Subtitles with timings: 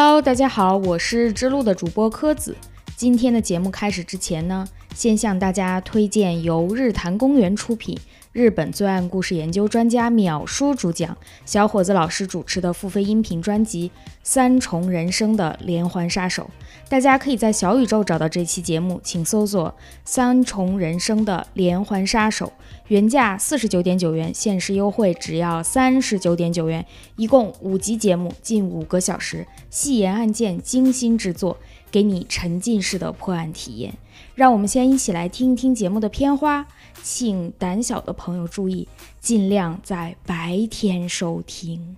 [0.00, 2.54] Hello，大家好，我是之路的主播柯子。
[2.94, 7.98] 今天的节目开始之前呢，先向大家推荐由日坛公园出品、
[8.38, 13.88] 日本罪案故事研究专家淼叔主讲、小伙子老师主持的付费音频专辑
[14.22, 16.44] 《三重人生的连环杀手》。
[16.88, 19.74] 大家可以在小宇宙找到这期节目，请搜索
[20.06, 22.52] “三重人生的连环杀手”，
[22.86, 26.86] 原价四十九点九元，限时优惠只要三十九点九元。
[27.16, 31.56] 一共五集节目，近五个小时，细研案件，精心制作，
[31.90, 33.94] 给你沉浸式的破案体验。
[34.36, 36.64] 让我们先一起来听一听节目的片花，
[37.02, 38.86] 请胆小的朋友注意，
[39.20, 41.96] 尽量在白天收听。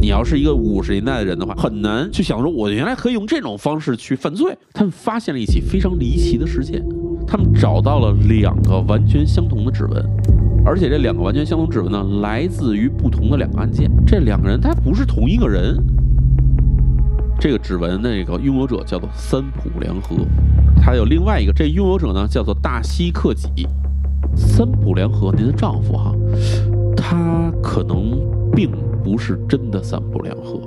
[0.00, 4.56] 你要是一个五十年代的人的话，很难去想说，我原来可以用这种方式去犯罪。
[4.72, 6.84] 他们发现了一起非常离奇的事件，
[7.26, 10.04] 他们找到了两个完全相同的指纹，
[10.64, 13.90] 而且这两个完全相同指纹呢，来自于不同的两个案件。
[14.06, 15.76] 这两个人他不是同一个人。
[17.38, 20.16] 这个指纹那个拥有者叫做三浦良和，
[20.82, 23.66] 他有另外一个，这拥有者呢叫做大西克己。
[24.34, 26.14] 三浦良和，您的丈夫哈，
[26.96, 28.18] 他可能
[28.54, 28.70] 并。
[29.04, 30.60] 不是真的三浦良和，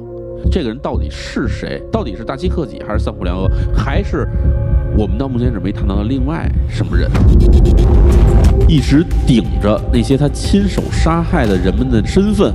[0.49, 1.79] 这个人到底是谁？
[1.91, 4.27] 到底是大西克己还是三浦良和，还是
[4.97, 7.07] 我们到目前为止没谈到的另外什么人？
[8.67, 12.51] 一直顶着那些他亲手杀害的人们的身份，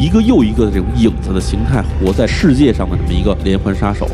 [0.00, 4.08] 一个又一个的这种影子的形态活在世界上的这么一个连环杀手，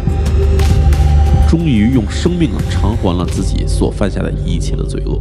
[1.48, 5.16] 终于用生命偿还了自己所犯下的一切的罪恶。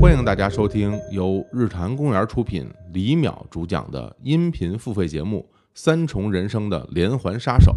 [0.00, 7.70] 欢迎大家收听由日坛公园出品、李淼主讲的音频付费节目《三重人生的连环杀手》。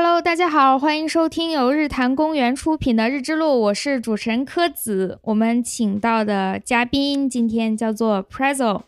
[0.00, 5.18] Hello，大家好，欢迎收听由日坛公园出品的《日之路》，我是主持人柯子。
[5.22, 8.82] 我们请到的嘉宾今天叫做 Prezzo，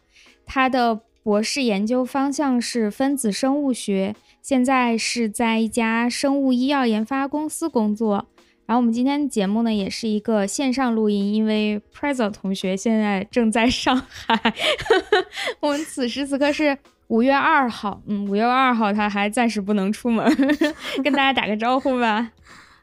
[0.46, 4.14] 他的博士研究方向是分子生物学。
[4.40, 8.28] 现在是在一家生物医药研发公司工作。
[8.66, 14.54] 然后我们今天的节目呢，也是一个线上录音，因为 Prezzo 同学现在正在上海。
[15.58, 16.78] 我们此时此刻是
[17.10, 20.24] 五月二号，嗯，五月二号他还暂时不能出门，
[21.02, 22.30] 跟大家打个招呼吧。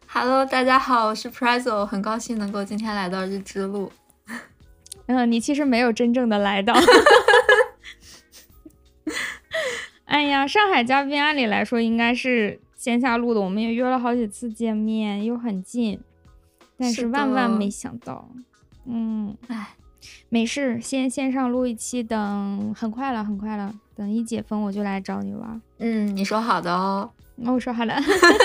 [0.06, 3.90] Hello，大家好，我是 Prezzo，很高兴能够今天来到日之路。
[5.06, 6.74] 嗯，你其实没有真正的来到。
[10.04, 16.02] 哎呀，上海嘉宾按理来说应该是线下录的，我们也约了好几次见面，又很近，
[16.78, 18.30] 但是万万没想到，
[18.86, 19.77] 嗯，哎，
[20.30, 25.62] 没事，先线上录一期，等很快了，很快了，等一解封我就来找你玩。
[25.80, 27.96] 嗯，你说好的哦，那我说好的，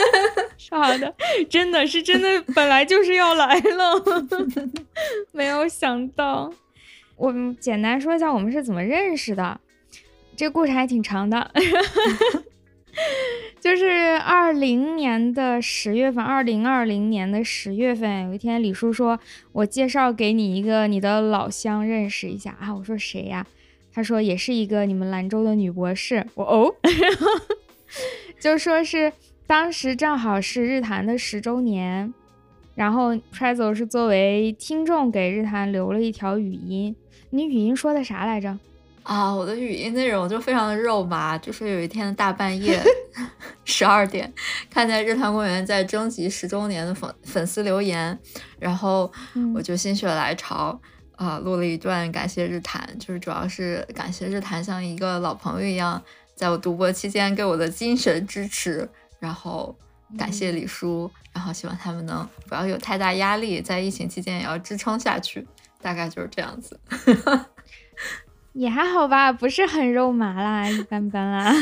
[0.56, 1.15] 说好的，
[1.50, 4.04] 真的是真的，本来就是要来了，
[5.32, 6.53] 没有想到。
[7.16, 9.60] 我们简单说一下我们是怎么认识的。
[10.34, 11.53] 这个故事还挺长的，
[13.62, 19.20] 就是二零年的十月份，二零二零年的十月份，有一天李叔说
[19.52, 23.46] ：“我介绍给你一个你的老乡认识一下啊。”我说：“谁呀？”
[23.94, 26.74] 他说：“也是一个你们兰州的女博士。”我哦，
[28.40, 29.12] 就说是
[29.46, 32.12] 当时正好是日坛的十周年，
[32.74, 36.96] 然后 Prezzo 是作为听众给日坛留了一条语音，
[37.30, 38.58] 你语音说的啥来着？
[39.02, 42.82] 啊，我的语音内容就非常的肉麻，就是有一天的大半夜
[43.64, 44.32] 十二点，
[44.70, 48.16] 看见日坛公园在征集十周年的粉粉丝留言，
[48.58, 49.12] 然后
[49.54, 50.80] 我就心血来潮
[51.16, 56.00] 啊，录了一段感谢日坛，就是主要是感谢日坛像一个老朋友一样，
[56.36, 58.88] 在我读博期间给我的精神支持，
[59.19, 59.76] 然后
[60.16, 65.46] 感谢李叔，然后希望他们能不要有太大压力，在疫情期间也要支撑下去，
[65.81, 66.78] 大概就是这样子。
[68.52, 71.52] 也还好吧，不是很肉麻啦，一般般啦。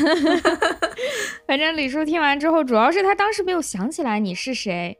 [1.47, 4.97] 反正李叔听完之后，主要是他当时没有想起来你是谁。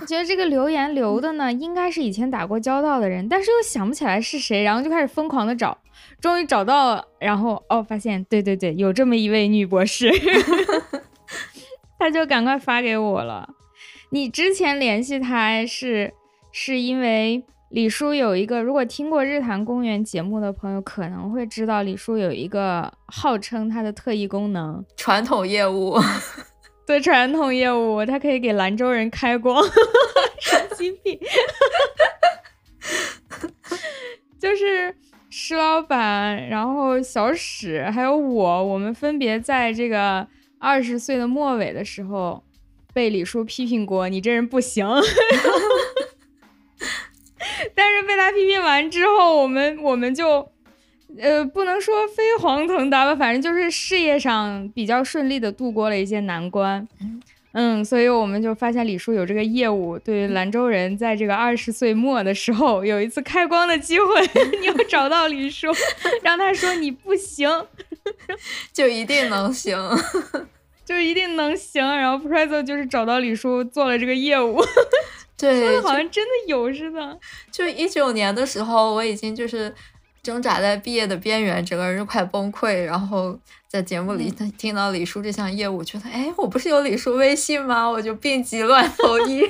[0.00, 5.76] 我觉得这个留言留的呢，应该是以前打过交道的人，但是又想不起来是谁，然后就开始疯狂的找，
[6.20, 10.10] 终于找到了，然后哦，发现对对对，有这么一位女博士，
[11.98, 13.48] 他就赶快发给我了。
[14.10, 16.12] 你之前联系他是
[16.52, 17.44] 是因为？
[17.70, 25.98] 李叔有一个，如果听过日坛公园节目的朋友可能会知道，李叔有一个号称他的特异功能——传统业务。
[26.86, 29.64] 对，传统业务，他可以给兰州人开光，
[30.40, 31.18] 神经病。
[34.38, 34.94] 就是
[35.28, 40.24] 石老板，然后小史，还有我，我们分别在这个
[40.60, 42.44] 二十岁的末尾的时候，
[42.94, 44.86] 被李叔批评过，你这人不行。
[47.74, 50.48] 但是被被他批评完之后，我们我们就，
[51.18, 56.86] 呃，不能说飞黄腾达吧，反正就是事业上比较顺利的度过了一些难关。
[57.52, 64.20] 嗯，所以我们就发现李叔有这个业务，对于兰州人在这个二十岁末的时候有一次开光的机会，
[64.60, 65.68] 你要找到李叔，
[66.22, 67.48] 让他说你不行，
[68.72, 69.78] 就一定能行，
[70.86, 71.84] 就一定能行。
[71.84, 74.64] 然后 Prezo 就是找到李叔做了这个业务，
[75.36, 77.18] 对，好像真的有似的。
[77.52, 79.74] 就一九年的时候，我已经就是
[80.22, 83.38] 挣扎在毕业的边缘，整个人就快崩溃，然后。
[83.68, 87.84] 在节目里，他听到李叔这项业务，觉得哎，我不是有李叔微信吗？
[87.86, 89.42] 我就病急乱投医。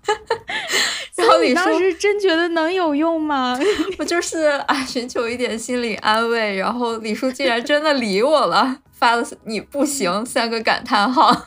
[1.20, 3.58] 然后李当时真觉得能有用吗？
[3.98, 6.56] 我就是啊，寻求一点心理安慰。
[6.56, 11.46] 然后李叔竟然真的理我了，发了“你不行”三个感叹号。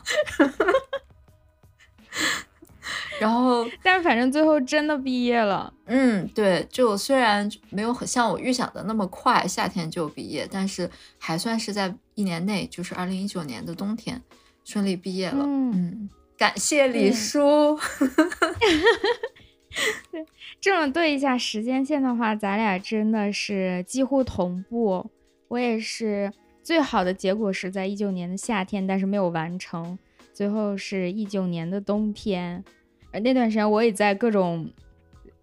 [3.20, 5.72] 然后， 但是反正最后真的毕业了。
[5.86, 14.20] 嗯，对，就虽然没有很像我预想的那么快，夏天就毕业，但是还算是在一年内，就是二零一九年的冬天
[14.64, 15.44] 顺利毕业了。
[15.46, 17.78] 嗯，感谢李叔。
[20.10, 20.24] 对，
[20.60, 25.10] 这么对一下时间线的话，咱俩真的是几乎同步。
[25.48, 26.32] 我也是，
[26.62, 29.98] 最好的结果是在一九年的夏天，但是没有完成，
[30.32, 32.64] 最后是一九年的冬天。
[33.12, 34.68] 而那段时间我也在各种，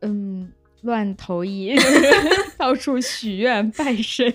[0.01, 0.51] 嗯，
[0.81, 1.75] 乱投医，
[2.57, 4.33] 到处许愿拜神。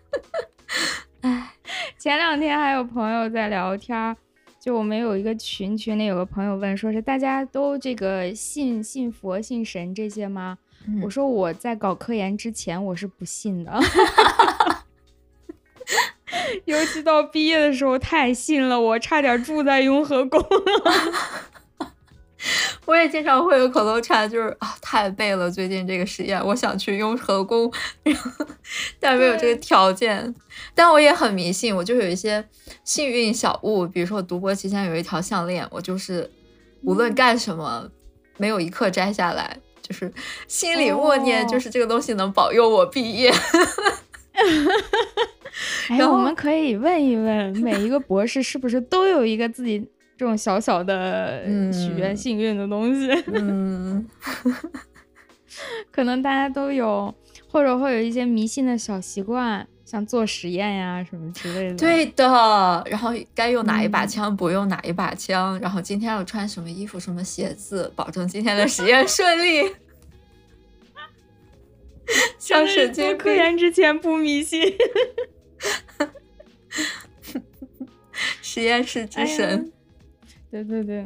[1.20, 1.52] 哎，
[1.98, 4.16] 前两天还有朋友在聊天儿，
[4.64, 10.56] 就我们有一个群，群里有个朋友问，说是大家都这个信信佛、信神这些吗？
[11.02, 13.78] 我说我在搞科研之前我是不信的，
[16.64, 20.48] 尤其到毕业的时候太信了，我差点住在雍和宫了。
[22.86, 25.50] 我也经常会有口头禅，就是啊，太背了。
[25.50, 27.72] 最近这个实验，我想去雍和宫，
[29.00, 30.34] 但没有这个条件。
[30.74, 32.44] 但我也很迷信，我就有一些
[32.84, 36.30] 幸运小物，比如说我读博期间有一条项链，我就是
[36.82, 37.90] 无论干什么，
[38.36, 40.12] 没有一刻摘下来，就是
[40.46, 43.32] 心里默念，就是这个东西能保佑我毕业。
[45.88, 49.86] 哎，我们可以问一问，每一个博士是不是都有一个自己？
[50.16, 54.08] 这种小小的许愿幸运的东西， 嗯，
[55.90, 57.12] 可能大家都有，
[57.48, 61.76] 或者会有一些迷信的小习惯，像做实验呀什么之类的。
[61.76, 69.74] 对的，然后该用哪一把枪，不用哪一把枪，然后今天要穿什么衣服、什么鞋子，保证今天的实验顺利。
[72.38, 74.60] 像神经科研之前不迷信，
[78.42, 79.72] 实验室之神。
[80.62, 81.04] 对对对，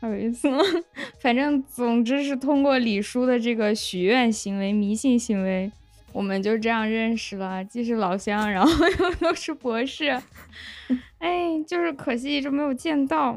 [0.00, 0.48] 好有意思。
[1.18, 5.72] 反正总之是通过李叔的这个许愿行为、迷信行为，
[6.12, 10.16] 我们就这样认识了，既是老乡，然后又 都是博士。
[11.18, 13.36] 哎，就是可惜一直没有见到。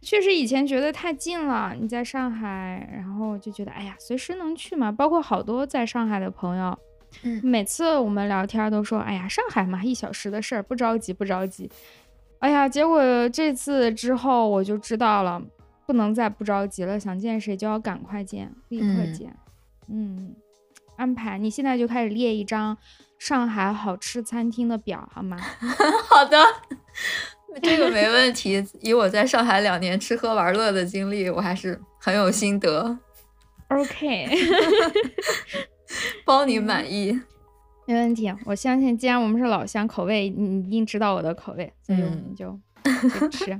[0.00, 4.90] 确实以前觉得太近了，你在上海，然后就觉得哎呀，随时能去嘛。
[4.90, 6.78] 包括好多在上海的朋友，
[7.42, 11.68] 每次我们聊天都说，哎呀，上海嘛，一小时的事儿，不着急，不着急。
[12.42, 15.40] 哎呀，结果这次之后我就知道了，
[15.86, 16.98] 不能再不着急了。
[16.98, 19.32] 想见谁就要赶快见，立刻见。
[19.88, 20.34] 嗯，
[20.96, 22.76] 安排，你现在就开始列一张
[23.16, 25.36] 上海好吃餐厅的表，好吗？
[26.10, 26.44] 好的，
[27.62, 28.66] 这个没问题。
[28.82, 32.98] 以我在上海两年吃喝玩乐的经历，我还是很有心得。
[33.68, 34.28] OK，
[36.26, 37.20] 包你满意。
[37.84, 42.58] 没问题，我相信，既然我们是老乡，口味你一定知道我的口味，所以我们就
[43.30, 43.52] 吃。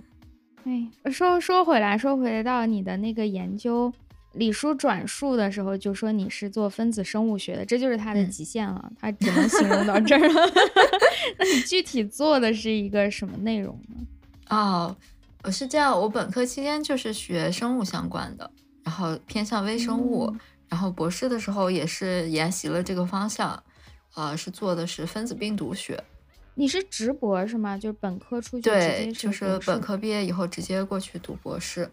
[0.65, 3.93] 哎，说说回来，说回到你的那个研究，
[4.35, 10.53] 李叔转述的时候就说你是做分子生物学的，这就是他的极限了，他只能形容到这儿了。
[11.39, 14.07] 那你具体做的是一个什么内容呢？
[14.51, 14.97] 哦，
[15.43, 18.49] 我是这样，我本科期间就是学生物相关的，
[18.85, 20.33] 然后偏向微生物，
[20.69, 23.61] 然后博士的时候也是研习了这个方向。
[24.15, 26.03] 呃，是做的是分子病毒学。
[26.55, 27.79] 你是直博是吗？
[27.79, 31.91] 就是本科出去对，就是本科毕业以后直接过去读博士。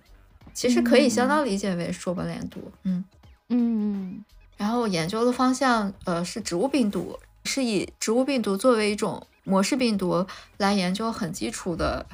[0.54, 2.70] 其实可以相当理解为硕博连读。
[2.84, 3.06] 嗯
[3.48, 4.26] 嗯。
[4.58, 12.06] 然后我研究的方向呃是植物病毒，是以植物病毒作为一种模式病毒来研究很基础的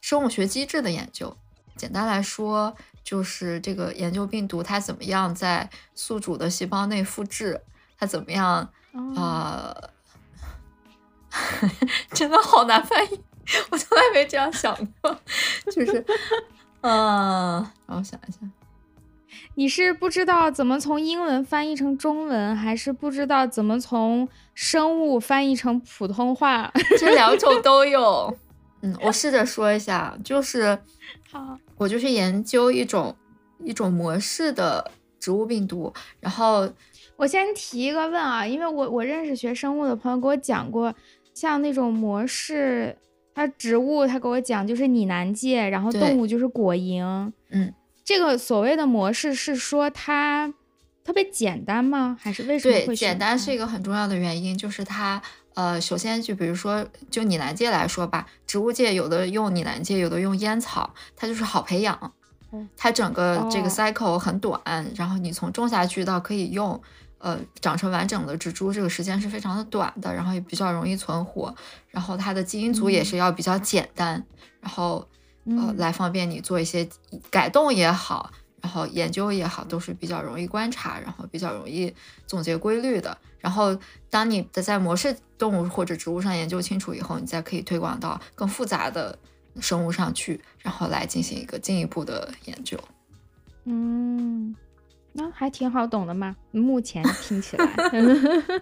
[0.00, 1.36] 生物学机制的研究。
[1.74, 7.60] 简单来说，就是这个研究病毒它怎么样在宿主的细胞内复制，
[7.98, 8.70] 它怎么样。
[8.94, 9.74] 啊，
[12.12, 13.20] 真的好难翻译，
[13.70, 15.18] 我从来没这样想过。
[15.70, 16.04] 就是，
[16.82, 18.38] 嗯，让我想一下，
[19.56, 26.72] 你是不知道怎么从英文翻译成中文，还是不知道怎么从生物翻译成普通话？
[26.98, 28.36] 这两种都有。
[28.82, 30.78] 嗯，我试着说一下，就是
[31.32, 33.16] 好，我就是研究一种
[33.58, 36.70] 一种模式的植物病毒，然后
[37.16, 40.94] 我先提一个问啊，因为我我认识学生物的朋友给我讲过，
[41.32, 42.96] 像那种模式，
[43.34, 47.72] 它植物他给我讲就是拟南芥，然后动物就是果蝇，嗯，
[48.04, 50.52] 这个所谓的模式是说它
[51.04, 52.16] 特别简单吗？
[52.20, 55.22] 还是为什么简单是一个很重要的原因，就是它
[55.54, 62.10] 呃，首先就比如说就拟南芥来说吧，植物界有的用拟南芥，有的用烟草，它就是好培养哦。
[62.76, 64.60] 它整个这个哦 cycle 很短，
[64.94, 66.80] 然后你从种下去到可以用，
[67.24, 71.54] 呃，长成完整的植株，这个时间是非常的短的，然后也比较容易存活，
[71.88, 74.22] 然后它的基因组也嗯是要比较简单，
[74.60, 75.08] 然后
[75.46, 76.86] 呃嗯来方便你做一些
[77.30, 81.94] 改动也好，然后研究也好，都是比较容易观察，然后比较容易
[82.26, 83.16] 总结规律的。
[83.38, 83.74] 然后
[84.10, 89.18] 当你的在模式动物或者植物上研究清楚以后，你再可以推广到更复杂的
[89.60, 92.78] 生物上去，然后来进行一个进一步的研究。
[93.64, 94.54] 嗯，
[95.14, 96.36] 那还挺好懂的嘛。
[96.50, 97.66] 目前听起来，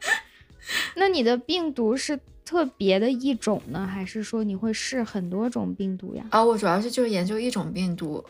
[0.97, 6.25] 那你的病毒是特别的一种呢，还是说你会试很多种病毒呀？
[6.31, 8.25] 啊，我主要是就是研究一种病毒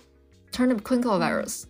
[0.52, 1.64] ，turnip quinkle virus，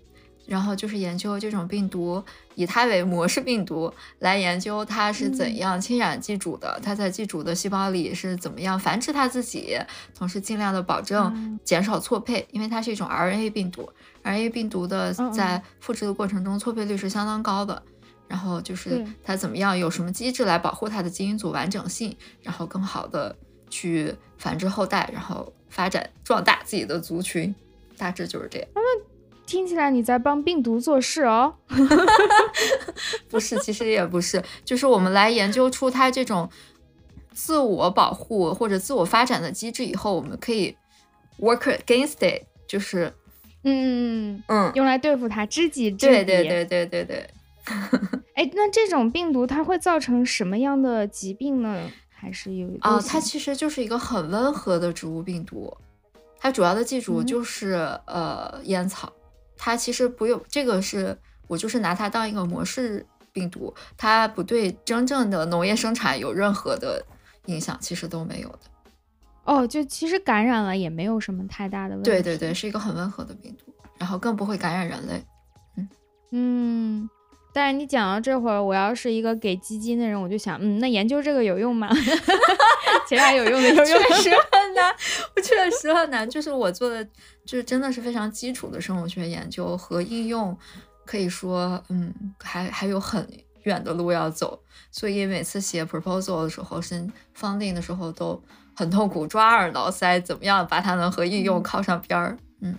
[0.47, 2.23] 然后就是研究这种病毒，
[2.55, 9.79] 以它为模式病毒来研究它是怎嗯样侵染寄主的，它在寄主的细胞里是怎么样繁殖它自己，
[10.15, 13.89] 同时尽量的保证嗯减少错配，因为它是一种 RNA 病毒
[14.25, 17.83] ，RNA 病毒的在复制的过程中错配率是相当高的。
[18.29, 23.37] 然后就是它怎么样，有什么机制来保护它的基因组完整性，然后更好的
[23.69, 27.55] 去繁殖后代，然后发展壮大自己的族群，
[27.99, 28.69] 大致就是这样。
[29.45, 31.55] 听起来你在帮病毒做事哦。
[33.29, 36.49] 不是，其实也不是，就是我们来研究出它这种
[37.35, 40.75] 自我保护或者自我发展的机制以后，我们可以
[41.39, 43.13] work against it，就是
[43.65, 46.13] 嗯，嗯，用来对付它，知己知彼。
[46.13, 46.49] 对对。
[46.49, 47.31] 对对对对。
[48.35, 51.89] 哎，那这种病毒它会造成什么样的疾病呢？
[52.11, 55.77] 还是有啊、都行它其实就是一个很温和的植物病毒，
[56.39, 57.73] 它主要的寄主嗯就是、
[58.07, 59.13] 呃烟草，
[59.57, 61.17] 它其实不用这个是
[61.47, 67.05] 我就是拿它当一个模式病毒，它不对真正的农业生产有任何的
[67.47, 68.59] 影响，其实都没有的。
[69.45, 72.11] 哦，就其实感染了也没有什么太大的问题。
[72.11, 75.25] 对对对，是一个很温和的病毒，然后更不会感染人类。
[75.77, 75.89] 嗯
[76.31, 77.11] 嗯，
[77.53, 81.89] 但是你讲到这会儿，我要是一个给基金的人，我就想，嗯，那研究这个有用吗？
[83.09, 84.95] 其他有用的有用确实很难，
[85.37, 86.29] 我确实很难。
[86.29, 87.05] 就是我做的，
[87.45, 90.57] 就是真的是非常基础的生物学研究和应用，
[91.05, 93.27] 可以说，嗯，还还有很
[93.65, 94.63] 远的路要走。
[94.91, 98.43] 所以每次写 proposal 的时候，申 funding 的时候都
[98.83, 102.37] 很痛苦，抓耳挠腮，怎么样把它能和应用嗯靠上边儿？
[102.61, 102.77] 嗯，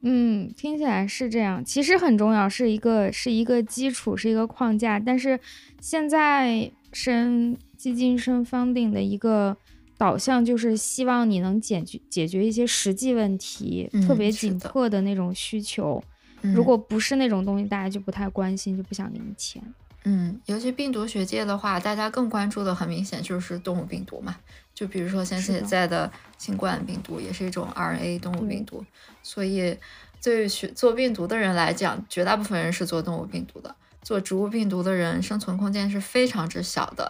[0.00, 4.98] 嗯，听起来是这样，其实很重要，是一个是一个基础，是一个框架。
[4.98, 5.38] 但是
[5.78, 9.54] 现在申基金申 funding 的一个
[9.98, 16.02] 导向就是希望你能解决解决一些实际问题，特嗯别紧迫的那种需求。
[16.40, 19.62] 嗯如果不是那种东西，大家就不太关心，就不想给你钱。
[20.04, 24.34] 嗯，尤其病毒学界的话，大家更关注的很明显就是动物病毒嘛。
[24.82, 28.84] 就比如说像现在的新冠病毒，也是一种 RNA 动物病毒，
[29.22, 29.78] 所以
[30.20, 33.72] 对于学做病毒的人来讲，绝大部分人是做动物病毒的。
[34.02, 37.08] 做植物病毒的人，生存空间是非常之小的。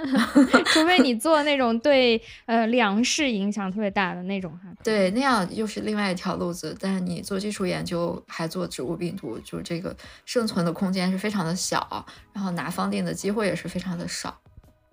[0.68, 4.68] 除非你做那种 对呃粮食影响特别大的那种哈。
[4.84, 6.76] 对，那样又是另外一条路子。
[6.78, 9.96] 但是你做基础研究还做植物病毒，就这个
[10.26, 14.38] 生存的空间是非常的小，然后拿方定的机会也是非常的少。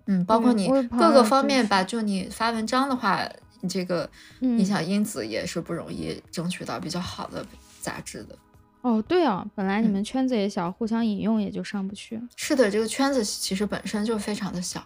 [0.06, 3.20] 嗯，包括你各个方面吧，就你发文章的话，
[3.60, 4.08] 你这个
[4.40, 7.44] 嗯你想因子也是不容易争取到比较好的
[7.80, 8.36] 杂志的。
[8.82, 12.20] 哦，对啊，本来你嗯们圈子也小，互相引用也就上不去。
[12.36, 14.80] 是的，这个圈子其实本身就非常的小。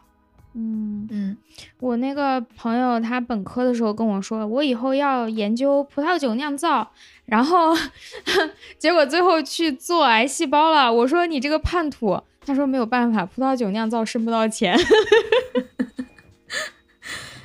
[0.54, 1.36] 嗯，嗯，
[1.78, 6.90] 我那个朋友他本科的时候跟我说，我以后要研究葡萄酒酿造，
[7.26, 7.76] 然后
[8.78, 10.92] 结果最后去做癌细胞了。
[10.92, 14.76] 我说你这个叛徒，他说没有办法，葡萄酒酿造挣不到钱。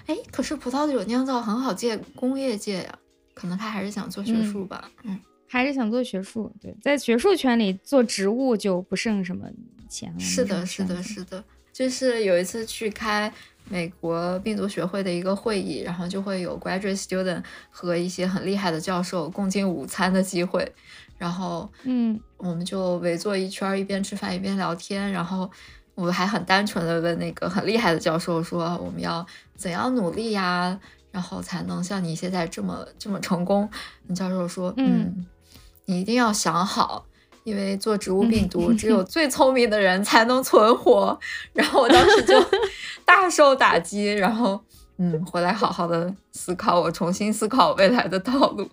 [0.07, 2.99] 哎，可是葡萄酒酿造很好借工业界呀，
[3.33, 4.91] 可能他还是想做学嗯术吧。
[5.03, 9.47] 嗯还是想做学术，对，在学术圈里做植物就不剩什么
[9.87, 10.19] 钱了。
[10.19, 11.41] 是的，是的，是的。
[11.71, 13.31] 就是有一次去开
[13.69, 20.69] 美国病毒学会的一个会议，然后就会有 graduate student 和一些很厉害的教授共进午餐的机会，
[21.17, 25.49] 然后嗯，我们就围坐一圈，一边吃饭一边聊天，然后
[25.95, 30.79] 我还很单纯的问那个很厉害的教授说我们要怎样努力呀，
[31.11, 33.69] 然后才能像你现在这么这么成功？
[34.07, 35.25] 那教授说，嗯，
[35.85, 37.05] 你一定要想好。
[37.45, 41.15] 因为做植物病毒，只有 最聪明的人才能存活。
[41.53, 42.33] 然后我当时就
[43.05, 44.59] 大受打击，然后
[44.97, 48.67] 嗯，回来好好的思考，我重新思考未来的道路。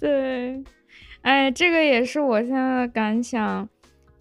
[0.00, 0.64] 对，
[1.22, 3.68] 哎，这个也是我现在的感想，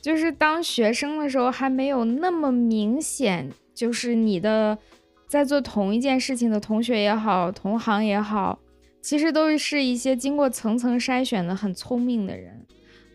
[0.02, 4.78] 就是当学生的时候还没有那么明显，就是你的
[5.28, 8.60] 在做同一件事情的同学也好，同行也好，
[9.02, 12.66] 其实都是一些经过层层筛选的很聪明的人。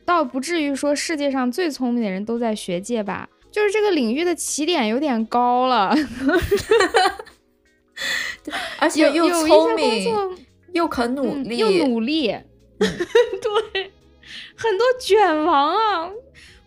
[0.04, 5.94] 倒不至于说世界上最聪明的人都在学界吧，就是这个领域的起点有点高了，
[8.80, 10.12] 而且又聪明
[10.72, 12.34] 又肯努力，又努力，
[13.72, 13.90] 对，
[14.56, 16.06] 很多卷王啊！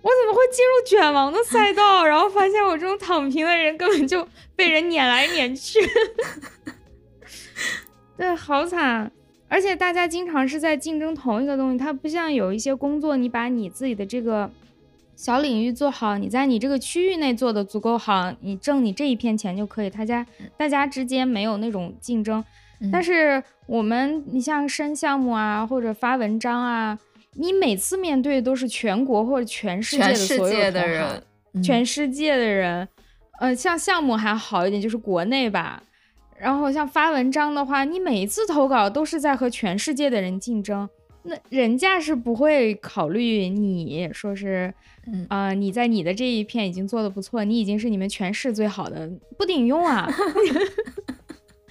[0.02, 2.06] 我怎么会进入卷王的赛道？
[2.06, 5.80] 然后发现我这种躺平的人根本就被人撵来撵去，
[8.16, 9.12] 对，好惨。
[9.48, 14.52] 而且大家经常是在竞争同一个东西，它不像有一些工作，你把你自己的这个
[15.16, 19.90] 小领域做好，你在你这个区域内做的足够好，你挣你这一片钱就可以。
[19.90, 20.26] 大家
[20.58, 22.44] 大家之间没有那种竞争，
[22.92, 26.98] 但是我们你像申项目啊，或者发文章啊，
[27.34, 31.24] 你每次面对都是全国或者全世界的所有的人，
[31.64, 32.88] 全世界的人，
[33.40, 35.82] 呃，像项目还好一点，就是国内吧。
[36.38, 40.88] 然后像发文章的话，你每一次投稿都是在和全世界的人竞争，
[41.24, 44.74] 那人家是不会考虑你说是，
[45.30, 50.10] 啊，你在你的这一片已经做的不错，你已经是你们全市最好的，不顶用啊。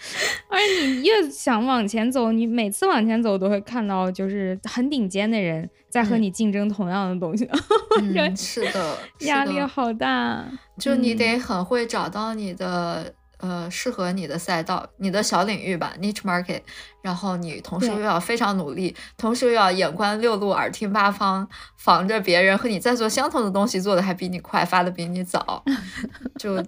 [0.48, 7.48] 而且你越想往前走，你每次往前走都会看到就是很顶尖的人在和你竞争同样的东西。
[8.00, 10.44] 嗯，是的，压力好大，
[10.78, 13.14] 就你得很会找到你的。
[13.38, 16.62] 呃，适合你的赛道，你的小领域吧，niche market。
[17.02, 25.62] 然后你同时又要非常努力，同时又要眼观六路，耳听八方，防着别人和你在做相同的东西，做的还比你快，发的比你早，
[26.38, 26.62] 就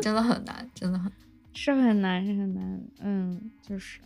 [0.00, 1.12] 真的很难，真的很
[1.60, 2.80] 是很难，是很难。
[3.00, 4.00] 嗯，就是，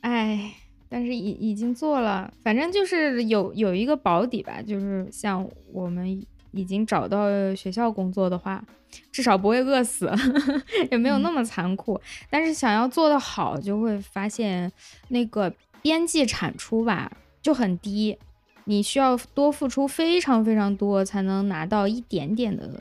[0.00, 0.52] 哎，
[0.88, 6.24] 但是已已经做了，反正就是有有一个保底吧，就是像我们。
[6.52, 8.64] 已经找到学校工作的话，
[9.12, 10.10] 至少不会饿死，
[10.90, 12.00] 也没有那么残酷。
[12.30, 14.72] 但是想要做得好，就会发现
[15.08, 18.16] 那个边际产出吧就很低，
[18.64, 22.80] 你需要多付出非常非常多才能拿到一点点的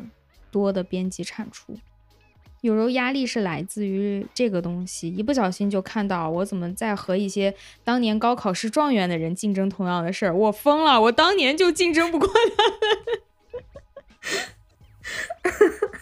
[0.50, 1.78] 多的边际产出。
[2.66, 12.34] 有时候压力是来自于这个东西，一不小心就看到我怎么在和一些当年高考是状元的人竞争同样的事儿，我疯了，我当年就竞争不过他。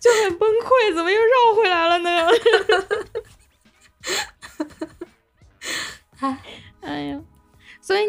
[0.00, 1.16] 就很崩溃，怎么又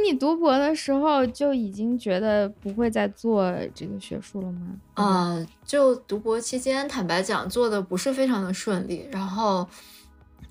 [0.06, 4.68] 你读博的时候就已经觉得不会再做这个学术了吗？
[4.94, 9.68] 啊，就读博期间，坦白讲，做的不是非常的顺利，然后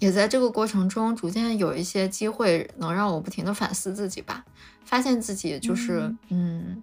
[0.01, 4.45] 也在这个过程中逐渐有一些机会能让我不停的反思自己吧，
[4.85, 6.83] 发现自己就是嗯。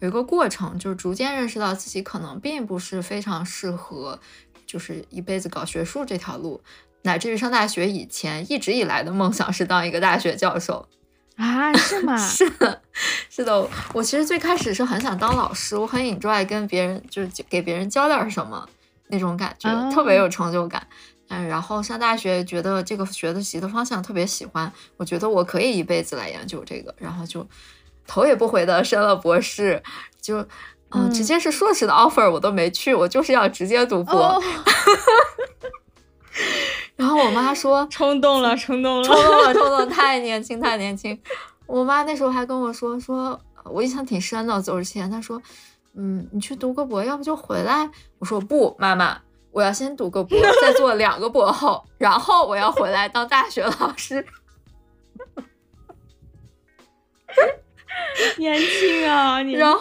[0.00, 4.20] 有一个过程，就是逐渐认识到自己可能并不是非常适合，
[4.64, 6.60] 就是一辈子搞学术这条路，
[7.02, 10.88] 乃至于上大学以前一直以来的梦想是当一个大学教授
[11.38, 11.72] 啊？
[11.72, 12.16] 是吗？
[12.18, 12.82] 是的，
[13.30, 13.68] 是的。
[13.94, 18.68] 我其实最开始是很想当老师，我很 enjoy 跟别人就是给别人教点什么
[19.08, 20.86] 那种感觉，特别有成就感。
[21.28, 27.46] 嗯，然后上大学觉得这个学的习的方向特别喜欢，我觉得我可以一辈子来研究这个，然后就。
[28.10, 29.82] 头也不回的升了博士，
[30.18, 30.38] 就
[30.92, 34.14] 嗯，直接是硕士的 offer 我都没去，我就是要直接读博。
[34.16, 34.32] 然
[37.06, 41.16] 后我妈说 冲动了，冲动了，冲动了，冲动，太年轻，太年轻。
[41.66, 45.40] 我妈那时候还跟我说，说我印象挺深的，走之前她说，
[45.94, 47.88] 嗯，你去读个博，要不就回来。
[48.18, 49.20] 我说不，妈妈，
[49.52, 54.24] 我要先读个博，再做两个博后，然后我要回来当大学老师。
[58.38, 59.80] 年轻啊，然后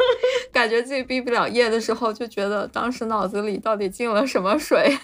[0.52, 4.98] 感觉自己毕不了业的时候，就觉得当时脑子里到底进了什么水。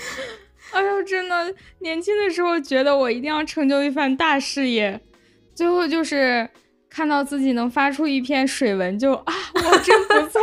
[0.72, 5.00] 哎呦，真的，年轻的时候觉得我一定要成就一番大事业，
[5.54, 6.48] 最后就是
[6.88, 10.40] 看到自己能发出一篇水文，就啊，我真不错。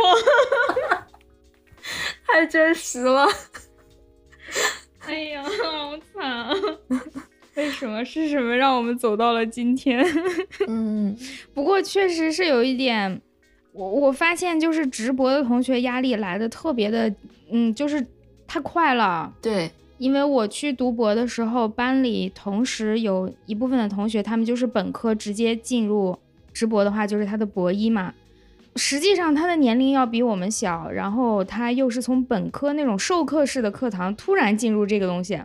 [2.26, 3.26] 太真实了。
[5.06, 6.52] 哎呀，好惨啊！
[7.54, 10.04] 为什么是什么让我们走到了今天？
[10.68, 11.16] 嗯，
[11.54, 13.20] 不过确实是有一点，
[13.72, 17.12] 我我发现就是直播的同学压力来的特别的，
[17.50, 18.06] 嗯，就是
[18.48, 19.32] 太快了。
[19.40, 26.18] 对，因为我去读博的时候，班里同时有一部分的同学，他们就是本科直接进入
[26.52, 28.12] 直博的话，就是他的博一嘛。
[28.76, 35.40] 实际上他的年龄要比我们小，然后他又是从本科那种授课式的课堂突然进入这个东西。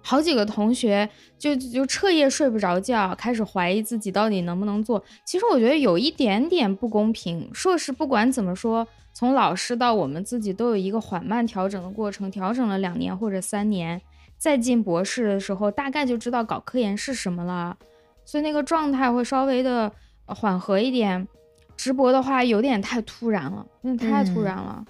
[0.00, 5.04] 好几个同学就就彻夜睡不着觉，开始怀疑自己到底能不能做。
[5.24, 7.48] 其实我觉得有一点点不公平。
[7.52, 8.86] 硕士不管怎么说，
[9.18, 14.00] 从老师到我们自己都有一个缓慢调整的过程，调整了两年或者三年，
[14.36, 17.76] 再进博士的时候，大概就知道搞科研是什么了，
[18.24, 19.90] 所以那个状态会稍微的
[20.24, 21.26] 缓和一点。
[21.76, 24.84] 直博的话有点太突然了，有点太突然了。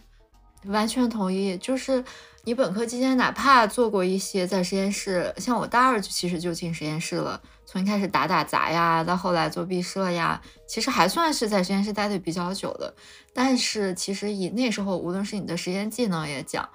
[0.66, 2.04] 完全同意，就是
[2.48, 12.94] 你本科期间哪怕做过一些在实验室，像我大二就其实就进实验室了，从一开始打打杂呀，到后来做毕设呀，其实还算是在实验室待的比较久的。
[13.34, 16.66] 但是其实以那时候，无论是你的实验技能也讲，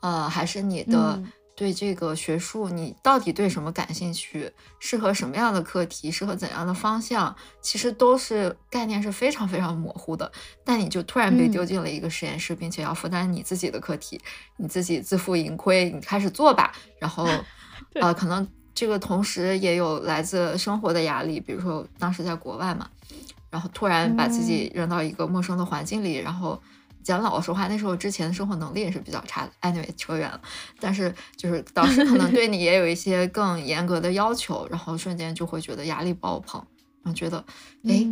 [0.00, 1.22] 呃，还是你的。
[1.60, 4.50] 对这个学术，你到底对什么感兴趣？
[4.78, 6.10] 适合什么样的课题？
[6.10, 7.36] 适合怎样的方向？
[7.60, 10.32] 其实都是概念是非常非常模糊的。
[10.64, 14.18] 但你就突然被丢进了一个实验室，并且要负担你自己的课题，
[14.56, 16.72] 你自己自负盈亏，你开始做吧。
[16.98, 17.28] 然后，
[18.00, 22.88] 呃，可能这个同时也有来自生活的压力，比如说当时在国外嘛，
[23.50, 26.58] 然后突然把自己扔到一个陌生的环境里，然后。
[27.02, 29.52] 讲老实话，那时候之前的生活能力也是比较差的。
[29.62, 30.40] Anyway，扯远了。
[30.78, 36.64] 但是就是导师可能对你也有一些更严格的要求，然后瞬间就会觉得压力爆棚，
[37.02, 37.44] 然后觉得，
[37.88, 38.06] 哎，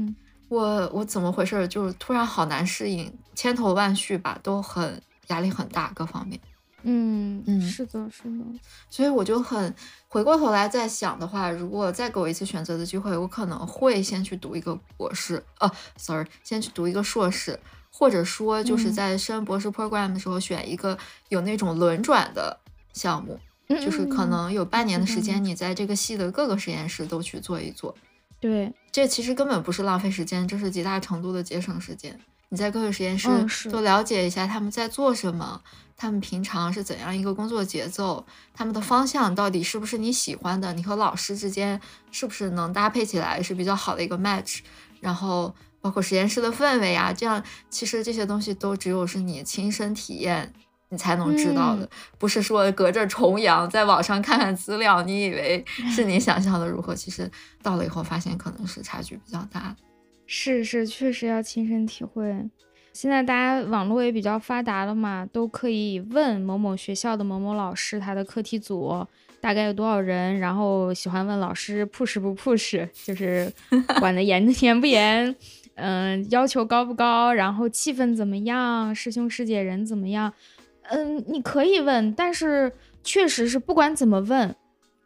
[0.48, 1.68] 我我怎么回事？
[1.68, 6.40] 就是突然好难适应，千头万绪吧，都很压力很大，各方面。
[6.82, 8.44] 嗯嗯，是的，是的。
[8.88, 9.74] 所以我就很
[10.06, 17.58] 回过头来再想的话，如果再给我一次选择的机会，我可能会先去读一个博士，呃，sorry，先去读一个硕士。
[17.90, 20.96] 或者说，就是在升博士 program 的时候，选一个
[21.28, 22.58] 有那种轮转的
[22.92, 27.94] 项目，就是可能有半年的时间，你在这个系的各个实验室都去做一做。
[28.40, 32.18] 对，这其实根本不是浪费时间，这是极大程度的节省时间。
[32.50, 35.60] 你在各个实验室多了解一下他们在做什么，
[35.96, 38.24] 他们平常是怎样一个工作节奏，
[38.54, 41.80] 他们的方向到底是不是你喜欢的，你和老师之间
[42.12, 44.60] 是不是能搭配起来是比较好的一个 match，
[45.00, 45.52] 然后。
[45.80, 50.52] 包括实验室的氛围啊，这样其实这些东西都只有是你亲身体验，
[50.90, 51.88] 你才能知道的，
[52.18, 55.64] 不是说隔着重阳在网上看看资料，你以为
[55.94, 57.30] 是你 想象的如何，其实
[57.62, 59.76] 到了以后发现可能是差距比较大。
[60.26, 62.48] 是是，确实要亲身体会。
[62.92, 69.06] 现在大家网络也比较发达了嘛，都可以问某某学校的某某老师，他的课题组
[69.40, 73.52] 大概有多少人，然后喜欢问老师 push 不 push，就是
[74.00, 75.34] 管得严 严不严。
[75.78, 77.32] 嗯，要求高不高？
[77.32, 78.94] 然后气氛怎么样？
[78.94, 80.32] 师兄师姐人怎么样？
[80.82, 82.72] 嗯，你可以问，但是
[83.04, 84.54] 确实是不管怎么问，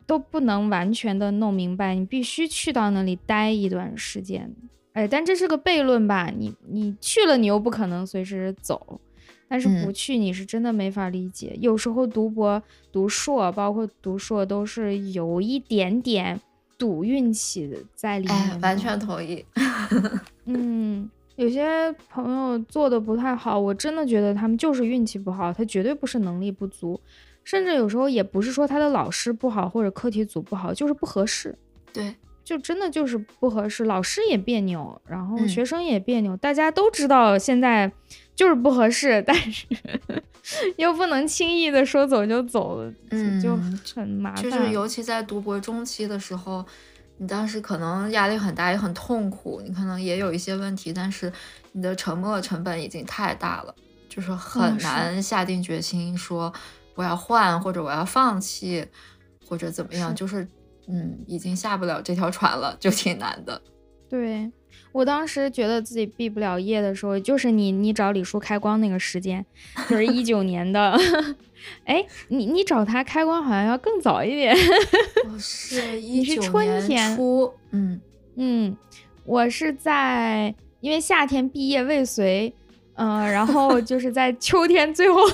[0.07, 1.95] 都不能完全的弄明白。
[1.95, 4.55] 你必须去到那里待一段时间。
[4.95, 6.33] 哎，但这是个悖论吧？
[6.37, 8.77] 你你去了，你又不可能随时走；
[9.49, 11.57] 但是不去，你是真的没法理解。
[11.61, 16.41] 有时候读博、读硕，包括读硕，都是有一点点。
[16.83, 19.45] 赌运气在里面，完全同意。
[20.47, 27.01] 嗯，有些朋友做的不太好，我真的觉得他们就是运气不好，他绝对不是能力不足，
[27.45, 31.57] 甚至有时候也不是说他的老师不好或者课题组不好，就是不合适。
[31.93, 37.93] 对，就真的就是不合适，老师也别扭，然后学生也别扭，大家都知道现在
[38.35, 39.67] 就是不合适，但是。
[40.77, 43.57] 又不能轻易的说走就走，嗯就
[43.95, 44.43] 很麻烦。
[44.43, 46.67] 就是尤其在读博中期的时候，
[47.19, 51.33] 你当时可能压力很大，也很痛苦，你可能也有一些问题，但是
[51.71, 53.73] 你的沉默成本已经太大了，
[54.09, 56.53] 就是很难下定决心说
[56.97, 58.85] 我要换或者我要放弃
[59.49, 60.45] 或者怎么样，就是
[60.89, 63.63] 嗯，已经下不了这条船了，就挺难的。
[64.13, 64.51] 对。
[64.93, 69.45] 我当时觉得自己毕不了业的时候，就是你你找李叔开光那个时间，
[69.89, 70.95] 就是一九年的。
[71.85, 74.55] 哎，你你找他开光好像要更早一点。
[75.33, 77.99] 我是一九年初，嗯
[78.37, 78.77] 嗯，
[79.25, 82.53] 我是在因为夏天毕业未遂，
[82.97, 85.27] 嗯，然后 就是在秋天最后，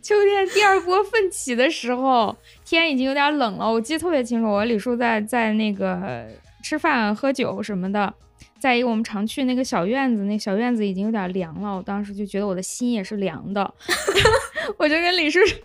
[0.00, 3.70] 秋天第二波奋起的时候，天已经有点冷了。
[3.70, 6.26] 我记得特别清楚，我李叔在在那个。
[6.68, 8.12] 吃饭喝酒什么的，
[8.60, 13.72] 在一个我们常去那个小院子，那小院子已经有点凉了，我当时就觉得我的心也是凉的，
[14.76, 15.56] 我就跟李叔叔，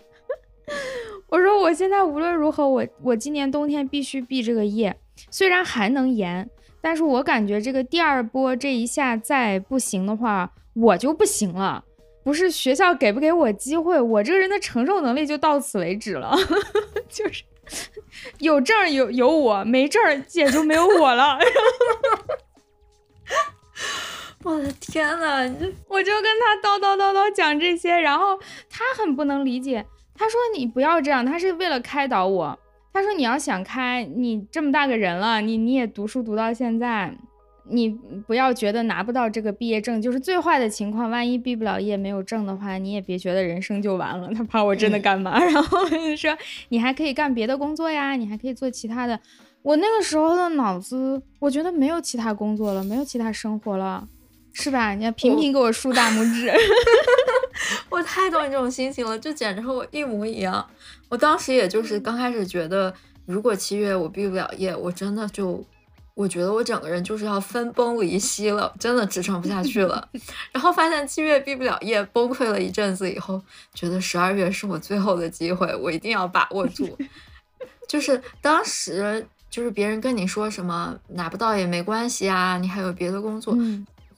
[1.28, 4.96] 我说我现在无论如何，我我今年冬天必须毕这个业，
[5.30, 6.48] 虽然还能延，
[6.80, 11.84] 但是我感觉这个第二波这一下再不行的话，我就不行了。
[12.22, 16.34] 不是学校给不给我机会，我这个人的承受能力就到此为止了，
[17.10, 17.44] 就是
[18.40, 21.38] 有证有有我，没证姐就没有我了。
[24.44, 25.38] 我的天呐，
[25.88, 32.58] 我就跟他叨叨叨叨讲这些，然后他很不能理解，他说你不要这样，他是为了开导我。
[32.92, 37.12] 他说你要想开，你这么大个人了，你你也读书读到现在。
[37.66, 37.88] 你
[38.26, 44.28] 不要觉得拿不到这个毕业证就是最坏的情况，万一毕不了业没有证的话，你也别觉得人生就完了。
[44.34, 46.36] 他怕我真的干嘛， 然后说
[46.68, 49.18] 你还可以干别的工作呀，你还可以做其他的。
[49.62, 54.06] 我那个时候的脑子，我觉得没有其他工作了，没有其他生活了，
[54.52, 54.94] 是吧？
[54.94, 56.52] 你要频频给我竖大拇指。
[57.88, 60.66] 我太懂你这种心情了，就简直和我一模一样。
[61.08, 62.92] 我当时也就是刚开始觉得，
[63.24, 65.64] 如果七月我毕不了业，我真的就。
[66.14, 70.08] 我觉得我整个人就是要分崩离析了，真的支撑不下去了。
[70.52, 73.42] 然后发现七月毕不了业，崩溃了一阵子以后，
[73.74, 76.96] 觉得十二月是我最后的机会，我一定要把握住。
[77.88, 83.56] 就是当时，就是别人跟你说什么拿不到也没关系啊，你还有别的工作，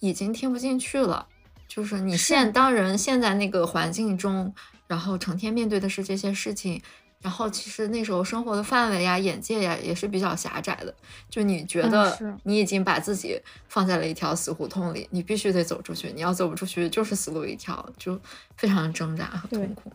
[0.01, 1.27] 已经听不进去了。
[1.67, 4.55] 就是你现当人现在那个环境中，
[4.87, 6.83] 然后成天面对的是这些事情。
[7.27, 10.95] 然后其实那时候生活的范围呀、眼界呀也是比较狭窄的，
[11.29, 13.37] 就你觉得你已经把自己
[13.67, 18.17] 放在了一条死胡同里，你必须得走出去，你要走不出去就是死路一条，就
[18.57, 19.91] 非常挣扎和痛苦。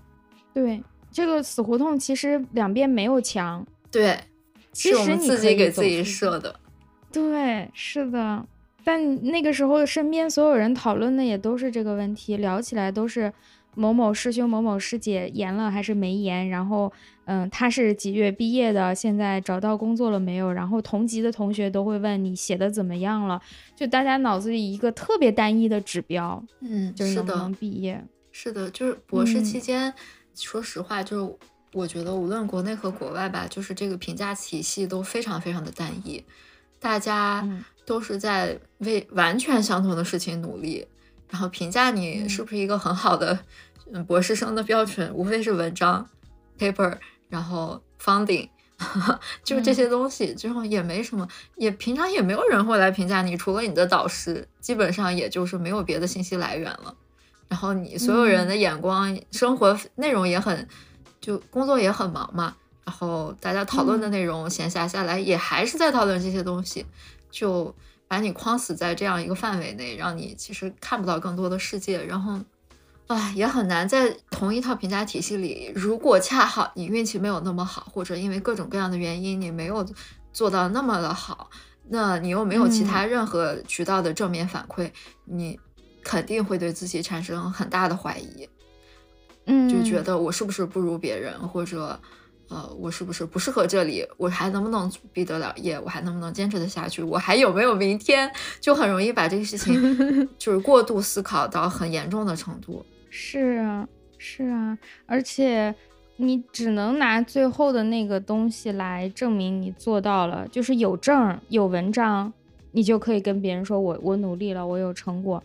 [0.53, 4.19] 对，这个死胡同其实两边没有墙，对，
[4.73, 6.53] 其实你自己给自己设的。
[7.13, 8.45] 对，是的，
[8.83, 13.31] 但那个时候身边所有人讨论的也都是这个问题，聊起来都是。
[13.73, 16.49] 某某师兄、某某师姐严了还是没严？
[16.49, 16.91] 然后，
[17.25, 18.93] 嗯，他是几月毕业的？
[18.93, 20.51] 现在找到工作了没有？
[20.51, 23.41] 然后同级的同学都会问你写的怎么样了？
[23.75, 28.03] 就大家脑子里一个特别单一的指标，嗯，就是能不能毕业？
[28.31, 29.93] 是的，就是博士期间，
[30.35, 31.35] 说实话，就是
[31.73, 36.23] 我觉得无论国内和国外吧，就是这个评价体系都非常非常的单一，
[36.79, 37.47] 大家
[37.85, 40.85] 都是在为完全相同的事情努力。
[41.29, 43.39] 然后评价你是不是一个很好的
[43.93, 46.09] 嗯博士生的标准，无非是文章、
[46.61, 46.95] paper，
[47.29, 48.47] 然后 funding，
[49.43, 56.93] 就是这些东西，之后也没什么，也平常也没有人会来评价你，除了你的导师，基本上也就是没有别的信息来源了。
[57.47, 60.67] 然后你所有人的眼光、生活内容也很，
[61.19, 62.55] 就工作也很忙嘛。
[62.85, 66.85] 然后大家讨论的内容，闲暇下来也还是在讨论这些东西，
[67.31, 67.73] 就。
[68.11, 72.37] 把你框死在这样一个范围内，让你其实看不到更多的世界，然后，
[73.13, 75.71] 啊，也很难在同一套评价体系里。
[75.75, 79.85] 如果恰好你运气没有那么好，或者因为各种各样的原因你没有
[80.31, 81.49] 做到那么的好，
[81.89, 84.89] 那你又没有其他任何渠道的正面反馈，
[85.25, 85.59] 你
[86.03, 88.47] 肯定会对自己产生很大的怀疑，
[89.45, 91.99] 嗯，就觉得我是不是不如别人，或者。
[92.53, 94.05] 呃，我是不是不适合这里？
[94.17, 95.79] 我还能不能毕得了业？
[95.79, 97.01] 我还能不能坚持得下去？
[97.01, 98.29] 我还有没有明天？
[98.59, 99.73] 就很容易把这个事情
[100.37, 102.85] 就是过度思考到很严重的程度。
[103.13, 105.75] 是啊，是啊，而且
[106.15, 112.31] 你只能拿最后的那个东西来证明你做到了，就是有证有文章，
[112.71, 115.43] 你就可以跟别人说我我努力了，我有成果。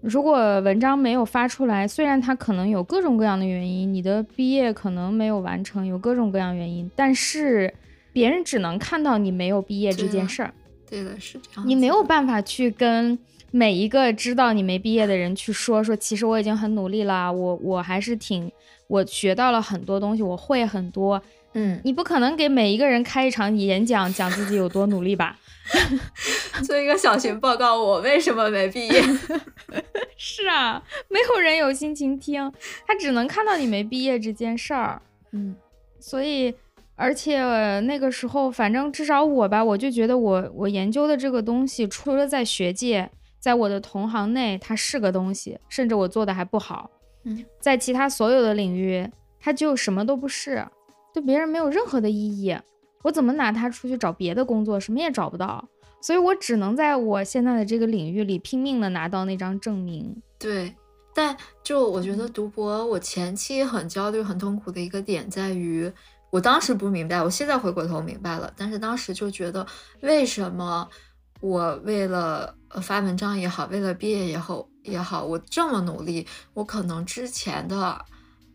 [0.00, 7.72] 如果文章没有发出来，虽然它可能有各种各样的原因，你的毕业可能没有完成，有各种各样原因，但是
[8.12, 10.52] 别人只能看到你没有毕业这件事儿。
[10.88, 11.68] 对的，是这样。
[11.68, 13.18] 你没有办法去跟
[13.50, 18.50] 每一个知道你没毕业的人去说说，其实我已经很努力了，我我还是挺，
[18.88, 21.20] 我学到了很多东西，我会很多。
[21.54, 25.38] 嗯，你不可能给每一个人开一场演讲，讲自己有多努力吧？
[26.64, 29.02] 做一个小型报告，我为什么没毕业？
[30.18, 32.52] 是啊，没有人有心情听，
[32.86, 35.00] 他只能看到你没毕业这件事儿。
[35.32, 35.56] 嗯，
[35.98, 36.54] 所以，
[36.94, 37.40] 而且
[37.80, 43.10] 那个时候，反正至少我吧，我就觉得我我研究的这个东西，除了在学界，
[43.46, 46.90] 在我的同行内，它是个东西，甚至我做的还不好。
[47.22, 50.66] 嗯，在其他所有的领域，它就什么都不是，
[51.14, 52.58] 对别人没有任何的意义。
[53.04, 54.80] 我怎么拿它出去找别的工作？
[54.80, 55.64] 什么也找不到，
[56.00, 60.20] 所以我只能在我现在的这个领域里拼命的拿到那张证明。
[60.40, 60.74] 对，
[61.14, 65.88] 但就我觉得读博，我前期很焦虑、很痛苦的一个点在于，
[66.30, 68.52] 我当时不明白，我现在回过头明白了。
[68.56, 69.64] 但是当时就觉得，
[70.00, 70.88] 为什么
[71.40, 78.04] 我为了发文章也好，为了毕业也好也好，我这么努力，我可能之前的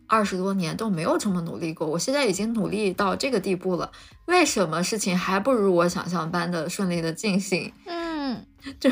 [0.06, 1.86] 二十多年都没有这么努力过。
[1.86, 3.90] 我现在已经努力到这个地步了，
[4.26, 7.72] 为什么事情还不如我想象般的顺利的进行？
[7.86, 8.44] 嗯，
[8.78, 8.90] 就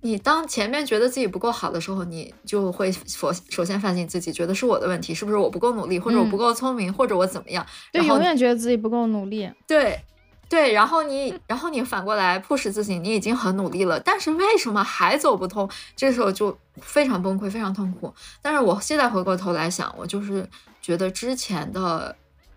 [0.00, 7.66] 你当前面觉得自己不够好的时候，你就会首首先反省自己，觉得是我的问题，是不是我不够努力，或者我不够聪明，或者我怎么样？
[7.92, 9.50] 对，永远觉得自己不够努力。
[9.66, 10.00] 对。
[10.48, 15.68] 对，然后你，然后你反过来 push 自己，你已经很努力了，但是为什么还走不通？
[15.96, 18.14] 这时候就非常崩溃，非常痛苦。
[18.40, 20.48] 但是我现在回过头来想，我就是
[20.80, 22.14] 觉得之前的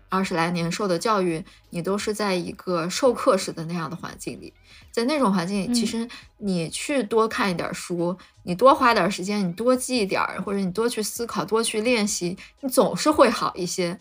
[0.08, 4.52] 二十来年受的教育，你都是在一个授课式的那样的环境里，
[4.92, 13.98] 在那种环境里，其实你去多看一点书，你多花点时间，你多记一点，或者你多去思考，多去练习，你总是会好一些。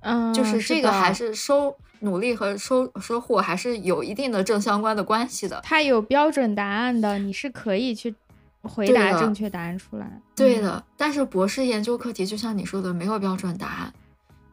[0.00, 1.76] 嗯，就是这个还是收。
[2.00, 5.60] 努力和收收获还是有一定的正相关的关系的。
[5.64, 8.14] 它有标准答案的，你是可以去
[8.62, 10.20] 回答正确答案出来。
[10.34, 13.92] 对的，但是博士研究课题就像你说的，没有标准答案。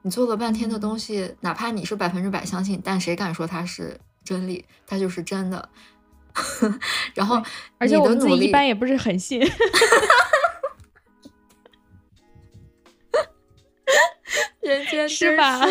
[0.01, 4.63] 你做了半天的东西，哪怕你是百分之百相信，但谁敢说它是真理？
[4.86, 5.67] 它就是真的。
[7.15, 7.41] 然后，
[7.77, 9.39] 而且我自己一般也不是很信。
[14.62, 15.62] 人间是吧？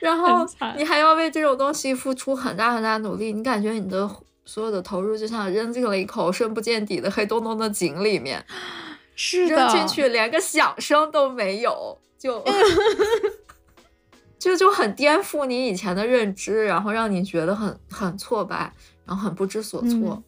[0.00, 4.08] 然后你还要为这种东西付出很大很大努力，你感觉你的
[4.44, 8.44] 所有的投入就像扔进了一口深不见底的黑洞洞的井里面，
[9.14, 12.42] 是扔进去连个响声都没有，就
[14.38, 18.72] 就就很颠覆你以前的认知，然后让你觉得很很挫败，
[19.04, 20.22] 然后很不知所措。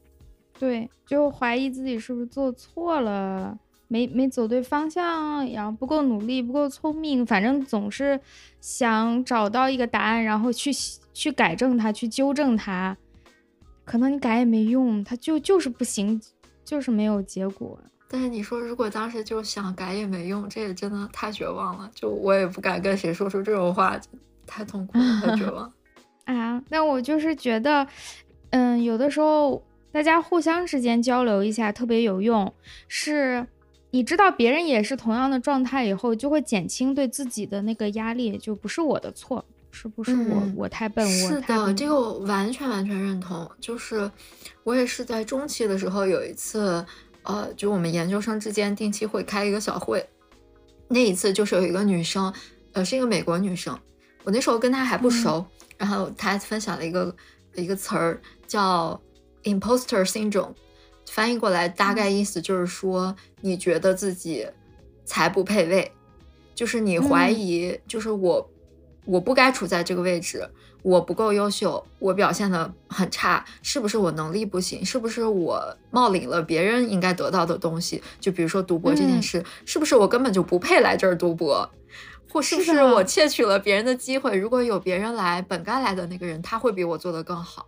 [0.59, 3.59] 对，就怀疑自己是不是做错了。
[3.93, 8.19] 没没走对方向，然后不够努力，不够聪明，反正总是
[8.59, 10.71] 想找到一个答案，然后去
[11.13, 12.97] 去改正它，去纠正它。
[13.85, 16.19] 可能你改也没用，它就就是不行，
[16.65, 17.79] 就是没有结果。
[18.09, 21.91] 但是你说，如果当时就想改也没用，这也真的太绝望了。
[21.95, 24.01] 就我也不敢跟谁说出这种话，
[24.47, 25.71] 太痛苦了，太绝望。
[26.25, 27.87] 啊，那我就是觉得，
[28.53, 32.51] 嗯，有的时候大家互相之间交流一下特别有用，
[32.89, 33.47] 是。
[33.95, 41.05] 你知道别人也是同样的状态以后，就会减轻对自己的那个压力，就不是我的错，是不是我我太笨？
[41.05, 43.49] 我是的，这个我完全完全认同。
[43.61, 44.11] 就是
[44.65, 46.83] 我也是在中期的时候有一次，
[47.25, 50.03] 呃，就我们研究生之间定期会开一个小会，
[50.89, 52.33] 那一次就是有一个女生，
[52.73, 53.79] 呃，是一个美国女生，
[54.25, 55.45] 我那时候跟她还不熟，
[55.77, 57.15] 然后她分享了一个
[57.55, 58.99] 一个词儿叫
[59.43, 60.55] imposter syndrome。
[61.13, 64.47] 翻译过来大概意思就是说，你觉得自己
[65.05, 65.93] 才不配位，
[66.55, 68.51] 就是你怀疑，就是我
[69.05, 70.49] 我不该处在这个位置，
[70.81, 74.83] 我不够优秀，我表现的很差，是不是我能力不行？
[74.83, 78.03] 是不是我冒领了别人应该得到的东西？
[78.19, 81.69] 就比如说读博这件事，是不是我根本就不配来这儿读博？
[82.31, 84.35] 或是不是我窃取了别人的机会？
[84.35, 87.67] 如果有别人来，本该来的那个人，他会比我做的更好。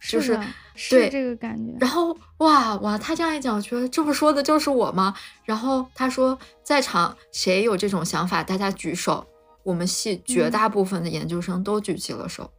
[0.00, 0.38] 就是
[0.90, 5.14] 对这个感觉，然后哇哇，他这样一讲，我觉得这不说的就是我吗？
[5.44, 9.26] 然后他说，在场谁有这种想法，大家举手。
[9.64, 12.50] 我们系绝大部分的研究生都举起了手，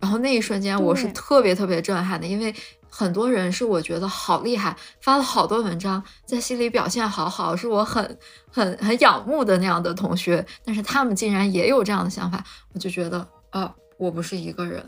[0.00, 2.52] 然后那一瞬间我是特别特别震撼的，因为
[2.90, 8.18] 很多人是我觉得好厉害，发了好多文章，在系里表现好好，是我很
[8.50, 14.84] 很很仰慕的那样的同学，但是他们竟然也有这样的想法，我就觉得啊，我不是一个人。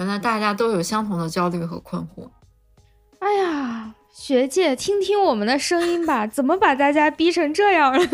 [0.00, 2.26] 原来大家都有相同的焦虑和困惑。
[3.18, 8.08] 哎呀，学姐，听听我们的声音吧， 怎么把大家逼成这样了呢？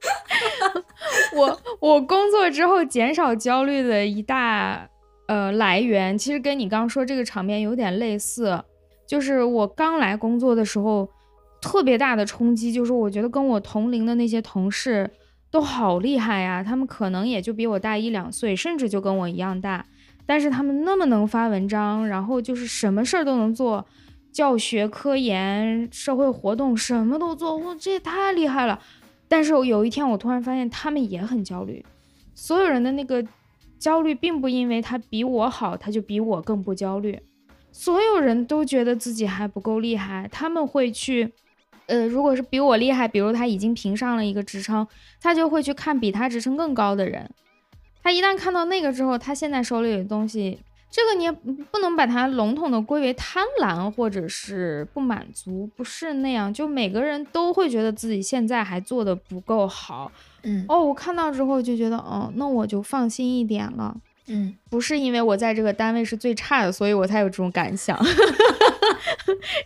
[1.34, 4.86] 我我工作之后减少焦虑的一大
[5.28, 8.62] 呃来源，其实跟你刚说这个场面有点类似。
[9.06, 11.08] 就是我刚来工作的时候，
[11.62, 15.10] 特别大的冲击就是我觉得跟我同龄的那些同事
[15.50, 19.86] 都好厉害呀，他们可能也就比我大一两岁，甚至就跟我一样大。
[20.30, 23.84] 但是他们那么能发文章，然后就是什么事儿都能做，
[24.30, 28.78] 教学、科研、社会活动什么都做，哇，这也太厉害了。
[29.26, 31.84] 但是有一天我突然发现他们也很焦虑，
[32.32, 33.26] 所有人的那个
[33.76, 37.18] 焦虑并不因为他比我好，他就比我更不焦虑。
[37.72, 41.28] 所有人都觉得自己还不够厉害，他们会去，
[41.86, 44.86] 呃，如果是比我厉害，比如他已经评上了一个职称，
[45.20, 47.28] 他就会去看比他职称更高的人。
[48.02, 50.58] 他一旦看到那个之后，他现在手里的东西，
[50.90, 56.52] 这个你也不能把它笼统的归为贪婪或者是不满足，不是那样。
[56.52, 60.10] 就每个人都会觉得自己现在还做的不够好，
[60.42, 63.96] 嗯，哦，我看到之后就觉得，哦，那我就放心一点了。
[64.32, 67.98] 嗯，不是因为我在这个单位是最差的，所以我才有这种感想。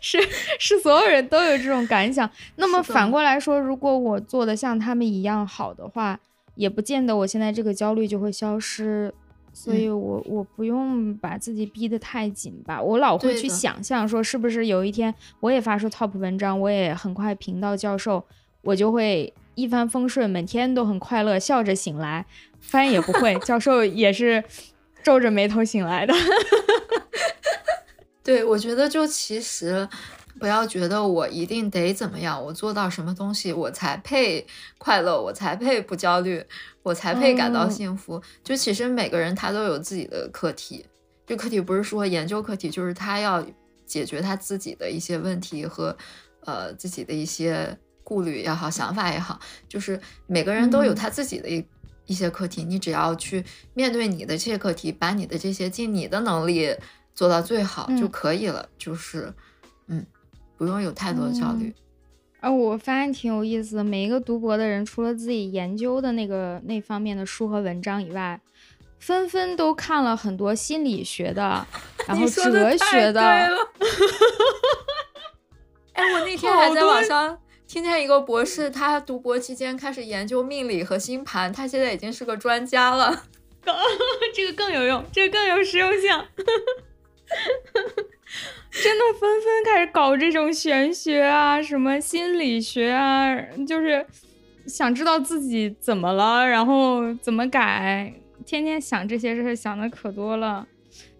[0.00, 0.18] 是
[0.58, 2.28] 是，所有人都有这种感想。
[2.56, 6.18] 那么反过来说，如果我做的像他们一样好的话，
[6.54, 9.12] 也不见得我现在这个焦虑就会消失。
[9.56, 12.82] 所以我我不用把自己逼得太紧吧。
[12.82, 18.24] 我老会去想象说，是不是有一天我也发出 top 文章，我也很快评到教授，
[18.62, 22.26] 我就会一帆风顺，每天都很快乐，笑着醒来。
[22.58, 24.42] 发现也不会， 教授也是
[25.04, 26.12] 皱着眉头醒来的。
[28.24, 29.88] 对，我觉得就其实
[30.44, 36.44] 不要觉得我一定得怎么样，我做到什么东西我才配快乐，我才配不焦虑，
[36.82, 38.22] 我才配感到幸福。
[38.42, 40.84] 就其实每个人他都有自己的课题，
[41.26, 43.42] 这课题不是说研究课题，就是他要
[43.86, 45.96] 解决他自己的一些问题和
[46.44, 51.64] 呃自己的一些顾虑也好，想法也好，就是每个人都有他自己的一
[52.04, 53.42] 一些课题，你只要去
[53.72, 56.76] 面对你的这些课题，把你的这些尽你的能力。
[57.16, 59.32] 做到最好就可以了，就是，
[59.86, 60.04] 嗯，
[60.56, 61.72] 不用有太多的焦虑。
[62.40, 63.84] 啊，我发现挺有意思的。
[63.84, 68.40] 每一个读博的人，除了自己研究的那个那方面的书和文章以外，
[68.98, 71.66] 纷纷都看了很多心理学的，
[72.06, 73.22] 然后哲学的。
[75.94, 83.24] 哎，我那天还在网上听见一个博士，他读博期间开始研究命理和星盘，他现在已经是个专家了。
[84.34, 86.10] 这个更有用，这个更有实用性。
[88.70, 93.34] 真的纷纷开始搞这种玄学啊，什么心理学啊，
[93.66, 94.04] 就是
[94.66, 98.12] 想知道自己怎么了，然后怎么改，
[98.44, 100.66] 天天想这些事，想的可多了。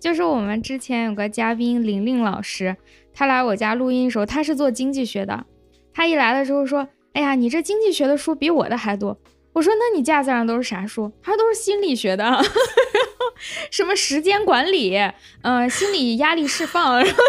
[0.00, 2.76] 就是我们之前有个嘉宾玲玲老师，
[3.12, 5.46] 她来我家录音的时候，她是做经济学的，
[5.92, 9.16] 她一来的时候说：“哎呀，你这经济学的书比我的还多。”
[9.54, 12.24] 我说：“那你架子上都是啥书？”他说：“都是心理学的。
[13.70, 14.96] ”什么时间管理，
[15.42, 17.20] 嗯，心理压力释放， 然后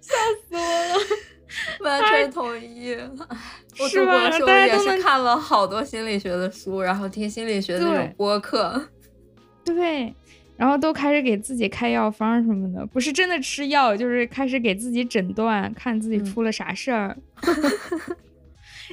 [0.00, 0.14] 笑
[0.48, 0.96] 死我了，
[1.80, 2.96] 完全同意。
[3.78, 8.88] 我读博的时候也是看了好多心理学的书，然后听心理学的那种播客，
[9.64, 10.12] 对，
[10.56, 17.16] 然后都开始给自己开药方什么的，不是真的吃药，就是开始给自己诊断，看自己出了啥事儿，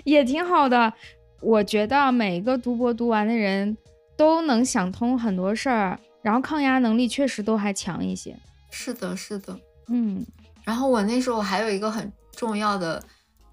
[0.04, 0.94] 也挺好的。
[1.42, 3.78] 我觉得每一个读博读完的人。
[4.18, 8.36] 都能想通很多事儿，然后抗压能力确实都还强一些。
[8.72, 9.56] 是的，是的，
[9.90, 10.26] 嗯。
[10.64, 13.04] 然后我那时候还有一个很重要的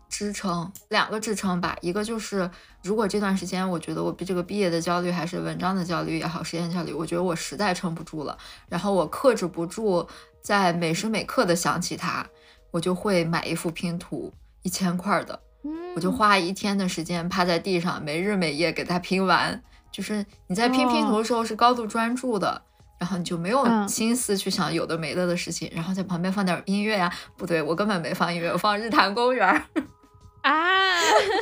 [0.09, 1.77] 支撑，两个支撑吧。
[1.83, 2.51] 一个就是，
[2.83, 10.09] 如果这段时间我觉得我比这个毕业的焦虑，还是文章的焦虑也好，实验焦虑，我觉得我实在撑不住了，然后我克制不住，
[10.41, 12.27] 在每时每刻的想起他，
[12.71, 14.33] 我就会买一幅拼图，
[14.63, 15.39] 一千块的，
[15.95, 19.63] 我就花一天的时间趴在地上，没日没夜给它拼完。
[19.91, 22.63] 就是你在拼拼图的时候是高度专注的，
[22.99, 27.13] 然后你就没有心思去想有的没的的事情，然后在旁边放点音乐呀。
[27.37, 29.47] 不对，我根本没放音乐，我放日坛公园
[30.43, 30.99] 啊。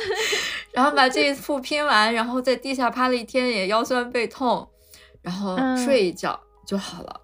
[0.71, 4.67] 然后把这一副拼完，然后在地下趴了一天，也腰酸背痛，
[5.21, 7.21] 然后睡一觉就好了。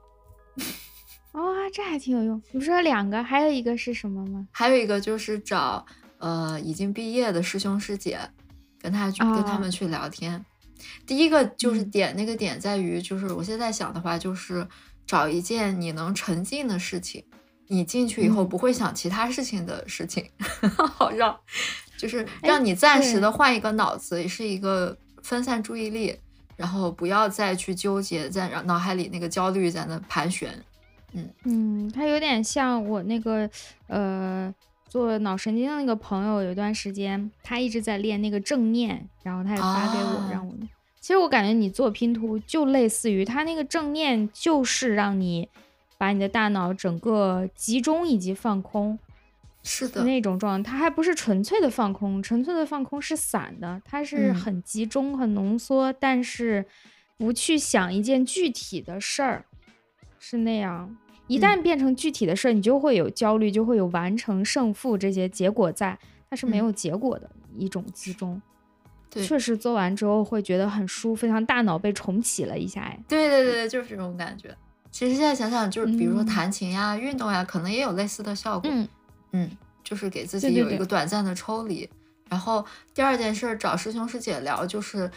[1.34, 1.42] 哇，
[1.74, 2.42] 这还挺有用。
[2.52, 4.48] 你不说两个，还有一个是什么吗？
[4.52, 5.86] 还有一个就是找
[6.20, 8.20] 呃已经毕业的师兄师姐，
[8.80, 10.46] 跟他去跟他们去聊天。
[11.06, 14.66] 第一个就是点，那个点在于，就是我现在想的话，就是
[15.06, 17.22] 找一件你能沉浸的事情，
[17.68, 20.30] 你进去以后不会想其他事情的事情，
[20.96, 21.38] 好让，
[21.98, 26.18] 就是让你暂时的换一个脑子，也是一个分散注意力，
[26.56, 30.50] 然后不要再去纠结，在脑海里那个焦虑在那盘旋。
[31.12, 31.30] 嗯。
[31.44, 33.50] 嗯，它有点像我那个
[33.88, 34.54] 呃
[34.90, 40.54] 做脑神经的那个朋友，有一段时间他一直在练那个正念，然后他也发给我让我。
[41.00, 45.48] 其实我感觉你做拼图就类似于他那个正念，就是让你
[45.98, 49.00] 把你的大脑整个集中以及放空，
[49.64, 50.72] 是的那种状态。
[50.72, 56.66] 它还不是纯粹的放空，纯粹的放空是散的，它是很集中、很浓缩，但是
[57.18, 59.46] 不去想一件具体的事儿，
[60.20, 60.98] 是那样。
[61.30, 65.98] 一旦变成具体的事儿，你就会有焦虑，就会有完成胜负这些结果在，
[66.30, 68.42] 它是没有结果的一种集中。
[69.12, 73.00] 对确实做完之后会觉得很舒服，像大脑被重启了一下哎。
[73.08, 74.56] 对对对对，就是这种感觉。
[74.92, 78.70] 其实现在想想，就是比如说弹琴呀、运动呀，可能也有类似的效果。
[78.72, 78.88] 嗯
[79.32, 79.52] 嗯，
[79.84, 81.88] 就是给自己有一个短暂的抽离。
[82.28, 82.64] 然后
[82.94, 85.10] 第二件事，找师兄师姐聊，就是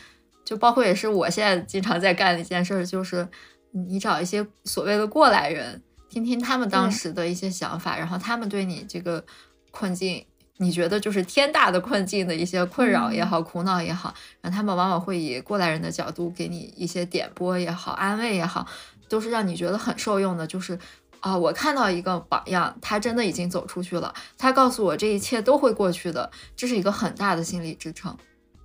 [0.45, 3.29] 就包括也是我现在经常在干的一件事，就是
[3.71, 5.83] 你找一些所谓的过来人，
[6.13, 9.25] 听听他们当时的一些想法，然后他们对你这个
[9.71, 10.23] 困境
[10.59, 18.67] 你觉得就是天大的困境的一些困扰也好、苦恼也好，然后他们往往会以过来人的角度给你一些点拨也好、安慰也好，
[19.09, 20.47] 都是让你觉得很受用的。
[20.47, 20.79] 就是
[21.21, 28.15] 啊，我看到一个榜样，他真的已经走出去了，他告诉我这一切都会过去的，这是一个很大的心理支撑。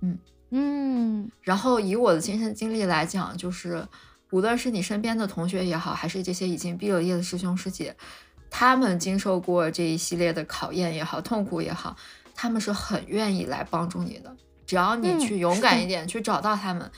[0.02, 0.18] 嗯
[0.50, 3.86] 嗯，然后以我的亲身经历来讲，就是
[4.30, 7.96] 无论是你身边的同学也好，还是这些已经毕了业的师兄师姐。
[8.50, 11.96] 他们经受过这一系列的考验也好，痛苦也好，
[12.34, 14.34] 他们是很愿意来帮助你的。
[14.66, 16.90] 只要你去勇敢一点，去找到他们，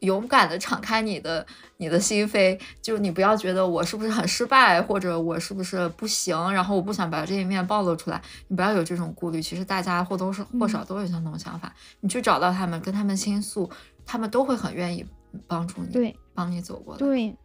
[0.00, 1.46] 勇敢的敞开你的
[1.76, 8.20] 你的心扉，就你不要觉得我是不是很失败，或者我是不是不行，然后我不想把这一面暴露出来。
[8.48, 9.42] 你不要有这种顾虑。
[9.42, 11.74] 其实大家或多或少都有相同想法。
[12.00, 13.70] 你去找到他们，跟他们倾诉，
[14.06, 15.04] 他们都会很愿意
[15.46, 16.98] 帮助你，对，帮你走过来。
[16.98, 17.36] 对。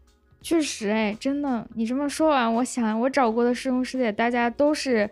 [0.41, 5.09] 确实，哎，真的，你这么说完，我想我找过的师兄师姐，大家都是，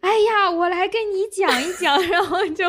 [0.00, 2.68] 哎呀，我来跟你讲一讲， 然后就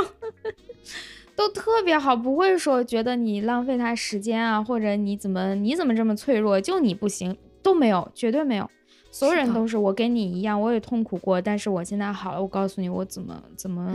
[1.36, 8.70] 都特别好，不会说觉得你浪费他时间啊，或者你怎么你怎么这么脆弱，就你不行，都没有，绝对没有，
[9.10, 13.92] 所有人都是我跟你一样，我也痛苦过，但是我现在好了，我告诉你我怎么怎么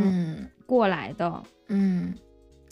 [0.67, 2.13] 过来的，嗯，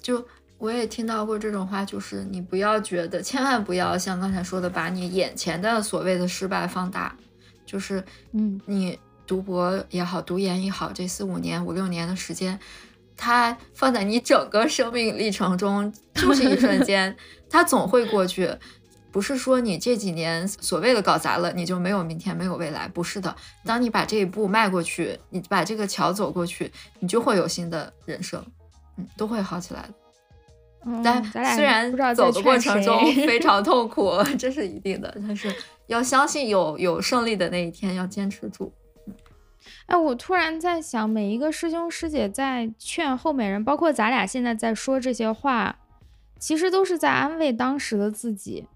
[0.02, 0.26] 就。
[0.58, 7.14] 我也听到过这种话，就是你不要觉得，千万不要像刚才说的，把你眼前的所谓的失败放大。
[7.66, 8.02] 就是，
[8.32, 12.58] 嗯，你读博也好，读研也好，这四五年、五六年的时间，
[13.16, 17.14] 它放在你整个生命历程中，就是一瞬间，
[17.50, 18.50] 它总会过去。
[19.12, 22.86] 不是说你这几年所谓的搞砸了，你就没有明天，没有未来。
[22.86, 23.34] 不是的，
[23.64, 28.44] 当你把这一步迈过去，你把这个桥走过去，你就会有新的人生，
[28.96, 29.94] 嗯，都会好起来的。
[31.02, 31.22] 但
[31.56, 35.52] 虽然走的过程中非常 痛苦，这是一定的，但是
[35.88, 38.72] 要相信有有胜利的那一天，要坚持住。
[39.86, 45.76] 哎，我突然在想，每一个师兄师姐在劝后面人，包括咱俩现在在说这些话，
[46.38, 48.66] 其实都是在安慰当时的自己。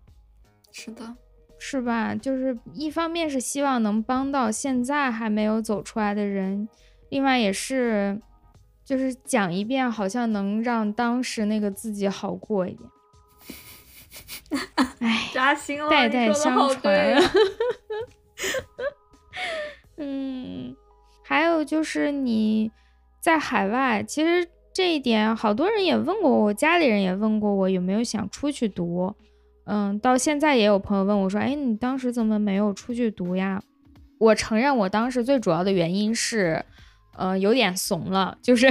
[0.73, 1.15] 是的，
[1.59, 2.15] 是吧？
[2.15, 6.69] 就是一方面是希望能帮到现在还没有走出来的人，
[7.09, 8.21] 另外也是。
[8.91, 12.91] 就是讲一遍，好像能让当时那个自己好过一点。
[14.99, 17.23] 哎，扎心了， 代代相传。
[19.97, 20.75] 嗯，
[21.23, 22.73] 还有就是你
[23.21, 29.15] 在海外，其实这一点好多人也问过我，家里人也问过我有没有想出去读。
[29.67, 33.63] 嗯，到现在也有朋友问我说：“哎，你当时怎么没有出去读呀？”
[34.19, 36.65] 我承认，我当时最主要的原因是。
[37.17, 38.67] 呃，有点怂了，就是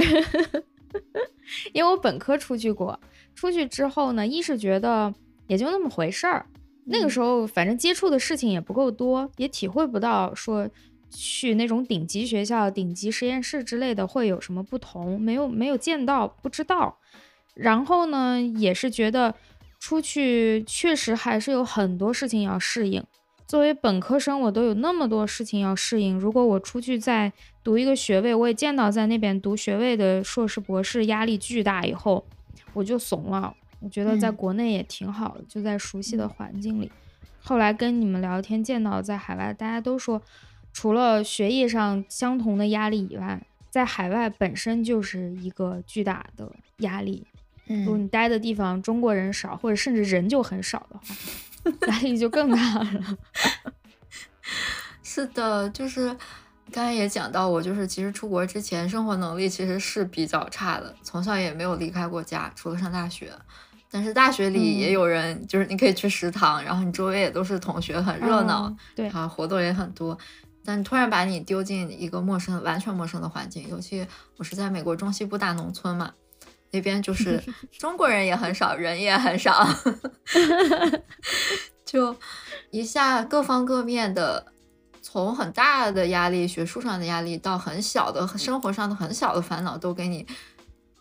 [1.72, 2.98] 因为我本科出去过，
[3.34, 5.12] 出去之后呢，一是觉得
[5.46, 6.46] 也就那么回事儿，
[6.86, 10.68] 那个时候反正接触的事情也不够多，也体会不到说
[11.10, 16.98] 去那种顶级学校、顶级实验室之类的会有什么不同，没有没有见到，不知道。
[17.54, 19.34] 然后呢，也是觉得
[19.78, 23.04] 出去确实还是有很多事情要适应。
[23.50, 26.16] 作为本科生，我都有那么多事情要适应。
[26.16, 27.32] 如果我出去再
[27.64, 32.24] 读一个学位，我也见到在那边读学位的硕士、博士压力巨大，以后
[32.72, 33.52] 我就怂了。
[33.80, 36.92] 我觉得在国内也挺好的，就在熟悉的环境里。
[37.42, 40.22] 后来跟你们聊天，见到在海外，大家都说，
[40.72, 47.26] 除了学业上相同的压力以外，在海外本身就是一个巨大的压力。
[47.66, 51.02] 如果你待的地方中国人少，或者甚至人就很少的话。
[51.88, 53.18] 压力就更大了。
[55.02, 56.08] 是的，就是
[56.72, 63.32] 刚才也讲到，我就是其实出国之前生活能力其实是比较差的，从小也没有离开过家，除了上大学。
[63.90, 70.16] 但是大学里也有人，就是你可以去食堂，然后你周围也都是同学，很热闹，对啊，活动也很多。
[70.64, 74.06] 但突然把你丢进一个陌生、完全陌生的环境，尤其
[74.36, 76.12] 我是在美国中西部大农村嘛。
[76.70, 77.42] 那边就 是
[77.78, 79.66] 中国人也很少，人也很少，
[81.84, 82.16] 就
[82.70, 84.46] 一下各方各面的，
[85.02, 90.26] 从很大的压力，学术上的压力，到很小的生活上的很小的烦恼，都给你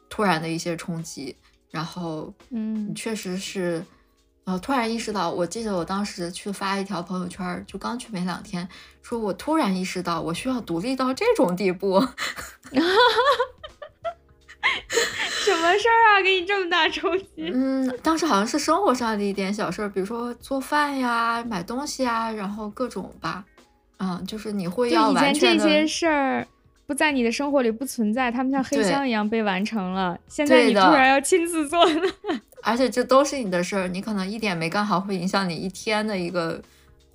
[0.10, 1.36] 突然的一些冲击。
[1.70, 3.86] 然后，嗯，确实是，
[4.46, 8.68] 呃，突然意识到，我记得我当时去发一条朋友圈，就刚去没两天，
[9.04, 12.04] 说我突然意识到，我需要独立到这种地步。
[15.46, 16.22] 什么事儿啊？
[16.22, 17.52] 给你这么大冲击？
[17.54, 23.44] 嗯，当时好像是生活上的一点小事儿，比如说做饭呀、买东西啊，然后各种吧。
[23.98, 26.48] 嗯，就是你会要完全这些事儿
[26.88, 30.18] 不在你的生活里不存在，他们像黑箱一样被完成了。
[30.28, 32.02] 现在你突然要亲自做了，
[32.64, 36.62] 而且这都是你的事儿，你可能一点没干好，会影响你一天的一个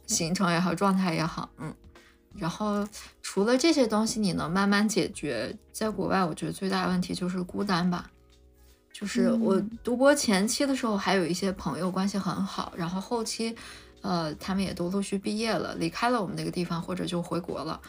[0.06, 1.48] 行程也好、状态也好。
[1.58, 1.74] 嗯，
[2.36, 2.86] 然后
[3.22, 5.56] 除了这些东西，你能慢慢解决。
[5.72, 8.08] 在国外，我觉得最大的问题就是孤单吧。
[8.92, 13.52] 就是我读博前期的时候，还有一些朋友关系很好，然后后期，
[14.02, 17.80] 呃，他们也都陆续毕业了，离开了我们那个地方，或者就回国了。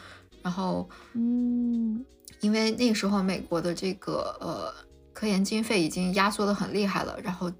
[0.42, 2.04] 然后，嗯，
[2.40, 4.74] 因为那个时候美国的这个呃
[5.12, 7.52] 科研经费已经压缩的很厉害了，然后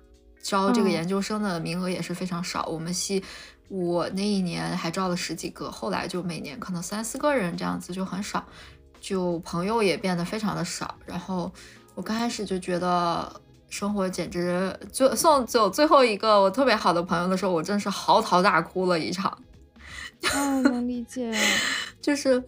[0.43, 2.67] 招这个研究生的名额也是非常少。
[2.67, 3.23] 我们系
[3.69, 8.45] 我那一年还招了十几个，后来就每年可能三四个人这样子就很少，
[9.01, 10.95] 就朋友也变得非常的少。
[11.05, 11.53] 然后。
[11.97, 13.41] 我刚开始就觉得
[13.71, 19.31] 生活简直就送走最后一个我特别好的朋友的时候，我真是嚎啕大哭了一场。
[20.35, 21.33] 哦，能理解。
[22.03, 22.45] 就是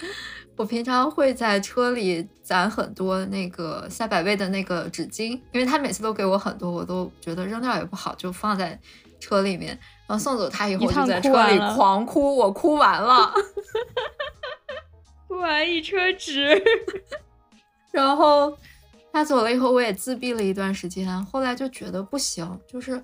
[0.55, 8.79] 我平常会在车里攒很多那个赛百味的那个纸巾，因为他每次都给我很多，我都觉得扔掉也不好，就放在
[9.19, 9.79] 车里面。
[10.07, 13.33] 然后送走他以后，我就在车里狂哭，我哭完了，
[15.29, 16.63] 哭完一车纸，
[17.93, 18.57] 然后。
[19.11, 21.25] 他走了以后，我也自闭了一段时间。
[21.25, 23.03] 后来就觉得不行，就是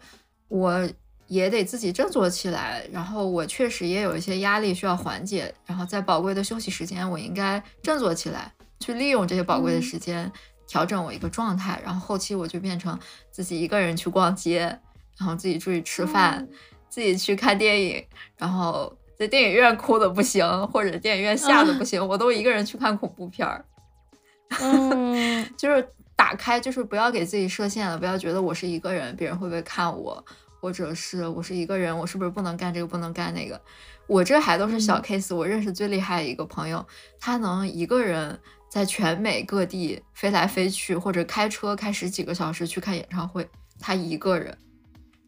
[0.48, 0.88] 我
[1.26, 2.86] 也得自己振作起来。
[2.92, 5.52] 然后我确实也有一些压力需要缓解。
[5.66, 10.30] 然后在宝贵的休息时间，我应该振作起来，去利用这些宝贵的时间
[10.68, 11.80] 调整我一个状态。
[11.82, 12.96] 然后后期我就变成
[13.32, 14.78] 自己一个人去逛街，
[15.18, 16.46] 然后自己出去吃饭，
[16.88, 18.04] 自己去看电影。
[18.36, 23.64] 然后在电影院哭的不行，或者电影院吓的不行，我都一个人去看恐怖片儿。
[24.60, 30.24] 嗯， 就是打开，就是不要给自己设限了，不要觉得我是一个人，别人会不会看我，
[30.60, 33.60] 或者是我是一个人，我是不是不能干这个，不能干那个？
[34.06, 35.34] 我这还都是小 case。
[35.34, 36.86] 我认识最厉害的一个朋友，
[37.18, 38.38] 他能一个人
[38.68, 43.48] 在全美各地飞来飞去，或者开车开十几个小时去看演唱会，
[43.80, 44.56] 他一个人，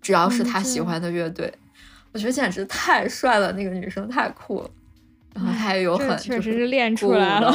[0.07, 1.53] 只要是他喜欢的乐队，
[2.13, 4.71] 我觉得简直太帅了，那个女生太酷了，
[5.35, 7.51] 然后他也有很确实是练出来了。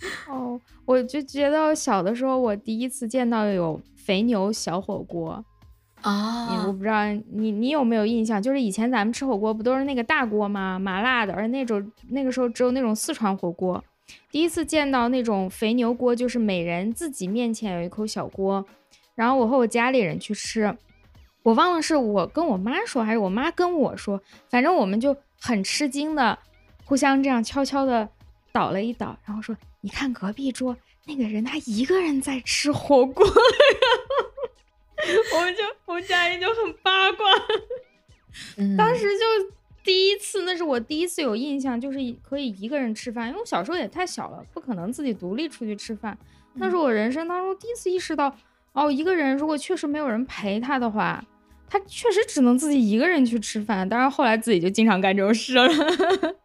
[0.26, 5.44] 哦，我就觉得小的时候，我第一次见到有肥牛小火锅
[6.00, 8.42] 啊，我不知道你你有没有印象？
[8.42, 10.78] 就是以前咱们吃火锅不都是那个大锅吗？
[10.78, 13.84] 麻辣的，而那种那个时候只有那种四川火锅。
[14.30, 18.64] 第一次见到那种肥牛锅，就是每人自己面前有一口小锅，
[19.18, 20.72] 然后我和我家里人去吃，
[21.42, 26.38] 我忘了是我跟我妈说还是我妈跟我说，反正我们就很吃惊的，
[26.84, 28.08] 互相这样悄悄的
[28.52, 29.56] 倒了一倒，然后说。
[29.80, 33.24] 你看隔壁桌那个人，他一个人在吃火锅，
[34.96, 37.24] 然 后我们就我们家人就很八卦。
[38.76, 39.24] 当时就
[39.84, 41.98] 第一次，那是我第一次有印象，就是
[42.28, 46.18] 可以一个人吃饭，因为我小时候也太小了，不可能自己独立出去吃饭。
[46.54, 48.36] 那是我人生当中第一次意识到，
[48.78, 51.24] 哦，一个人如果确实没有人陪他的话，
[51.68, 53.88] 他确实只能自己一个人去吃饭。
[53.88, 55.68] 当然后来自己就经常干这种事了。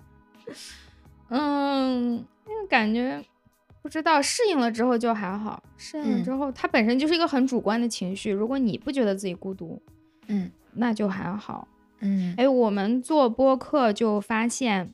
[1.29, 2.25] 嗯。
[2.69, 3.21] 感觉
[3.84, 8.31] 不知道适应了之后就还好，适应了之后它本身就是一个很主观的情绪。
[8.31, 9.79] 如果你不觉得自己孤独，
[10.27, 11.67] 嗯，那就还好，
[11.99, 12.34] 嗯。
[12.38, 14.91] 哎，我们做播客就发现，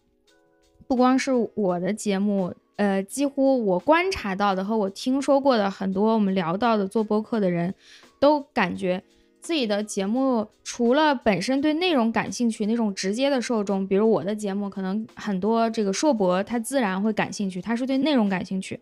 [0.88, 7.76] 不光是我的节目，呃，几乎我观察到的和我听说过的很多我们聊到的做播客的人
[8.22, 9.04] 都感觉。
[9.42, 18.80] 自己的节目除了本身对内容感兴趣那种直接的受众，比如我的节目，可能很多这个硕博他自然会感兴趣，他是对内容感兴趣。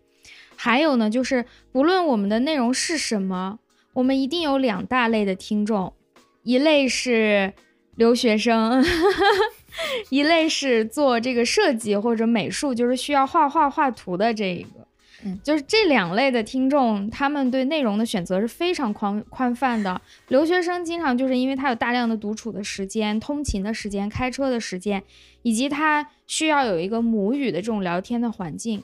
[0.54, 3.58] 还有呢，就是不论我们的内容是什么，
[3.94, 5.92] 我们一定有两大类的听众，
[6.44, 7.52] 一类是
[7.96, 8.84] 留学生，
[10.10, 14.86] 一类是做这个设计或者美术，就是需要画画画图的这一个。
[15.24, 20.00] 嗯，就是这两类的听众，他们对内容的选择是非常宽宽泛的。
[20.28, 25.02] 留学生经常就是因为他有大量的独处的时间、通勤的时间、开车的时间，
[25.42, 28.82] 以及他需要有一个母语的这种聊天的环境。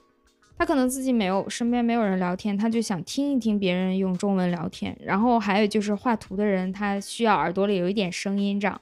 [0.59, 4.97] 他可能自己没有身边没有人聊天，他就想听一听别人用中文聊天。
[5.05, 8.81] 然后还有就是画图的人，他需要耳朵里有一点声音，这样。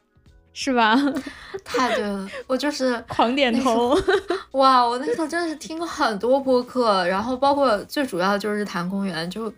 [0.55, 0.95] 是吧？
[1.65, 3.97] 太对了，我就是 狂点头。
[4.53, 9.53] 哇，我那时候真的是听很多播客，然后包括最主要就是谈公园，就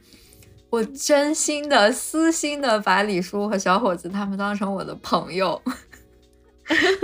[0.71, 5.61] 我真心的、私心的把李叔和小伙子他们当成我的朋友，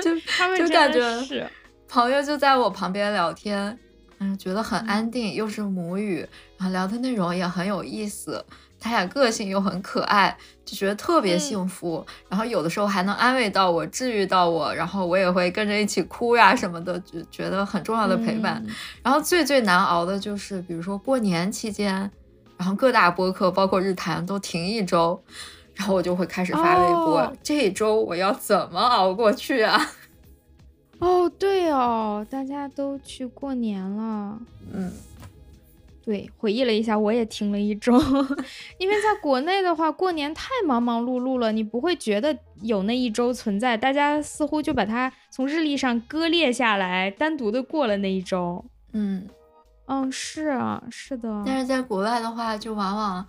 [0.02, 1.50] 就他们就感觉
[1.88, 3.76] 朋友就在我旁边聊天，
[4.18, 6.26] 嗯，觉得很安定，又是母语，
[6.56, 8.44] 然后聊的内容也很有意思。
[8.80, 12.04] 他俩个性又很可爱，就觉得特别幸福。
[12.28, 18.64] 然后有的时候还能安慰到我，治愈到我，然后我也会跟着一起哭呀什么的，就觉得很重要的陪伴。
[19.02, 22.10] 然后最最难熬的就是，比如说过年期间，
[22.56, 25.22] 然后各大播客包括日坛都停一周，
[25.74, 29.80] 然后我就会开始发微博，这一周我要怎么熬过去啊？
[31.00, 34.38] 哦，对哦，大家都去过年了。
[34.70, 34.92] 嗯，
[36.10, 37.96] 对，回忆了一下，我也停了一周，
[38.78, 48.64] 因为在国内的话，过年太忙忙碌碌了，你不会觉得有那一周存在，大家似乎就把它从日历上割裂下来，单独的过了那一周。
[48.92, 49.28] 嗯
[49.86, 51.44] 嗯，是啊，是的。
[51.46, 53.24] 但是在国外的话，就往往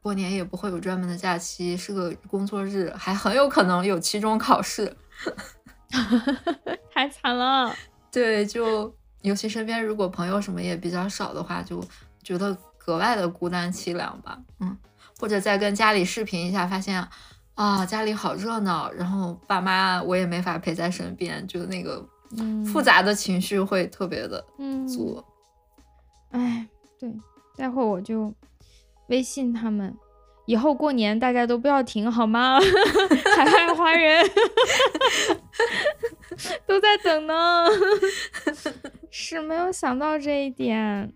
[0.00, 4.96] 过年也不会有专门的假期，是个工作日，还很有可能有期中考试。
[6.90, 7.76] 太惨了。
[8.10, 11.82] 对，就尤其身边如果朋友什么也比较少的话，就
[12.24, 14.38] 觉得格外的孤单凄凉吧。
[14.58, 14.76] 嗯，
[15.20, 17.06] 或者再跟家里视频一下，发现
[17.54, 22.04] 啊家里好热闹，然后爸妈我也没法陪在身边，就那个
[22.72, 24.44] 复杂的情绪会特别的
[24.88, 25.22] 足。
[26.30, 26.66] 哎，
[26.98, 27.08] 对，
[27.56, 28.34] 待会儿我就
[29.06, 29.94] 微信他们。
[30.46, 32.58] 以后过年大家都不要停好吗？
[33.34, 34.22] 海外华人
[36.66, 37.64] 都在等呢。
[39.10, 41.10] 是没有想到这一点。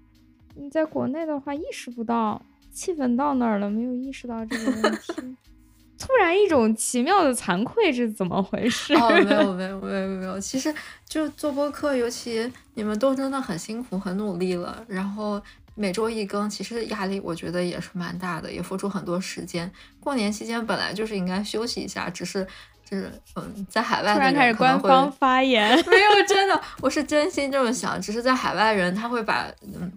[0.59, 2.41] 你在国内的话意识不到，
[2.73, 5.37] 气氛到那儿了，没有意识到这个问题。
[5.99, 8.95] 突然一种奇妙的惭愧是怎么回事？
[8.95, 10.73] 哦，没有 没有没有没有，其实
[11.09, 15.41] 就做播客，尤其你们都真的很辛苦很努力了，然后。
[15.81, 19.71] 每周一更，其实压力我觉得也是蛮大的，也付出很多时间。
[20.01, 22.45] 过年期间本来就是应该休息一下，只是
[22.85, 29.93] 就是嗯，在海外突然开始官方发言， 没有真的，我是真心这么想，只是在海外人他会把嗯，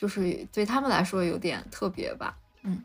[0.00, 2.82] 就是对他们来说有点特别吧，嗯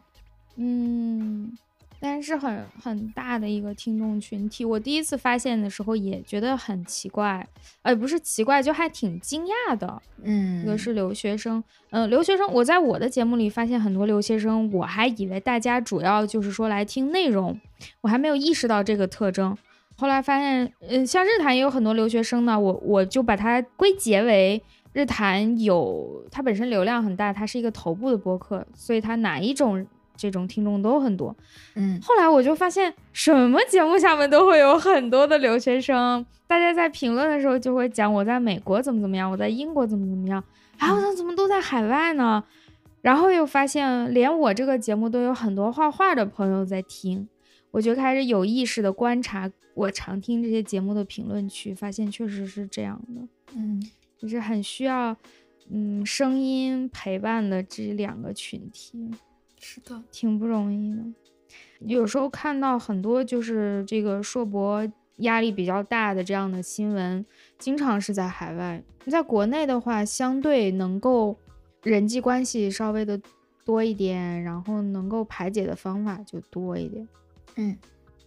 [0.57, 1.57] 嗯。
[1.97, 7.47] 但是很很大的一个听众群体，我第一次发现的时候也觉得很奇怪，
[7.81, 10.01] 呃，不是奇怪，就还挺惊讶的。
[10.21, 17.59] 嗯，一个是留学生，嗯，留学生，我在我的节目里发现很多留学生，我还以为大家主要就是说来听内容，
[18.01, 19.57] 我还没有意识到这个特征。
[19.95, 24.61] 后来发现，嗯，像日坛也有很多留学生呢，我我就把它归结为
[24.95, 29.85] 日坛有它本身流量很大，它是一个头部的播客，所以它哪一种。
[30.17, 31.35] 这种听众都很多，
[31.73, 40.41] 嗯，后来我就发现，什么节目下面都会有很多的留学生，大家在评论的时候就会讲我在美国怎么怎么样，我在英国怎么怎么样，
[40.77, 42.41] 啊，我怎么都在海外呢？
[43.01, 47.27] 然后又发现，连我这个节目都有很多画画的朋友在听，
[47.71, 53.21] 我就开始有意识的观察我常听这些节目的评论区，发现确实是这样的，
[53.53, 53.85] 嗯，
[54.25, 55.15] 就是很需要，
[55.69, 59.11] 嗯，声音陪伴的这两个群体。
[59.59, 61.03] 是的，挺不容易的。
[61.79, 67.25] 有时候看到很多就是这个硕博压力比较大的这样的新闻，
[67.57, 68.83] 经常是在海外。
[69.07, 71.37] 在国内的话，相对能够
[71.83, 73.19] 人际关系稍微的
[73.63, 77.07] 多一点，然后能够排解的方法就多一点。
[77.55, 77.77] 嗯，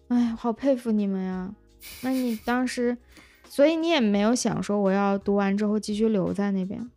[0.08, 1.54] 哎，好佩服你们呀！
[2.02, 2.96] 那你当时，
[3.48, 6.90] 所以你也没有想说我要读完之后继续留在那边？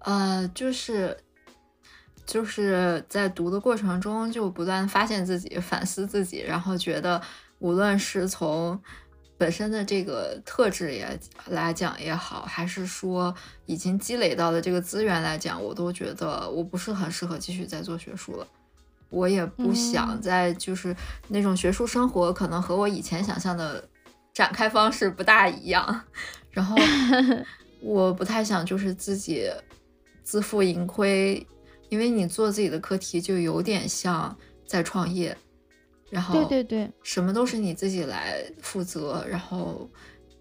[0.00, 1.16] 呃，就是。
[2.26, 7.22] 就是在读的过程中，就不断发现自己、反思自己，然后觉得
[7.60, 8.76] 无论是从
[9.38, 11.16] 本身的这个特质也
[11.46, 13.32] 来讲也好，还是说
[13.66, 18.44] 已经积累到的这个资源来讲，我都觉得我不是很适合继续再做学术了。
[19.08, 20.96] 我也不想再就是
[21.28, 23.88] 那种学术生活，可能和我以前想象的
[24.36, 26.02] 展开方式不大一样。
[26.52, 26.76] 然后
[27.80, 29.50] 我不太想就是自己
[30.22, 31.46] 自负盈亏。
[31.88, 35.36] 因为你做自己的课题，就有点像在创业，
[36.10, 39.88] 然后对对对，什么都是你自己来负责，然后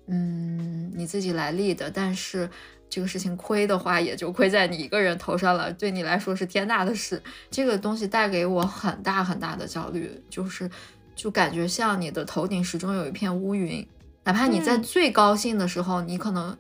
[0.08, 1.92] 嗯，你自己来立的。
[1.92, 2.50] 但是
[2.90, 7.22] 这个事情亏的话，也就亏在你一个人头上了，对你来说是天大的事。
[7.52, 10.68] 这个东西带给我很大很大的焦虑，就是
[11.16, 13.88] 就感觉像你的头顶始终有一片乌云，
[14.24, 16.56] 哪怕你在最高兴的时候，你可能。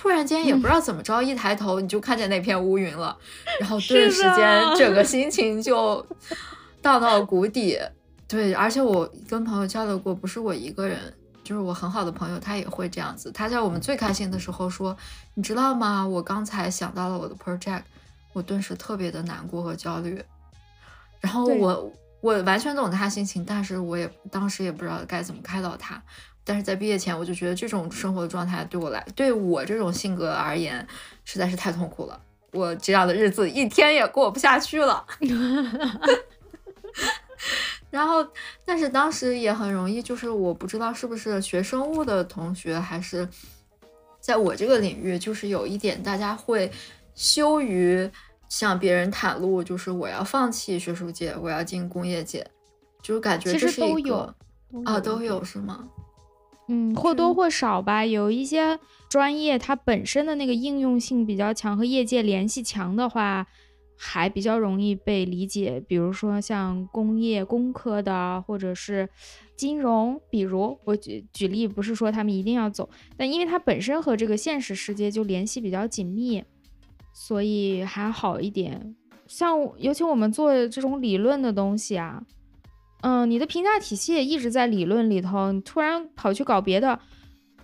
[0.00, 3.18] 突然间也不知道怎么着，一抬头你就看见那片乌云了，
[3.58, 6.06] 然后顿时间整个 心情就
[6.80, 7.76] 荡到谷底。
[8.28, 11.12] 对，而且我跟朋友交流过，不是我一个人，
[11.42, 13.32] 就是我很好的朋友，他也会这样子。
[13.32, 14.96] 他在我们最开心的时候说
[15.34, 16.06] ：“你知道吗？
[16.06, 17.82] 我刚才想到了我的 project，
[18.32, 20.22] 我顿时特别的难过和焦虑。”
[21.18, 26.02] 然后我我完全懂他心情，但是我也当时也不知道该怎么开导他。
[26.44, 30.86] 但是在毕业前，我就觉得这种生活的状态对我来，对我这种性格而言，
[31.24, 32.20] 实在是太痛苦了。
[32.52, 35.04] 我这样的日子一天也过不下去了。
[37.90, 38.26] 然后，
[38.64, 43.28] 但是当时也很容易，就是我不知道是不是学生物的同学，还是
[44.20, 46.72] 在我这个领域，就是有一点大家会
[47.14, 48.10] 羞于
[48.48, 52.46] 向别人袒露，就是我要放弃学术界，我要进工业界，
[53.02, 54.34] 就是感觉这是一个
[54.84, 55.88] 啊，都有是吗？
[56.70, 58.78] 嗯，或多或少吧，有一些
[59.08, 63.46] 专业它本身的那个应用性比较强，和业界联系强的话，
[63.96, 65.82] 还比较容易被理解。
[65.88, 69.08] 比如说像工业、工科的，或者是
[69.56, 70.20] 金融。
[70.28, 76.44] 比如我举举例，不是说他们一定要走，但因为它本身和这个现实世界就联系比较紧密，
[77.20, 78.94] 所以还好一点。
[79.26, 82.22] 像尤其我们做这种理论的东西啊。
[83.00, 87.00] 嗯，你的评价体系也一直在理论里头，你突然跑去搞别的，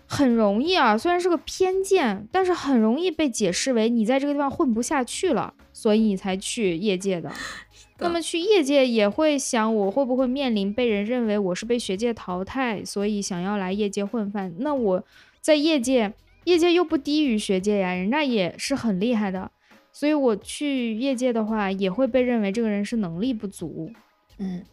[0.08, 0.98] 很容易啊。
[0.98, 7.30] 虽然是个偏见，但是很容易被解释为你在这个地方混不下去了，所以你才去业界的。
[8.00, 14.52] 那么去业界也会想，我会不会面临被人认为我是被学界淘汰，所以想要来业界混饭？
[14.58, 15.04] 那我
[15.40, 16.12] 在业界，
[16.44, 19.50] 业界又不低于学界呀，人家也是很厉害的，
[19.92, 23.92] 所以我去业界的话，也会被认为这个人是能力不足。
[24.38, 24.64] 嗯。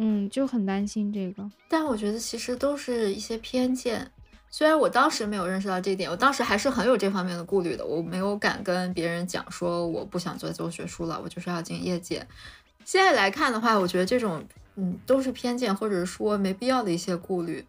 [0.00, 4.08] 嗯，就很担心这个，但我觉得其实都是一些偏见。
[4.48, 7.84] 虽然我当时没有认识到这一点，我当时还是很有这方面的顾虑的。
[7.84, 12.24] 我没有敢跟别人讲说我不想做做学术了，我就是要进业界。
[12.84, 14.40] 现在来看的话，我觉得这种
[14.76, 17.66] 嗯都是偏见，或者说没必要的一些顾虑。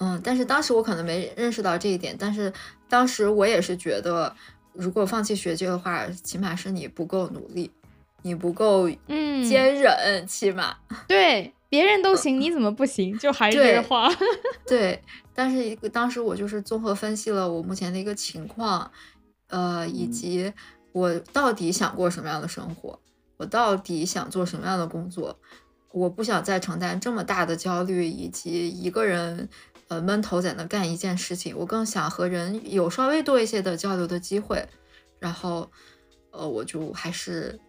[0.00, 2.14] 嗯，但是当时我可能没认识到这一点。
[2.18, 2.52] 但是
[2.88, 4.34] 当时我也是觉得，
[4.72, 7.70] 如果放弃学界的话，起码是你不够努力。
[8.22, 10.76] 你不够嗯坚韧，起码
[11.08, 13.18] 对别人都行，你怎么不行？
[13.18, 14.10] 就还是这个话。
[14.66, 18.90] 对，但是当时我就是综合分析了我目前的一个情况，
[19.48, 20.52] 呃，以及
[20.92, 23.00] 我到底想过什么样的生活，
[23.38, 25.38] 我到底想做什么样的工作，
[25.92, 29.48] 我不想再承担这么大的焦虑，以及一个人
[29.90, 34.66] 呃闷头在那干一件事情，我更想和人有稍微多一些的交流的机会，
[35.18, 35.70] 然后
[36.30, 37.60] 呃，我就还是。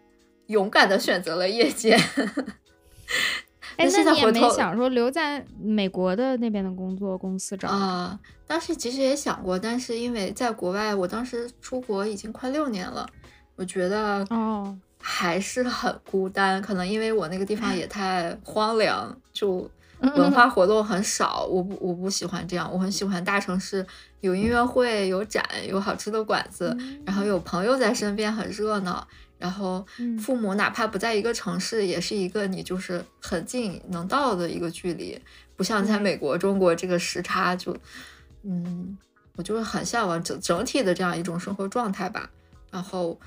[0.48, 1.94] 勇敢的选择了业界，
[3.78, 8.20] 哎，那你也没想说留在美国的那边的工作公司找啊？
[8.46, 13.08] 当时其实也想过，但是因为在国外，我当时出国已经快六年了，
[13.56, 19.72] 我觉得哦还是很孤单，可能因为我那个地方也太荒凉，就
[20.02, 23.86] 文化活动很少，我不我不喜欢这样，我很喜欢大城市，
[24.20, 26.76] 有音乐会，有展，有好吃的馆子，
[27.06, 29.08] 然后有朋友在身边，很热闹。
[29.38, 29.84] 然后
[30.20, 35.20] 父母哪怕不在一个城市，也是一个你就是很近能到的一个距离，
[35.56, 37.76] 不像在美国、中国这个时差就，
[38.44, 38.96] 嗯，
[39.36, 42.30] 我就是很向往整整体的这样一种生活状态吧。
[42.70, 43.20] 然后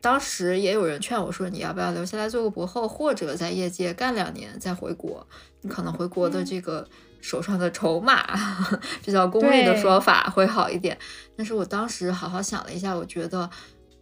[0.00, 5.26] 当时也有人劝我说，你要不要留下来做个博后，或者在业界干两年再回国？
[5.62, 6.86] 你可能回国的这个
[7.20, 8.24] 手上的筹码，
[9.04, 10.98] 比较功利的说法会好一点。
[11.36, 13.48] 但是我当时好好想了一下，我觉得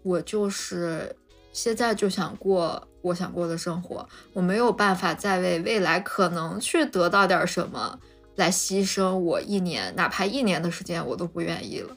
[0.02, 1.14] 我就是。
[1.50, 7.98] 现在就想过我想过的生活，我没有办法再为未来可能去得到点什么
[8.36, 11.96] 来牺牲我一年，哪怕一年的时间我都不愿意了。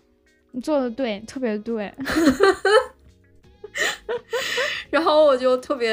[0.52, 1.94] 你做的对，特别对。
[4.90, 5.92] 然后我就特别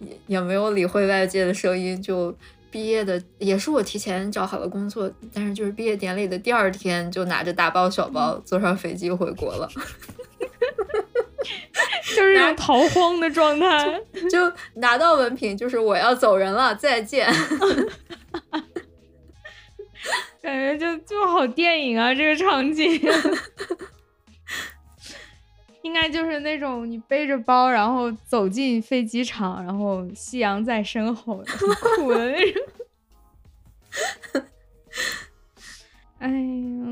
[0.00, 2.36] 也也没有理会外界的声音，就
[2.72, 9.68] 毕业的也是我提前找好了工作，但是就是毕业典礼的第二天就拿着大包小包坐上飞机回国了。
[12.16, 14.00] 就是那种逃荒的状态，
[14.30, 17.28] 就拿到文凭，就是我要走人了，再见。
[20.42, 23.00] 感觉就就好电影啊，这个场景，
[25.82, 32.62] 应该就是那种你背着包，然后走进飞机场，然后夕阳在身后，很苦的那种。
[36.18, 36.36] 哎呀，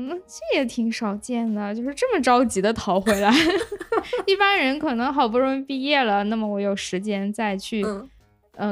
[0.09, 3.33] 那这也挺少见的，就是这么着急的逃回来。
[4.27, 7.81] 一般人可能好不容易毕业了，那么我有时间再去，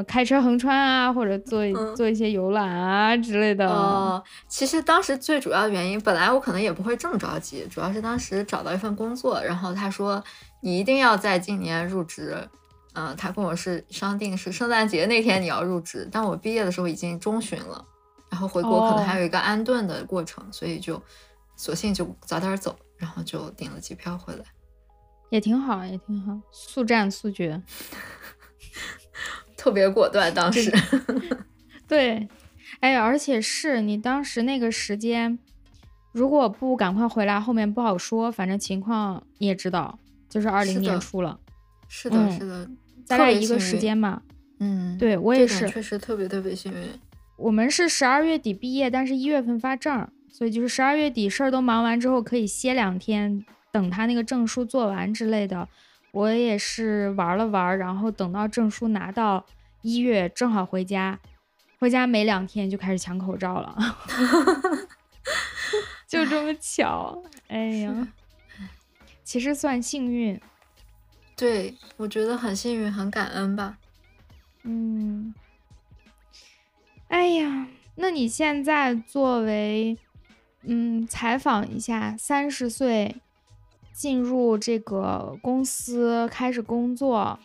[0.06, 1.62] 开车横穿啊，或者做
[1.94, 3.68] 做一些游览啊之类的。
[3.68, 10.22] 哦，其实当时最主要的原因，本来我可能也不会这么着急，主要是当时找到一份工作，然后他说
[10.60, 12.48] 你一定要在今年入职，
[12.94, 17.84] 嗯，他跟我是商定是圣诞节那天你要入职，但我毕业的时候已经中旬了。
[18.30, 21.02] 然后回国可能还有一个安顿的过程，所以就
[21.56, 24.44] 索性就早点走，然后就订了机票回来，
[25.30, 27.60] 也挺好，也挺好，速战速决，
[29.60, 30.32] 特别果断。
[30.32, 30.72] 当时，
[31.86, 32.26] 对，
[32.80, 35.38] 哎，而且是你当时那个时间，
[36.12, 38.32] 如果不赶快回来，后面不好说。
[38.32, 39.98] 反正情况你也知道，
[40.30, 41.38] 就是二零年初了，
[41.88, 42.66] 是的，是的，
[43.06, 44.22] 大概一个时间嘛。
[44.60, 46.88] 嗯，对我也是，确实特别特别幸运。
[47.36, 55.68] 我们是十二月底毕业，但是一月份发证，所以就是十二月底事儿都忙完之后，可以歇两天，等他那个证书做完之类的。
[56.12, 59.46] 我也是玩了玩，然后等到证书拿到
[59.82, 61.20] 一月，正好回家，
[61.78, 63.76] 回家没两天就开始抢口罩了。
[66.08, 68.08] 就这么巧，哎呀，
[69.22, 70.40] 其实算幸运。
[71.36, 73.78] 对，我觉得很幸运，很感恩吧。
[74.64, 75.32] 嗯，
[77.08, 79.96] 哎呀，那你现在作为，
[80.62, 83.16] 嗯，采访一下，三十岁
[84.00, 87.38] 进入这个公司开始工作，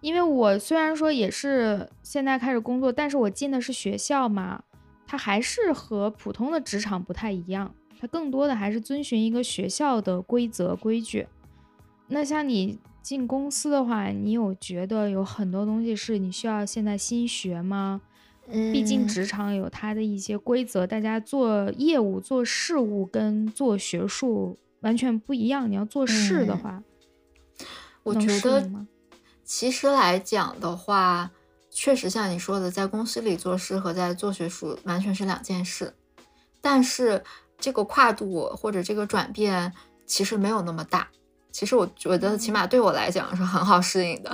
[0.00, 4.62] 因为我虽然说也是现在开始工作，但是我进的是学校嘛，
[5.06, 11.26] 它还是和普通的职场不太一样，它更多的还是遵循一个学校的规则规矩。
[12.06, 12.78] 那像你。
[13.00, 18.02] 进公司的话，你有觉得有很多东西是你需要现在新学吗？
[18.48, 25.70] 嗯，毕竟职场有它的一些规则，大家做业务、做事务跟做学术完全不一样。
[25.70, 26.82] 你要做事的话，
[28.02, 28.70] 我觉得
[29.44, 31.30] 其实来讲的话，
[31.70, 35.94] 确实像你说的，在公司里做事和在做学术完全是两件事。
[36.60, 37.22] 但是
[37.58, 39.72] 这个跨度或者这个转变
[40.06, 41.08] 其实没有那么大。
[41.50, 44.30] 其实我觉得，起码对我来讲是很好适应的。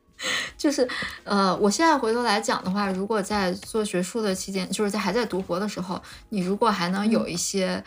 [0.58, 0.86] 就是，
[1.24, 7.82] 呃，我现在回头来讲的话，如果在做学术的期间，就是在还在读博的时候，你如果还能有一些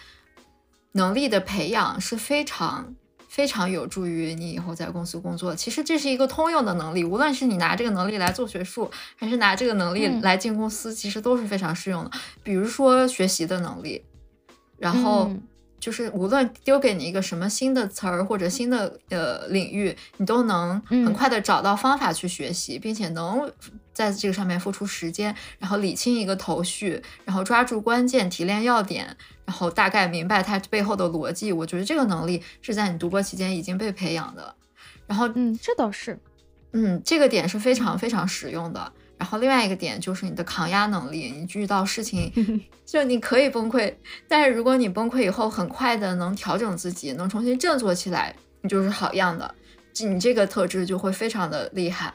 [0.94, 2.96] 能力的培养，是非常
[3.28, 5.54] 非常有助于你以后在公司工作。
[5.54, 12.12] 其实这是一个通用的能力，无论是你拿这个能力来做学术，还是拿这个能力来进公司，其实都是非常适用的。
[12.42, 14.04] 比如说学习的能力，
[14.80, 15.30] 然后。
[15.80, 23.52] 就是无论丢给你一个什么新的词儿或者新的呃领域，你都能很快的找到方法去学习，并且能
[23.94, 31.52] 在这个上面付出时间，然后理清一个头绪，然后抓住关键，提炼要点，然后大概明白它背后的逻辑。
[31.52, 34.56] 我觉得这个能力是在你读博期间已经被培养的。
[35.06, 36.18] 然后，嗯，这倒是，
[36.72, 38.92] 嗯，这个点是非常非常实用的。
[39.18, 42.32] 然后另外一个点就是你的抗压能力，你遇到事情
[42.86, 43.94] 就你可以崩溃，
[44.28, 49.54] 但是如果你崩溃以后很快的能调整自己，能重新振作起来，你就是好样的，
[50.00, 52.14] 你这个特质就会非常的厉害。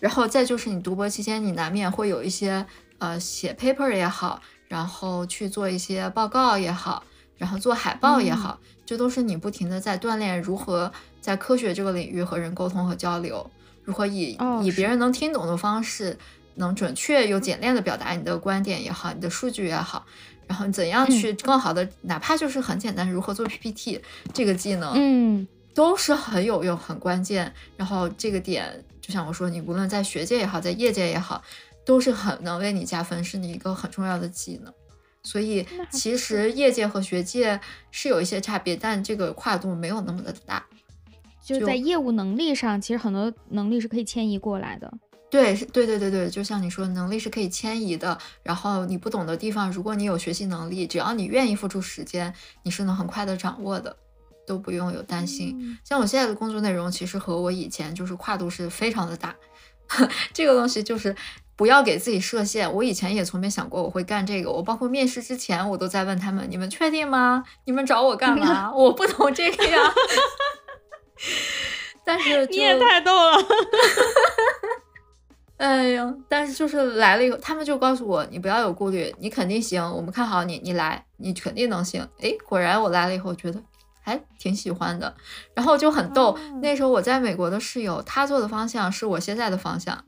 [0.00, 2.64] 然后再就是你读博期间，你难免会有一些
[2.98, 7.02] 呃写 paper 也好，然后去做一些报告也好，
[7.36, 13.50] 然后做海报也好，这都是你不停的在锻炼如何在科学这个领域和人沟通和交流，
[13.82, 16.16] 如何以以别人能听懂的方式。
[16.60, 20.04] 能准确又简练的表达你的观点也好，你的数据也好，
[20.48, 24.02] 然后怎样去更好的，哪怕就是很简单，如何做 PPT
[24.34, 27.54] 这个技能，嗯，都是很有用、很关键。
[27.76, 31.40] 然后这个点，就像我说，你无论在学界也好，在业界也好，
[31.88, 34.70] 都是很能为你加分，是你一个很重要的技能。
[35.22, 37.58] 所以其实业界和学界
[37.90, 40.62] 是有一些差别，但这个跨度没有那么的大。
[41.42, 44.92] 就在业务能力上，其实很多能力是可以迁移过来的。
[45.30, 48.18] 对，是，对，对，对，对，就像你说，能力是可以迁移的。
[48.42, 53.96] 然后你不懂的地方，如果你有学习能力，只要你愿意付出时间，你是能很快的掌握的，
[54.46, 55.78] 都不用有担心。
[55.82, 59.34] 像我现在的工作内容，其实和我以前就是跨度是非常的大。
[60.32, 61.14] 这个东西就是
[61.56, 62.72] 不要给自己设限。
[62.72, 64.50] 我以前也从没想过我会干这个。
[64.50, 67.44] 我包括面试之前，我都在问他们：你们确定吗？
[67.64, 68.72] 你们找我干嘛？
[68.74, 69.78] 我不懂这个呀。
[72.04, 73.38] 但是你也太逗了。
[75.58, 82.00] 哎呀，但是就是来了以后，他们就告诉我，你不要有顾虑，你肯定行，我们看好你，你来，你肯定能行。
[82.20, 83.60] 哎，果然我来了以后，觉得
[84.08, 85.14] 还挺喜欢的，
[85.54, 86.38] 然后就很逗。
[86.62, 90.02] 那时候我在美国的室友，他做的方向是我现在的方向，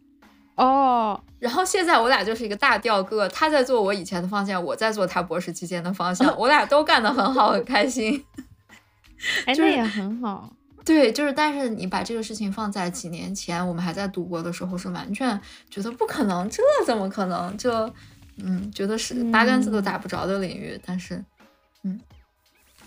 [0.54, 8.24] 哦，然后现在我俩就是一个大调个，他在做我以前的方向，我在做他博士期间的方向，我俩都干得很好，很开心。
[9.44, 10.50] 哎，那也很好。
[10.82, 15.38] 对，就是，但是你把这个事情放在几年前，我们还在读博的时候，是完全
[15.68, 17.54] 觉得不可能，这怎么可能？
[17.58, 17.92] 这，
[18.38, 20.80] 嗯，觉得是八竿子都打不着的领域。
[20.84, 21.22] 但是，
[21.82, 22.00] 嗯，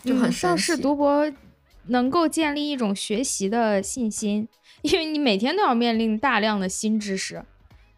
[0.04, 1.32] 就很上市读博
[1.88, 4.47] 能够建立一种学习的信心，
[4.82, 7.43] 因为你每天都要面临大量的新知识。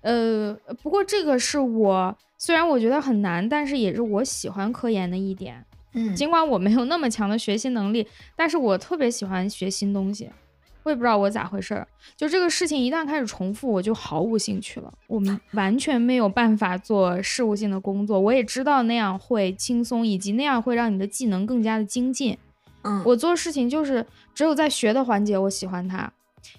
[0.02, 0.54] 呃，
[0.84, 5.66] 不过这个是我虽然我觉得很难，但是也是我喜欢科研的一点。
[5.94, 10.30] 嗯尽管我没有那么强的学习能力，但是我特别喜欢学新东西。
[10.86, 14.94] 我也不知道我咋回事儿，就这个事情一旦开始重复，我就毫无兴趣了。
[15.08, 18.20] 我们 完全没有办法做事务性的工作。
[18.20, 22.38] 我也知道那样会轻松，以及那样会让你的技能更加的精进。
[22.84, 24.06] 嗯，我做事情就是
[24.36, 26.12] 只有在学的环节我喜欢它，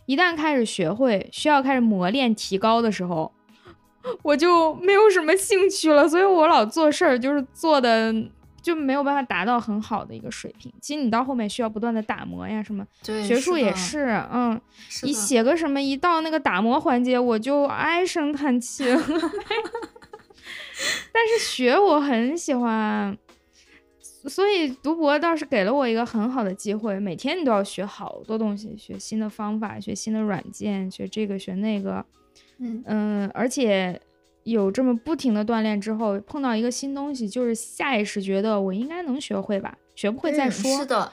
[0.07, 3.31] 一旦开始学会，需要开始磨练提高的时候，
[4.25, 6.09] 我就没有什么兴趣了。
[6.09, 8.13] 所以我老做事儿就是做的。
[8.67, 10.73] 就没有办法达到很好的一个水平。
[10.83, 14.61] 其实你到后面需要不断的打磨呀，什么学术也是，嗯，
[15.05, 18.85] 你写个什么，一到那个打磨环节，我就唉声叹气。
[21.13, 23.17] 但是学我很喜欢，
[24.25, 32.05] 所以读博倒是给了我一个很好的机会，每天你都要学好多东西，学新的方法，学新的软件，学这个学那个，
[32.59, 34.01] 嗯嗯，而且
[34.47, 40.71] 有这么不停的锻炼之后，碰到一个新东西，就是下意识觉得我应该能学会吧，学不会再说。
[40.71, 41.13] 嗯是的，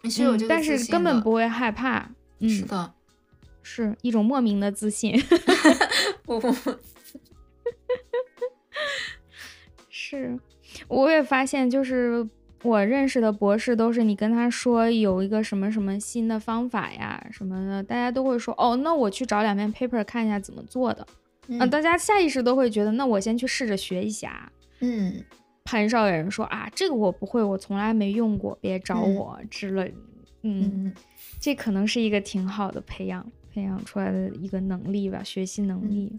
[0.00, 2.10] 你是有这个嗯但是根本不会害怕。
[2.38, 2.94] 嗯，是的，
[3.62, 5.12] 是一种莫名的自信。
[6.24, 6.74] 不不不，
[9.90, 10.38] 是，
[10.88, 12.26] 我也发现，就是
[12.62, 21.06] 我认识的博士都是你跟他说有一个什么什么新的方法呀什么的，大家都会说哦，那我去找两篇 paper 看一下怎么做的。
[21.58, 24.50] 啊，嗯大家下意识都会觉得，那我先去试着学一下。
[24.80, 25.22] 嗯
[25.64, 29.94] 很少有人说啊，这个我不会，我从来没用过，别找嗯我之类。
[30.42, 30.94] 嗯，嗯
[31.40, 36.18] 这可能是一个挺好的培养培养出来的一个能力吧，学习能力。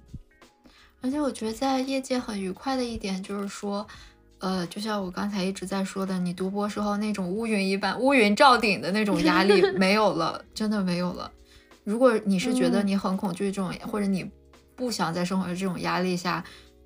[1.01, 3.85] 而且我觉得在业界很愉快的一点就是说，
[4.39, 11.29] 呃，就像我刚才一直在说的，你读博时候那种乌云一般、乌云罩顶的那种压力 没有了，真的没有了。
[11.83, 14.25] 如果你是觉得嗯你很恐惧这种，或者你
[14.75, 16.43] 不想在生活的这种压力下，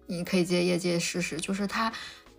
[0.08, 1.38] 你可以接业界试试。
[1.38, 1.92] 就是他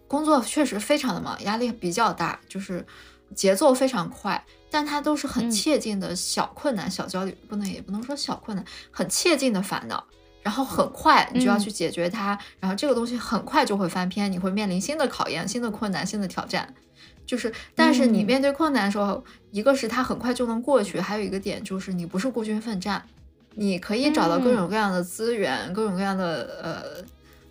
[0.06, 2.86] 工作确实非常的忙，压力比较大，就是
[3.34, 10.04] 节奏非常快，但他都是很嗯切近的小困难、小焦虑，不能也不能说小困难，很切近的烦恼。
[10.40, 16.74] 然后很快你就要嗯去解决它，然后这个东西很快就会翻篇，你会面临新的考验、新的困难、新的挑战。
[17.26, 23.04] 就是，但是你嗯面对困难的时候，一个是它很快就能过去，还有一个点就是你不是孤军奋战，
[23.58, 27.04] 你可以找到各嗯种各样的资源，各种各样的呃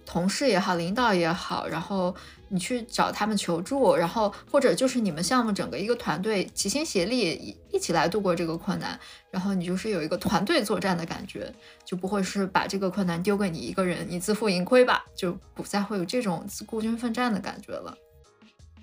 [0.05, 2.15] 同事也好，领导也好，然后
[2.47, 8.97] 你去找他们求助，然后或者就是你们项目整个一个团队齐心协力一一起来度过这个困难，
[9.29, 11.53] 然后你就是有一个团队作战的感觉，
[11.83, 17.93] 就不会是把这个困难丢给你一个人，你自负盈亏吧，就不再会有这种孤军奋战的感觉了。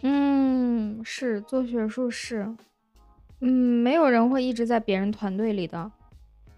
[0.02, 2.54] 嗯，是做学术是，
[3.40, 3.48] 嗯，
[3.82, 5.90] 没有人会一直在别人团队里的。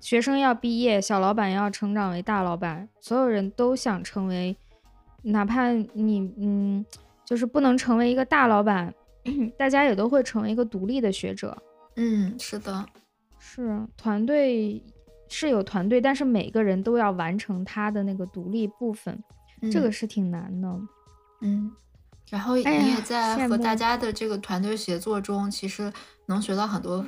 [0.01, 4.57] 学生要毕业，小老板要成长为大老板，所有人都想成为，
[5.23, 6.85] 哪怕你嗯，
[7.25, 8.95] 就是不能成为一个大老板，
[9.59, 11.57] 大家也都会成为一个独立的学者。
[11.97, 12.87] 嗯，是的，
[13.39, 14.83] 是团队
[15.29, 19.23] 是有团队，但是每个人都要完成他的那个独立部分，
[19.73, 20.81] 这个嗯是挺难的。
[21.41, 21.73] 嗯，
[22.29, 25.93] 然后你也在和大家的这个团队协作中，其实
[26.27, 27.05] 能学到很多，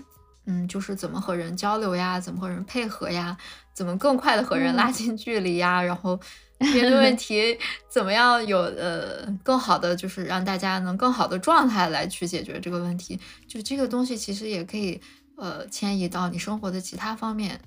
[0.48, 3.36] 嗯，就是怎么和人交流呀，怎么和人配合呀，
[3.74, 6.18] 怎么更快的和人拉嗯近距离呀，然后
[6.72, 7.56] 面对问题
[7.88, 13.20] 怎么样有呃更好的，就是让大家能更好的状态来去解决这个问题。
[13.46, 14.98] 就这个东西其实也可以
[15.36, 17.60] 呃迁移到你生活的其他方面。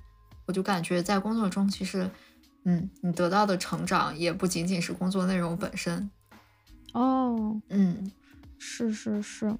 [0.47, 2.09] 我就感觉在工作中，其实
[2.65, 6.09] 嗯，你得到的成长也不仅仅是工作内容本身。
[6.93, 8.11] 哦，嗯
[8.57, 9.55] 是是是，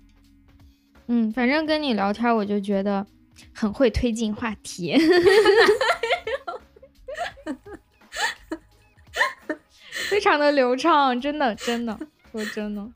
[1.14, 3.05] 嗯，反正跟你聊天，我就觉得
[3.53, 4.95] 很会推进话题，
[10.09, 11.99] 非常的流畅，真的真的，
[12.32, 12.89] 说真的，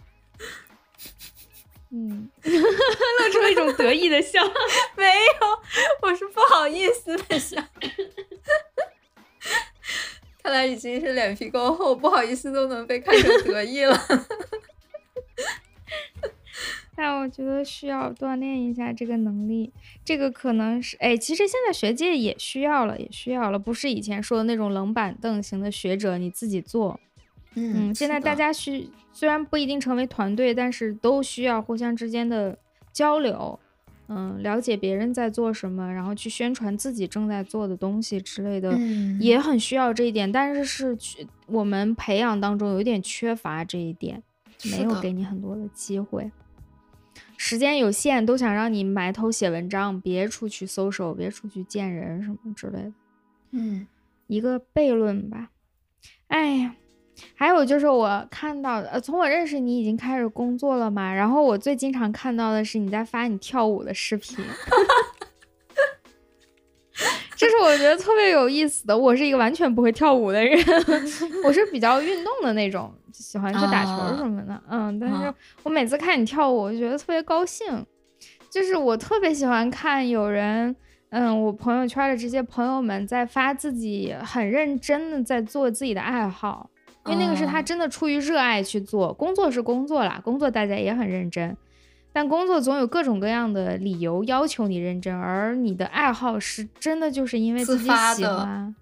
[1.91, 4.41] 嗯， 露出了一种得意的笑。
[4.95, 5.11] 没有，
[6.03, 7.61] 我是不好意思的笑。
[10.41, 13.99] 看来已经是脸皮够厚，不好意思都能被看成得意了。
[16.96, 19.72] 但我觉得需要锻炼一下这个能力，
[20.04, 27.00] 这个可能是，哎，其实现在学界也需要了，也需要了，不是以前说的那种冷板凳型的学者，你自己做。
[27.55, 32.58] 嗯，现在大家需虽然不一定成为团队，但是都需要互相之间的
[32.93, 33.59] 交流，
[34.08, 40.32] 嗯，了解别人在做什么，然后去宣传自己正在做的东西之类的，嗯也很需要这一点。
[40.32, 44.22] 但是是去我们培养当中有一点缺乏这一点，
[44.72, 46.32] 没有给你很多的机会。
[47.37, 52.93] 时间有限，都想让你埋头写文章，别出去搜手，别出去见人什么之类的。
[53.51, 53.87] 嗯
[54.28, 55.49] 一个悖论吧。
[56.28, 56.75] 哎呀，
[57.36, 64.43] 还有就是我看到的，呃，从我认识你已经开始工作了嘛，然后我最经常看到的是你在发你跳舞的视频，
[67.36, 68.97] 这是我觉得特别有意思的。
[68.97, 70.57] 我是一个完全不会跳舞的人，
[71.45, 72.93] 我是比较运动的那种，
[73.24, 75.33] 喜欢去打球什么的，嗯，但是啊
[75.63, 77.86] 我每次看你跳舞，我就觉得特别高兴，
[78.50, 80.75] 就是我特别喜欢看有人。
[81.09, 86.70] 嗯，我朋友圈的这些朋友们在发自己很认真的在做自己的爱好，
[87.05, 89.13] 因为那个是他哦真的出于热爱去做。
[89.13, 91.55] 工作是工作啦，工作大家也很认真，
[92.12, 98.75] 但工作总有各种各样的理由要求你认真，而你的爱好是真的就是因为自自己喜欢。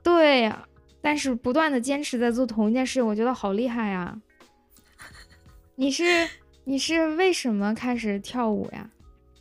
[0.00, 0.64] 对呀，
[1.04, 4.18] 但是不断的坚持在做同一件事情，我觉得好厉害呀！
[5.74, 6.26] 你是
[6.64, 8.88] 你是为什么开始跳舞呀？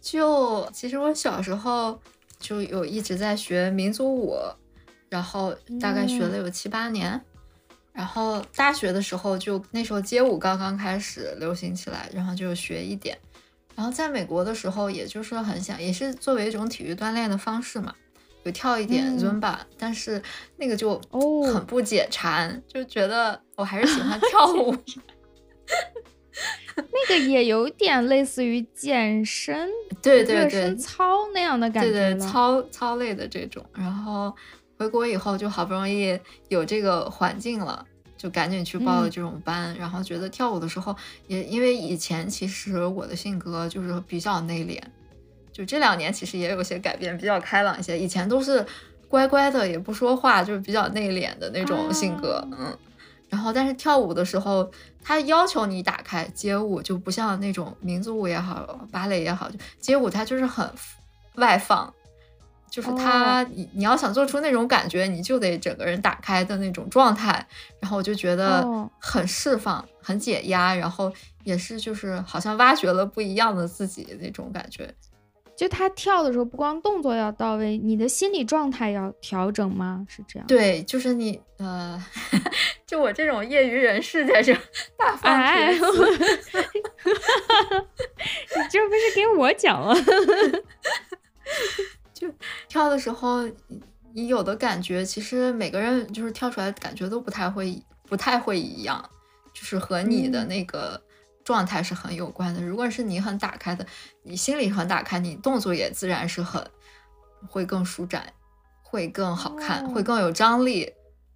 [0.01, 1.97] 就其实我小时候
[2.37, 4.35] 就有一直在学民族舞，
[5.07, 7.21] 然后大概学了有七八年。
[7.93, 13.17] 然后大学的时候，就那时候街舞刚刚开始流行起来，然后就学一点。
[13.73, 17.95] 然后在美国的时候，也就是很想，也是作为一种体育锻炼的方式嘛，
[18.43, 20.21] 有跳一点 Zumba，但是
[20.57, 20.99] 那个就
[21.53, 24.75] 很不解馋，就觉得我还是喜欢 跳舞。
[26.75, 29.69] 那个也有点类似于健身，
[30.01, 33.63] 对对对，操那样的感觉，对对，操操类的这种。
[33.73, 34.33] 然后
[34.77, 37.85] 回国以后，就好不容易有这个环境了。
[38.15, 40.95] 就赶紧去报了这种班，然后觉得跳舞的时候
[41.27, 44.81] 也因为以前其实我的性格就是比较内敛，
[45.53, 47.97] 就这两年其实也有些改变，比较开朗一些。
[47.97, 48.65] 以前都是
[49.07, 52.75] 乖乖的，也不说话，就是比较内敛的那种性格，嗯。
[53.29, 54.69] 然后但是跳舞的时候，
[55.01, 60.69] 他要求你打开街舞，就不像那种民族舞也好，芭蕾也好，就街舞它就是很
[61.35, 61.93] 外放。
[62.69, 67.45] 就是他，你你要想做出那种感觉，你就得整个人打开的那种状态，
[67.79, 68.67] 然后我就觉得
[68.99, 71.13] 很释放，很解压，然后
[71.43, 74.91] 也是就是好像挖掘了不一样的自己那种感觉。
[75.55, 80.05] 就他跳的时候，不光动作要到位，你的心理状态要调整吗？
[80.09, 80.47] 是这样？
[80.47, 82.03] 对，就是你呃，
[82.87, 84.53] 就我这种业余人士在这
[84.97, 85.83] 大放厥词，
[88.55, 89.93] 你这不是给我讲吗？
[92.13, 92.27] 就
[92.67, 93.47] 跳的时候，
[94.13, 99.07] 你有的感觉，其实每个人就是跳出来感觉都不太会，不太会一样，
[99.53, 101.01] 就是和你的那个
[101.43, 102.61] 状态是很有关的。
[102.61, 103.85] 如果是你很打开的，
[104.23, 106.65] 你心里很打开，你动作也自然是很
[107.49, 108.31] 会更舒展，
[108.81, 110.91] 会更好看，会更有张力。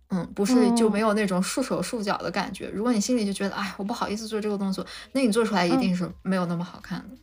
[0.09, 2.69] 嗯，不是就没有那种束手束脚的感觉。
[2.69, 7.17] 如果你心里就觉得，哎，我不好意思做这个动作，那你做出来一定是没有那么好看的。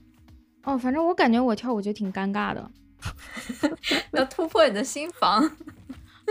[0.64, 2.70] 哦，反正我感觉我跳舞就挺尴尬的。
[4.12, 5.50] 要突破你的心房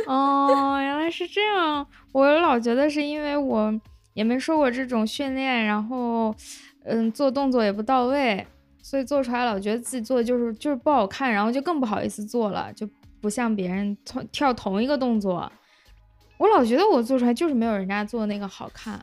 [0.06, 1.88] 哦，原来是这样。
[2.12, 3.74] 我老觉得是因为我
[4.14, 6.36] 也没受过这种训练，然后
[6.86, 8.46] 嗯，做动作也不到位，
[8.82, 12.88] 所以做出来老觉得自己做的就是就是不好看，然后就更不好意思做了，就
[13.22, 15.52] 不像别人同跳同一个动作，
[16.38, 19.00] 我老觉得我做出来就是没有人家做那个好看。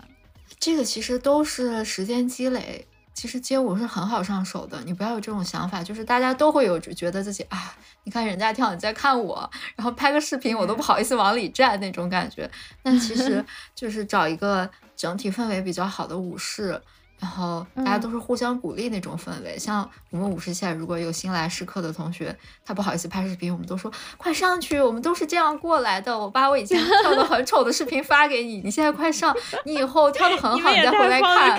[0.58, 2.86] 这个其实都是时间积累。
[3.12, 12.50] 其实街舞是很好上手的，你不要有这种想法，就是大家都会有觉得自己啊，你看人家跳，你在看我，然后拍个视频我都不好意思往里站那种感觉。
[12.82, 14.70] 但其实 就是找一个
[15.00, 16.78] 整体氛围比较好的舞室。
[17.18, 26.18] 然后大家都是互相鼓励那种氛围，像我们五十线如果有新来试课的同学，他不好意思拍视频，我们都说快上去，我们都是这样过来的。
[26.18, 29.36] 我把我以前跳的很丑的视频发给你，你现在快上，
[29.66, 31.58] 你以后跳的很好，你再回来看，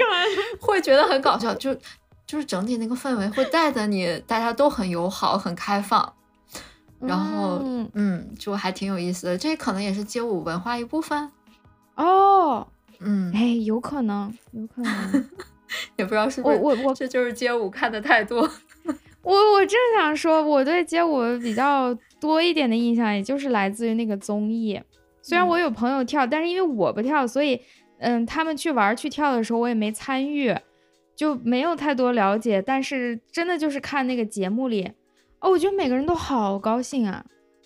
[0.60, 1.54] 会觉得很搞笑。
[1.54, 1.76] 就
[2.26, 6.12] 就是整体那个氛围会带着你，大家都很友好、很开放，
[7.00, 7.62] 然后
[7.94, 9.38] 嗯，就还挺有意思的。
[9.38, 11.32] 这可能也是街舞文化一部分
[11.94, 12.68] 哦。
[13.04, 15.30] 嗯，哎，有可能，有可能。
[15.96, 18.42] 也不知道是不是我我这就是街舞看的太多。
[19.24, 24.80] 我我正想说，我对街舞比较多一点的印象，也就是来自于那个综艺。
[25.22, 27.62] 虽然我有朋友跳，但是因为我不跳，所以
[28.00, 30.54] 嗯，他们去玩去跳的时候，我也没参与，
[31.16, 32.62] 就没有太多了解。
[32.62, 34.92] 但是真的就是看那个节目里，
[35.40, 37.24] 哦，我觉得每个人都好高兴啊。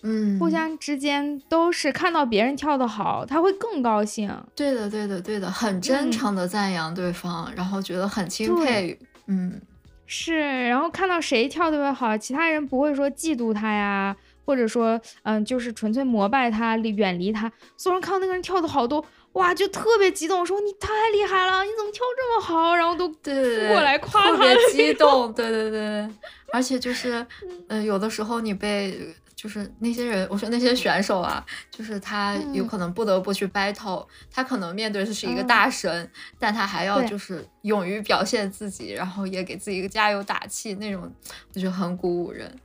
[0.08, 4.30] 嗯，互相之间都是看到别人跳得好，他会更高兴。
[4.54, 8.96] 对的，对的，对的，很真诚的赞扬对方，然后觉得很钦佩。
[9.26, 9.60] 嗯，
[10.06, 10.68] 是。
[10.68, 14.14] 然后看到谁跳特别好，其他人不会说嫉妒他呀，
[14.44, 17.50] 或者说，嗯，就是纯粹膜拜他，远离他。
[17.76, 22.76] 所有人看到那个人跳的好多，哇，就特别激动，说你太厉害了，你怎么跳这么好？
[22.76, 25.32] 然后都过来夸他，特别激动。
[25.32, 26.08] 对对对，
[26.52, 27.26] 而且就是，
[27.66, 29.12] 嗯，有的时候你被。
[29.46, 41.08] 就是那些人，我说那些选手啊，就是他有可能不得不去 battle，他可能面对的是一个大神，但他还要就是勇于表现自己，然后也给自己一个加油打气，那种
[41.54, 42.58] 我觉得很鼓舞人。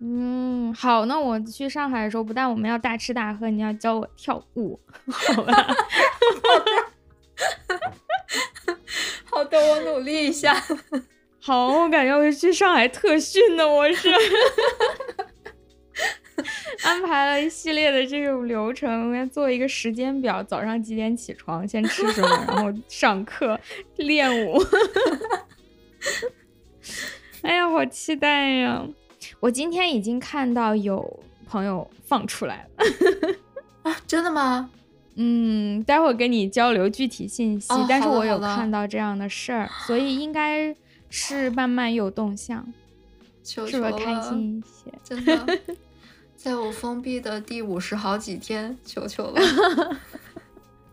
[0.00, 4.78] 嗯，好，那我去上海的时候，不但我们要大吃大喝，你要教我跳舞，
[5.10, 5.74] 好吧？
[9.24, 10.54] 好的，我努力一下。
[11.40, 14.12] 好，我感觉我去上海特训呢，我是。
[16.84, 23.58] 安排了一系列的这种流程，要做一个时间表，早上几点起床，先吃什么，然后上课
[23.96, 24.62] 练舞。
[27.42, 28.86] 哎呀，好期待呀！
[29.40, 32.84] 我今天已经看到有朋友放出来了
[33.90, 34.70] 啊，真的吗？
[35.16, 37.72] 嗯，待会儿跟你交流具体信息。
[37.72, 40.74] 哦但是我有看到这样的事儿，所以应该
[41.10, 42.64] 是慢慢有动向，
[43.42, 44.92] 求求，是不是开心一些？
[45.02, 45.58] 真的，
[46.38, 49.40] 在我封闭的第五十好几天，求求了。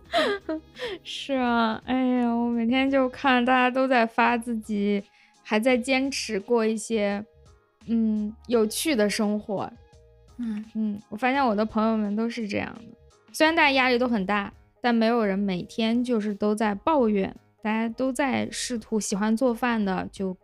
[1.04, 5.04] 是啊，哎呀，我每天就看大家都在发自己
[5.44, 7.24] 还在坚持过一些
[7.86, 9.72] 嗯有趣的生活，
[10.38, 12.98] 嗯，嗯，我发现我的朋友们都是这样的，
[13.32, 14.52] 虽然大家压力都很大，
[14.82, 20.36] 但没有人每天就是都在抱怨，大家都在试图喜欢做饭的就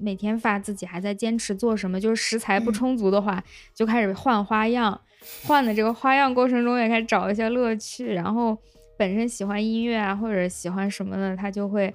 [0.00, 3.42] 每天发自己还在坚持做什么，就是食材不嗯充足的话，
[3.74, 5.00] 就开始换花样，
[5.44, 8.56] 换的这个花样过程中也开始找一些乐趣，然后
[8.96, 11.94] 本身喜欢音乐啊或者喜欢什么的，他就会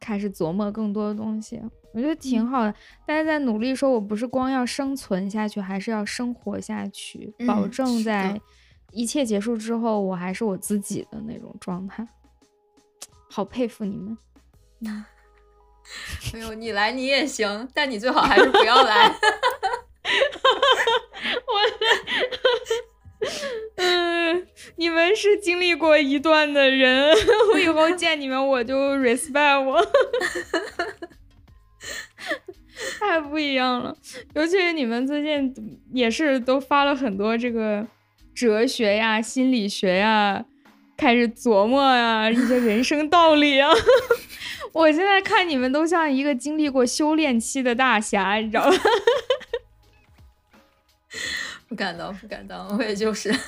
[0.00, 1.60] 开始琢磨更多的东西。
[1.92, 2.74] 我觉得挺好的，
[3.06, 8.40] 大家在努力说，我不是光要生存下去，还是要生活下去，保嗯证在
[8.90, 12.04] 一切结束之后，我还是我自己的那种状态。
[13.30, 14.18] 好佩服你们，
[16.32, 19.08] 没有你来你也行，但你最好还是不要来。
[21.46, 21.60] 我
[23.76, 24.46] 嗯，
[24.76, 27.14] 你们是经历过一段的人，
[27.52, 29.82] 我以后见你们我就 respect 我，
[33.00, 33.96] 太不一样了。
[34.34, 37.86] 尤其是你们最近也是都发了很多这个
[38.34, 40.44] 哲学呀、心理学呀，
[40.96, 43.70] 开始琢磨呀一些人生道理啊。
[44.74, 48.76] 我现在看你们都像一个经历过修炼期的大侠，你知道吗？
[51.68, 53.32] 不敢当，不敢当，我也就是。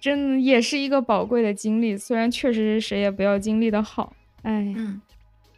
[0.00, 4.12] 真的也是一个宝贵的经历，虽然确实谁也不要经历的好，
[4.42, 5.00] 哎，嗯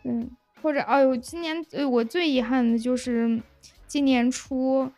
[0.04, 0.30] 嗯，
[0.62, 3.40] 或者哎呦，今年呃我最遗憾的就是
[3.86, 4.90] 今年初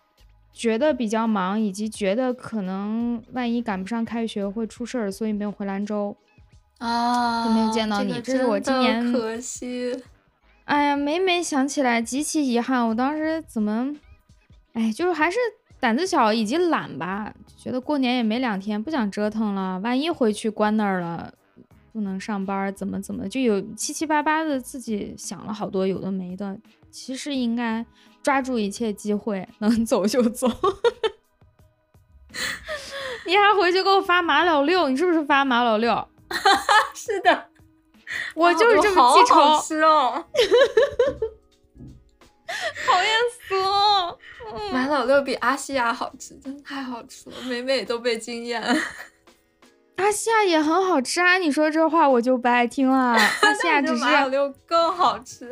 [0.53, 6.17] 觉得比较忙，以及觉得可能万一赶不上开学会出事儿，所以没有回兰州。
[6.81, 10.02] 啊，都没有见到你个这是我今年可惜。
[10.65, 13.94] 哎呀，每每想起来极其遗憾，我当时怎么，
[14.73, 15.36] 哎，就是还是
[15.78, 21.32] 胆子小以及懒吧，觉得过年也没两天，不想折腾了，万一回去关那儿了，
[21.93, 26.57] 不能上班，怎么怎么，就有七七八八的自己想了好多有的没的，
[26.90, 27.85] 其实应该
[28.23, 30.48] 抓住一切机会，能 走就走。
[33.27, 36.09] 你还回去给我发马老六，你是不是发马老六？
[36.94, 37.48] 是的，
[38.35, 40.24] 我就是这么记仇，好吃哦。
[42.86, 43.11] 讨厌
[43.47, 44.19] 死了。
[44.73, 48.61] 马老六比阿西亚好吃，真的太好吃了，每每都被惊艳。
[49.97, 51.36] 阿西亚也很好吃啊！
[51.39, 53.12] 你说这话我就不爱听了。
[53.16, 55.51] 阿西亚只是但马老六更好吃。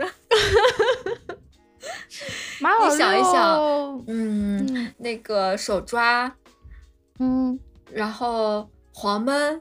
[2.61, 3.55] 马老六，你想一想
[4.09, 6.35] 嗯，嗯那个手抓，
[7.21, 7.61] 嗯
[7.93, 9.61] 然后黄焖，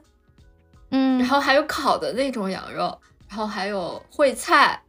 [0.90, 4.82] 嗯，然后还有烤的那种羊肉，然后还有烩菜，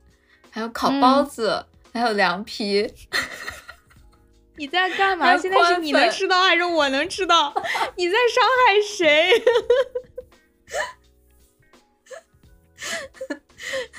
[0.49, 2.93] 还有烤包子，还有凉皮。
[4.57, 5.37] 你在干嘛？
[5.37, 7.53] 现在是你能吃到还是我能吃到？
[7.95, 9.41] 你在伤害谁？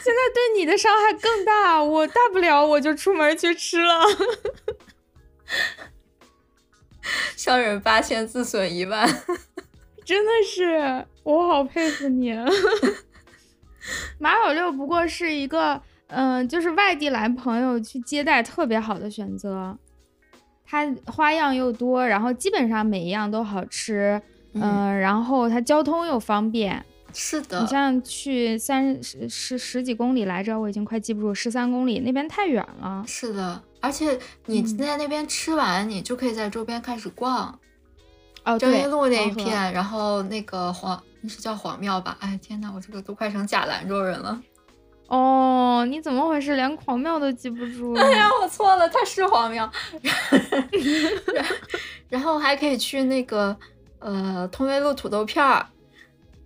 [0.02, 4.00] 现在对你的伤害更大，我大不了我就出门去吃了。
[7.36, 9.08] 商人八千，自损一万。
[10.10, 12.34] 真的是，我好佩服你。
[14.18, 19.78] 马老六不过是一个，嗯、就是外地来朋友去接待特别好的选择。
[20.66, 24.20] 它花样又多，然后基本上每一样都好吃，
[24.54, 26.84] 嗯、然后它交通又方便。
[27.14, 33.04] 是的你，像去三十十十几公里来着，我已经快记不住，十三公里那边太远了。
[33.06, 37.56] 是的，而且你嗯在那边吃完，你就可以在周边开始逛。
[38.54, 42.16] 哦，正对，义路那一片，然后那个黄，那是叫黄庙吧？
[42.20, 44.40] 哎，天呐，我这个都快成假兰州人了。
[45.08, 46.54] 哦，你怎么回事？
[46.54, 47.94] 连黄庙都记不住？
[47.98, 49.70] 哎呀，我错了，它是黄庙。
[51.34, 51.44] 然
[52.08, 53.56] 然后还可以去那个
[53.98, 55.66] 呃通威路土豆片儿，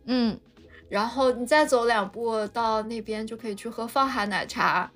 [0.06, 0.38] 嗯，
[0.88, 4.90] 然后你再走两步到那边就可以去喝放海奶茶。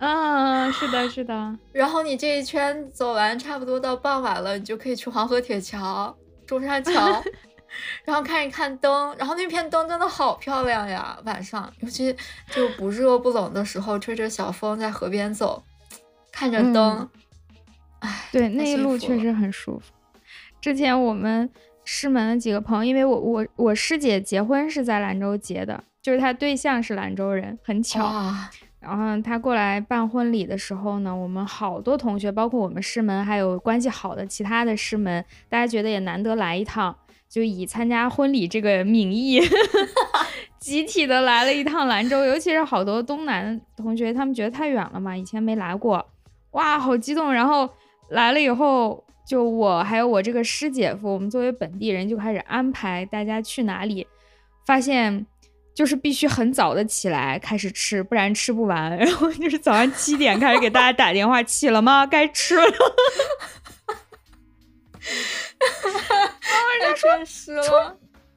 [0.00, 1.56] 啊，是的，是的。
[1.72, 6.16] 然后你这一圈走完，差不多到傍晚了，你就可以去黄河铁桥、
[6.46, 7.22] 中山桥，
[8.04, 9.14] 然后看一看灯。
[9.18, 12.16] 然后那片灯真的好漂亮呀，晚上，尤其
[12.50, 15.62] 就不热不冷的时候，吹着小风在河边走，
[16.32, 17.08] 看着灯，嗯
[18.00, 19.92] 哎、对，那一路确实很舒服。
[20.62, 21.50] 之前我们
[21.84, 28.10] 师门的几个朋友，因为我我我师姐结婚是在兰州结的，就是她对象是兰州人，很巧。
[28.80, 36.96] 然后他过来办婚礼的时候呢，我们好多同学，包括我们师门，还有关系好的其他的师门，大家觉得也难得来一趟，
[37.28, 39.38] 就以参加婚礼这个名义，
[40.58, 42.24] 集体的来了一趟兰州。
[42.24, 46.04] 尤其是好多东南同学，他们觉得太远了嘛，以前没来过，
[46.52, 47.30] 哇，好激动。
[47.30, 47.68] 然后
[48.08, 54.06] 来了以后，就我还有我这个师姐夫，我们作为本地人就开始安排大家去哪里，
[54.64, 55.26] 发现。
[55.74, 58.96] 就是必须很早的起来开始吃，不然吃不完。
[58.98, 62.06] 然后就是早上七点开始给大家打电话，起了吗？
[62.06, 62.62] 该吃了。
[66.80, 67.08] 人家说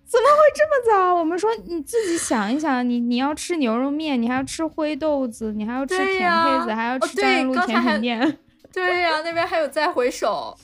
[0.05, 1.15] 怎么会这么早？
[1.15, 8.37] 我们说你自己想一想，你你要吃牛肉面，你还要吃灰豆子，你还要吃甜胚子，还要吃张路甜品店。
[8.71, 10.55] 对呀，那边还有再回首。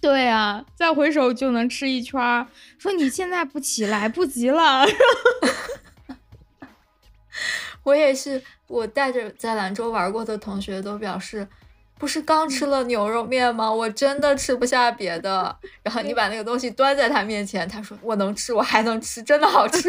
[0.00, 2.46] 对啊，再回首就能吃一圈儿。
[2.78, 4.84] 说你现在不起来不及了。
[7.82, 11.48] 我也是，我带着在兰州玩过的同学都表示，
[11.98, 13.72] 不是刚吃了牛肉面吗？
[13.72, 15.56] 我真的吃不下别的。
[15.82, 19.88] 然后你把那个东西端在他面前，他说我能吃，我还能吃，真的好吃。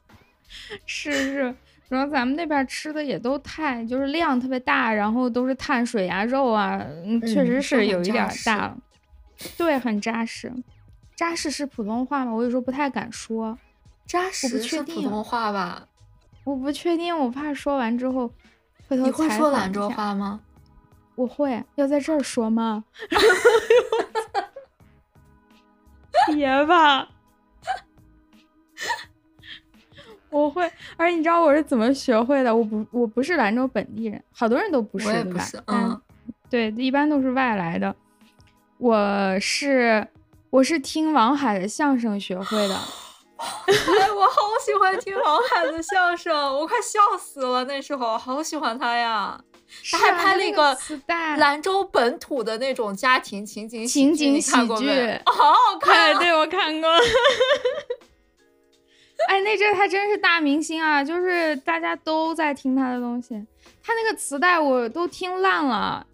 [0.86, 1.54] 是是，
[1.88, 6.80] 然后咱们那边吃的也都太就是量特别大，然后都是碳水啊、肉啊，
[7.22, 8.76] 确实是有一点大了。
[9.56, 10.52] 对，很扎实。
[11.16, 12.32] 扎实是普通话吗？
[12.32, 13.58] 我有时候不太敢说。
[14.06, 15.86] 扎实是普通话吧？
[16.44, 18.30] 我不确定，我怕说完之后
[18.88, 20.40] 回头你会说兰州话吗？
[21.14, 22.84] 我会，要在这儿说吗？
[26.28, 27.08] 别吧，
[30.30, 30.70] 我会。
[30.96, 32.54] 而且你知道我是怎么学会的？
[32.54, 35.44] 我不，我不是兰州本地人，好多人都不是，对吧？
[35.66, 36.00] 嗯，
[36.48, 37.94] 对，一般都是外来的。
[38.78, 40.06] 我是，
[40.50, 42.74] 我是听王海的相声学会的。
[43.38, 47.64] 哎，我好喜欢听王海的相声，我快笑死了。
[47.64, 49.38] 那时候好喜欢他呀，
[49.90, 50.76] 他还拍了一个
[51.38, 56.16] 兰州本土的那种家庭情景情景喜剧， 好好看。
[56.18, 56.88] 对，我看过。
[59.28, 63.34] 哎，那阵他真是大明星啊，就是大家都在听他的东西。
[63.82, 66.06] 他那个磁带我都听烂了，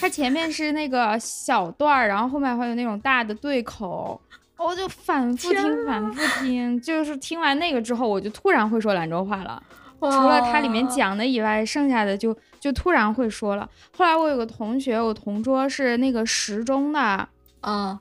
[0.00, 4.20] 他前面是那个小段儿，然后后面还有那种大的对口。
[4.56, 9.62] 我就反复听，反复听，就是听完那个之后，我就突然会说兰州话了。
[9.98, 13.68] 除了它里面讲的以外，剩下的就就突然会说了。
[13.96, 17.28] 后来我有个同学，我同桌是那个十中的，
[17.62, 17.98] 嗯，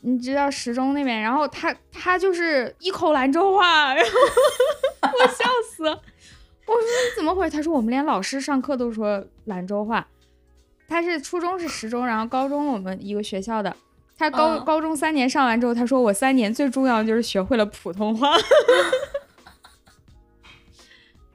[0.00, 4.10] 你知道十中那边，然后他他就是一口兰州话，然后
[5.02, 5.84] 我笑死。
[5.84, 7.56] 我说你怎么回事？
[7.56, 10.06] 他说我们连老师上课都说兰州话。
[10.88, 13.76] 他是初中是十中，然后高中我们一个学校的。
[14.18, 18.30] 他高高中三年上完之后，他说我三年最重要的就是学会了普通话。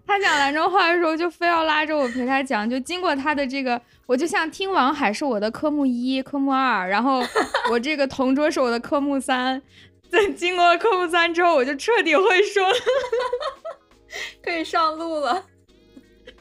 [0.07, 2.69] 他讲兰州话的时候，就非要拉着我陪他讲。
[2.69, 7.23] 就经过他的这个，我就像听王海是我的科目一、科目二，然后
[7.69, 9.61] 我这个同桌是我的科目三。
[10.11, 12.65] 在经过科目三之后，我就彻底会说，
[14.43, 15.45] 可以上路了，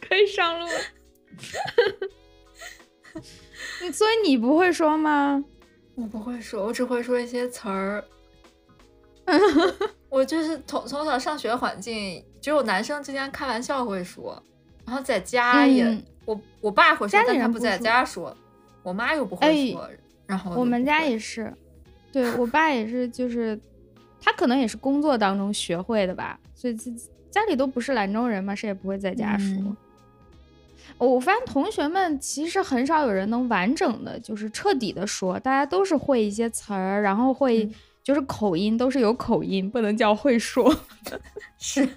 [0.08, 0.66] 可以上路。
[3.92, 5.44] 所以你不会说吗？
[5.94, 8.04] 我不会说，我只会说一些词儿。
[10.08, 14.42] 我就是从从小上学环境，只有男生之间开玩笑会说，
[14.84, 18.36] 然后在家也，我我爸会说，但他不在家说，
[18.82, 19.88] 我妈又不会说。
[20.26, 21.52] 然后我们家也是，
[22.10, 23.58] 对我爸也是，就是
[24.20, 26.74] 他可能也是工作当中学会的吧，所以
[27.30, 29.76] 家里都不是兰州人嘛，谁也不会在家说。
[31.06, 37.68] 我发现同学们其实很少有人能完整的，就是彻底的说，大家都是会一些词儿，然后会
[38.02, 40.74] 就是口音都是有口音，不能叫会说。
[41.58, 41.88] 是，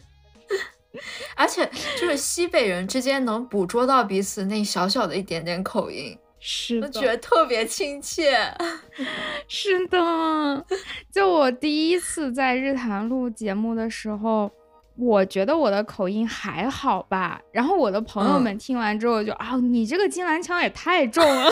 [1.36, 1.70] 而且
[2.00, 8.38] 就是西北人之间能捕捉到彼此那小小的一点点口音，是的，觉得特别亲切。
[9.50, 10.66] 是的，
[11.12, 14.50] 就我第一次在日坛录节目的时候。
[14.96, 21.52] 我觉得我的口音还好吧，然后我的朋友们听完之后就啊，你这个金兰腔也太重了，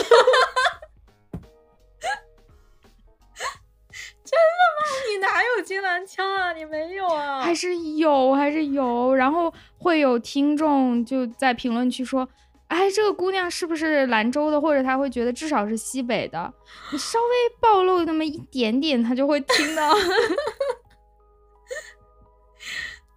[4.24, 4.86] 真的吗？
[5.10, 6.52] 你哪有金兰腔啊？
[6.52, 7.42] 你没有啊？
[7.42, 9.14] 还是有，还是有。
[9.14, 12.26] 然后会有听众就在评论区说，
[12.68, 14.60] 哎，这个姑娘是不是兰州的？
[14.60, 16.52] 或者他会觉得至少是西北的。
[16.92, 17.26] 你稍微
[17.60, 19.92] 暴露那么一点点，他就会听到。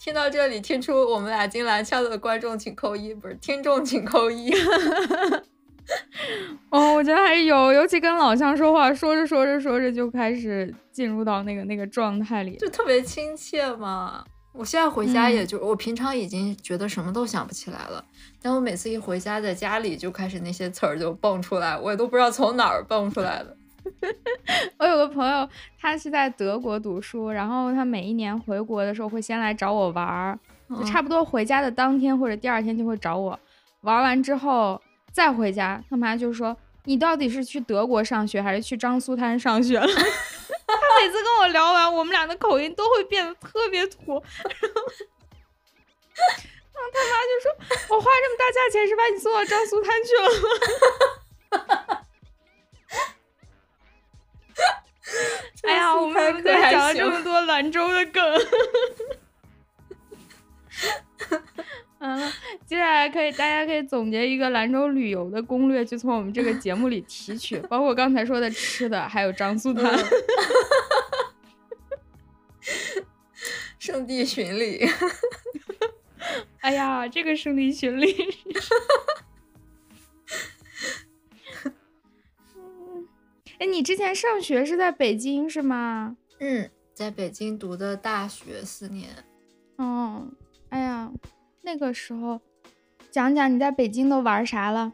[0.06, 4.54] 听到这里，听出我们俩金兰腔的观众请扣一，不是听众请扣一。
[6.70, 14.24] 哦，我觉得还是有，尤其跟老乡说话，说着说着说着就开始进入到那个那个状态里，就特别亲切嘛。
[14.54, 18.06] 我现在回家，也就我平常已经觉得什么都想不起来了，
[18.40, 23.55] 但我每次一回家，在家里就开始那些词儿就蹦出来，我也都不知道从哪儿蹦出来的。
[24.80, 25.48] 我有个朋友，
[25.80, 30.38] 他是在德国读书，然后他每一年回国的时候会先来找我玩儿，
[30.70, 33.40] 就差不多回家的当天或者第二天就会找我
[33.82, 34.82] 玩完之后
[35.12, 35.84] 再回家。
[35.90, 36.56] 他妈就说
[36.86, 39.86] ：“你到底是去德国上学还是去张苏滩上学了？”
[40.68, 44.14] 他每次跟我聊完，我们俩的口音都会变得特别土。
[46.76, 47.52] 然后他妈就说
[47.96, 50.30] ：“我花这么大价钱是把你送到张苏滩去了
[51.62, 51.98] 吗？”
[55.64, 58.24] 哎呀，我们怎么讲了这么多兰州的梗？
[62.00, 62.32] 完 了，
[62.66, 69.98] 接下来可以大家可以总结一个兰州旅游的攻略，就从我们这个节目里提取， 包括刚才说的吃的，还有张苏滩。
[73.80, 74.90] 圣地巡礼。
[76.62, 78.16] 哎呀，这个圣地巡礼。
[83.60, 86.18] 哎，你之前上学是在北京是吗？
[86.40, 89.10] 嗯，在北京读的大学四年。
[89.78, 90.28] 哦，
[90.70, 91.12] 哎呀，
[91.62, 92.42] 那个时候，
[93.12, 94.92] 讲讲你在北京都玩啥了？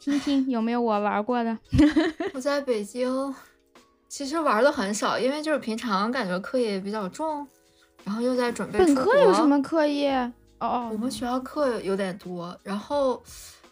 [0.00, 1.58] 听听有没有我玩过的？
[2.32, 3.34] 我在北京
[4.08, 7.46] 其实玩的很少，因为就是平常感觉课业比较重，
[8.04, 10.32] 然后又在准备本科有什么课业？
[10.60, 13.22] 哦，我们学校课有点多，然后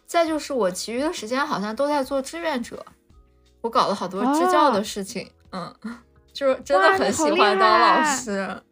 [0.07, 2.85] 再就是我其余的时间好像都在做志愿者。
[3.69, 5.71] 我搞了好多支教的事情，嗯，
[6.33, 8.63] 就是真的很喜欢当老师，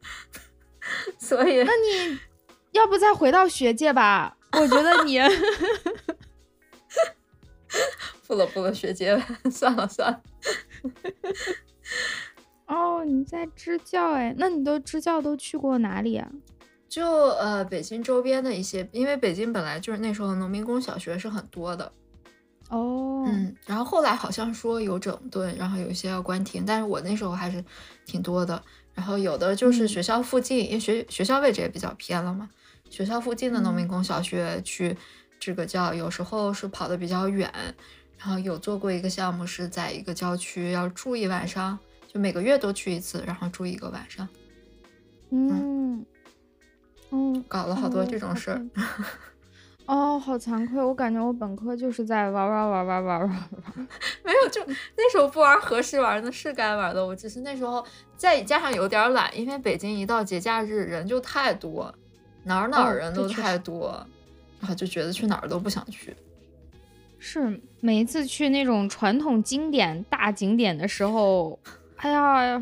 [1.21, 2.19] 所以那你
[2.73, 4.35] 要不再回到学界吧？
[4.53, 5.19] 我觉得你
[8.27, 10.23] 不了不了，学界算了算了。
[12.67, 14.35] 哦，你在支教哎？
[14.39, 16.27] 那你都支教都去过哪里啊？
[16.89, 21.93] 就呃，北京周边的一些，因为北京本来就是那时候农民工小学是很多的。
[22.69, 27.65] 哦，嗯，然后后来好像说有整顿，然后有一些要关停，但是我那时候还是
[28.05, 28.63] 挺多的。
[28.95, 32.49] 然后有的就是学校附近，因为学学校位置也比较偏了嘛，
[32.89, 34.97] 学校附近的农民工小学去
[35.39, 37.53] 支个教，有时候是跑的比较远。
[38.19, 41.79] 然后有做过一个项目是在一个郊区要住一晚上，
[42.09, 44.27] 就每个月都去一次，然后住一个晚上。
[45.31, 46.07] 嗯，
[47.11, 48.67] 嗯，搞了好多这种事儿。
[49.87, 53.49] 哦，好惭愧，我感觉我本科就是在玩玩玩玩玩玩玩，
[54.25, 54.61] 没有，就
[54.97, 57.85] 那时候不玩合适玩的是该玩的，我只是那时候
[58.17, 61.95] 再加上有点懒，因为北京一到节假日人就太多，
[62.43, 64.05] 哪儿哪儿人都太多，
[64.59, 66.17] 然后就觉得去哪儿都不想去。
[67.19, 71.59] 是每一次去那种传统经典大景点的时候，
[71.97, 72.59] 哎呀，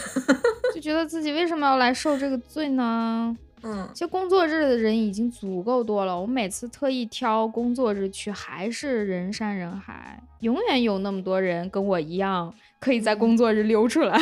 [0.74, 3.36] 就觉得自己为什么要来受这个罪呢？
[3.62, 6.18] 嗯，其实工作日的人已经足够多了。
[6.18, 14.16] 我每次特意挑工作日去，还是人山人海，永远有那么多人跟我一样，可以在工作日溜出来。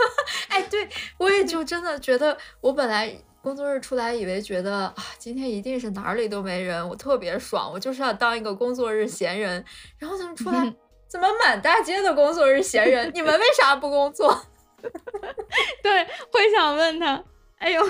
[0.48, 0.86] 哎，对
[1.18, 9.64] 我也就真的觉得，我本来工作日出来，以为觉得啊，今天一定是哪里都没人，我特别爽，我就是要当一个工作日闲人。
[9.98, 10.74] 然后怎么出来，
[11.08, 13.10] 怎么满大街的工作日闲人？
[13.14, 14.42] 你们为啥不工作？
[15.82, 17.24] 对，会想问他，
[17.56, 17.82] 哎呦。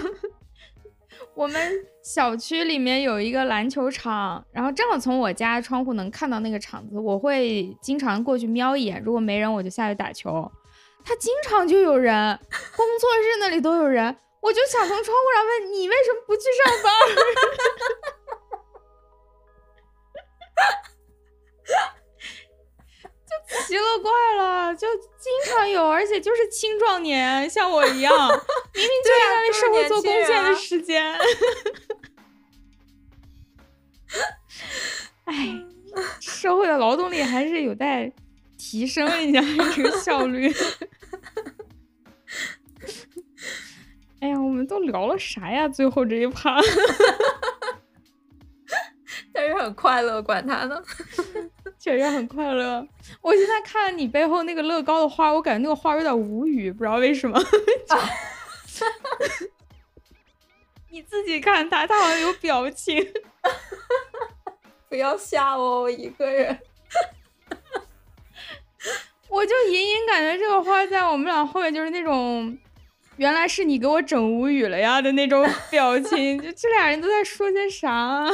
[1.35, 9.03] 我们小区里面有一个篮球场，然后正好从我家窗户能看到那个场子，我会经常过去瞄一眼。
[9.03, 10.51] 如果没人，我就下去打球。
[11.05, 12.39] 他经常就有人，
[12.77, 16.93] 工作日那里都有人，我就想从窗户上问你为什么不去上班。
[23.49, 28.13] 就奇了怪了，就经常有，而且就是青壮年，像我一样，
[28.75, 31.15] 明明就应该为社会做贡献的时间。
[35.25, 35.65] 哎，
[36.21, 38.13] 社会的劳动力还是有待
[38.59, 39.41] 提升一下
[39.75, 40.53] 这个效率。
[44.21, 45.69] 哎呀，我们都聊了啥呀？
[45.69, 46.59] 最后这一趴，
[49.33, 50.83] 但是很快乐，管他呢。
[51.83, 52.87] 确实很快乐。
[53.21, 57.37] 我现在看你背后那个乐高的花，我感觉那个花有点无语，不知道为什么。
[60.91, 63.13] 你自己看他，他好像有表情。
[64.89, 66.57] 不要吓我，我一个人。
[69.29, 72.57] 我就隐隐感觉这个花在我们俩后面就是那种，
[73.17, 76.41] 原来是你给我整无语了呀的那种表情。
[76.41, 78.25] 就这俩人都在说些啥？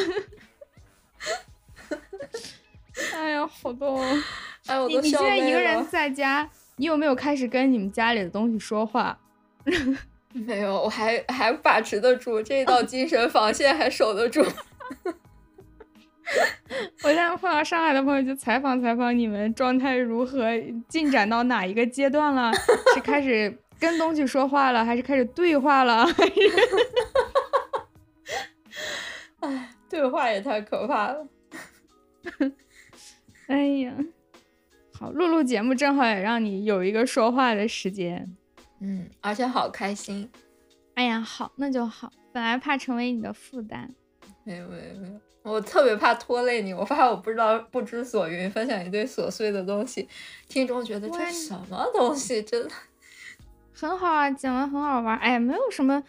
[3.14, 3.96] 哎呀，好逗！
[4.66, 9.18] 哎，我你你现在一个人在家，你有没有开始跟你们家里的东西说话？
[10.32, 14.42] 没有，我还还把持得住这道精神防线，还守得住。
[17.02, 20.44] 我我现在碰到上海的朋友，就采访采访你们状态如何，
[20.86, 22.52] 进展到哪一个阶段了？
[22.94, 26.06] 是开始跟东西说话了，还是开始对话了？
[29.40, 31.26] 哎，对话也太可怕了。
[33.50, 33.94] 哎呀，
[34.92, 38.36] 好，录录节目正好也让你有一个说话的时间。
[38.80, 40.30] 嗯，而且好开心。
[40.94, 42.12] 哎呀，好，那就好。
[42.30, 43.90] 本来怕成为你的负担，
[44.44, 46.74] 没有没有没有，我特别怕拖累你。
[46.74, 50.06] 我发现我不知道不知所云，分享一堆琐碎的东西，
[50.46, 52.70] 听众觉得这什么东西，真的
[53.72, 55.16] 很好啊，讲的很好玩。
[55.18, 56.02] 哎，没有什么，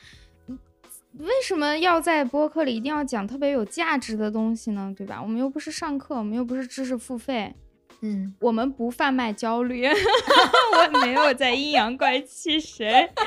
[1.18, 4.94] 为什么要在播客里一定要讲特别有价值的东西呢？
[4.95, 5.22] 对吧？
[5.22, 7.53] 我们又不是上课，我们又不是知识付费。
[8.02, 13.10] 嗯，我们不贩卖焦虑， 我没有在阴阳怪气谁。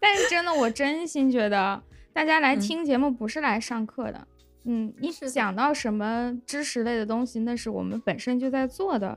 [0.00, 1.80] 但是真的，我真心觉得
[2.12, 4.26] 大家来听节目不是来上课的。
[4.64, 9.16] 嗯，你讲到什么知识类的东西，那是我们本身就在做的。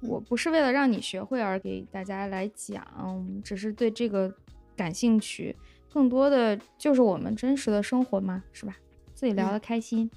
[0.00, 4.32] 我不是为了让你学会而给大家来讲，只是对这个
[4.76, 5.56] 感兴趣。
[5.92, 8.76] 更多的就是我们真实的生活嘛，是吧？
[9.14, 10.10] 自己聊的开心。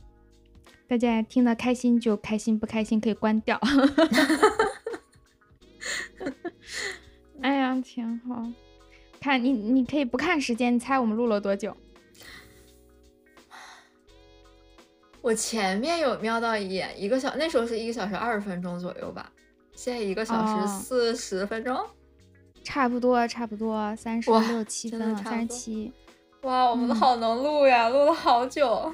[0.87, 3.59] 大家听得开心就开心，不开心可以关掉。
[7.41, 8.45] 哎呀，挺好。
[9.19, 11.75] 看你，你可以不看时间，你猜我们录了多久？
[15.21, 19.31] 我前面有瞄到一眼，一个小那时候是一个小时二十分钟左右吧。
[19.83, 21.75] 现在一个小时四十分钟，
[22.63, 25.91] 差不多，差不多三十六七分了，三十七。
[26.43, 28.93] 哇，我们好能录呀，录了好久。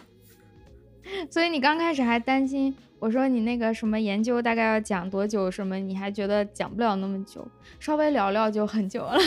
[1.30, 7.46] 所以你刚开始还担心，我说你那个什么研究大概要讲多久什么，你还觉得讲不了那么久，
[7.82, 9.18] 稍微聊聊就很久了。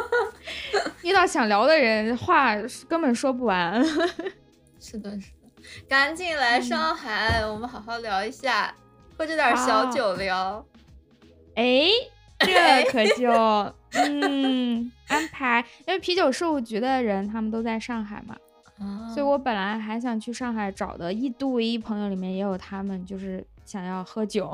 [1.04, 2.56] 遇到想聊的人，话
[2.88, 3.84] 根本说不完。
[4.80, 5.50] 是的，是的，
[5.86, 8.74] 赶紧来上海，我们好好聊一下，
[9.18, 10.64] 喝着点小酒聊。
[11.56, 11.88] 哎，
[12.38, 13.28] 这可 就
[13.92, 18.36] 嗯安排，因为啤酒事务局的人他们都在上海嘛。
[19.12, 24.52] 所以我本来还想去上海找的一度唯一朋友里面也有他们，就是想要喝酒，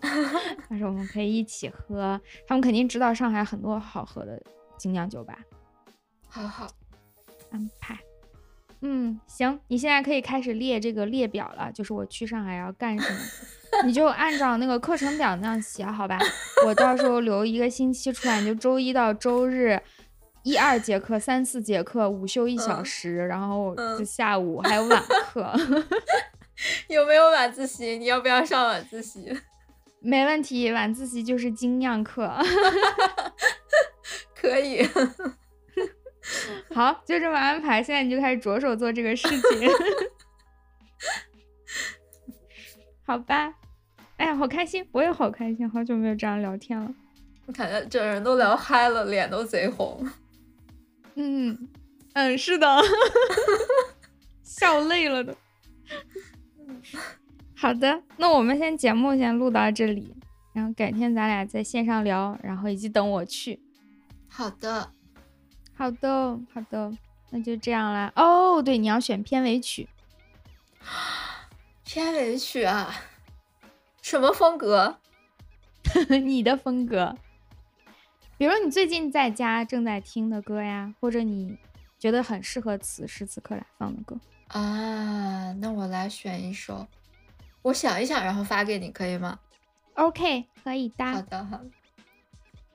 [0.68, 2.20] 但是我们可以一起喝。
[2.46, 4.38] 他们肯定知道上海很多好喝的
[4.76, 5.38] 精酿酒吧。
[6.28, 6.66] 好好
[7.50, 7.98] 安排。
[8.82, 13.18] 嗯，行，你现在可以开始列这个列表了，就是我去上海要干什么，
[13.84, 16.18] 你就按照那个课程表那样写，好吧？
[16.66, 19.80] 我到时候留一个星期出来，你就周一到周日。
[20.42, 25.50] 一二节课，三四节课，午休一小时，然后就下午还有晚课。
[26.88, 27.96] 有没有晚自习？
[27.96, 29.34] 你要不要上晚自习？
[30.00, 32.30] 没问题，晚自习就是精酿课。
[34.36, 34.86] 可以。
[36.74, 37.82] 好，就这么安排。
[37.82, 39.70] 现在你就开始着手做这个事情。
[43.06, 43.54] 好吧。
[44.16, 46.92] 哎呀，好开心，我也好开心，好久没有这样聊天了。
[47.46, 50.06] 我感觉整人都聊嗨了，脸都贼红。
[51.16, 51.68] 嗯
[52.14, 52.66] 嗯，是的，
[54.42, 55.34] 笑累了都。
[57.56, 60.14] 好的，那我们先节目先录到这里，
[60.52, 63.60] 然后改天咱俩在线上聊，然后以及等我去。
[64.28, 64.90] 好的，
[65.74, 66.92] 好的，好的，
[67.30, 68.12] 那就这样啦。
[68.16, 69.88] 哦，对，你要选片尾曲。
[71.84, 72.94] 片尾曲啊？
[74.04, 74.98] 什么风格？
[76.22, 77.16] 你的风格。
[78.36, 81.56] 比如你最近在家正在听的歌呀，或者你
[81.98, 86.86] 觉得很适合此时此刻来放的歌啊，那我来选一首，
[87.62, 89.38] 我想一想，然后发给你，可以吗
[89.94, 91.04] ？OK，可以的。
[91.06, 91.70] 好的，好的。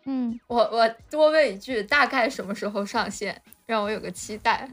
[0.06, 4.68] 嗯，我我多问一句，大概什么时候上线，让我有个期待。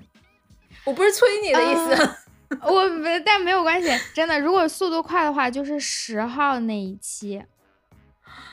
[0.84, 2.16] 我不是催你的意思，
[2.62, 2.82] 我
[3.24, 7.42] 但没有关系，真的，如果速度快的话，就是十号那一期。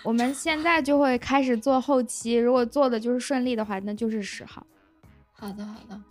[0.03, 4.65] 我们现在就会开始做后期，如果做的就是顺利的话，那就是十号。
[5.31, 6.01] 好的，好的。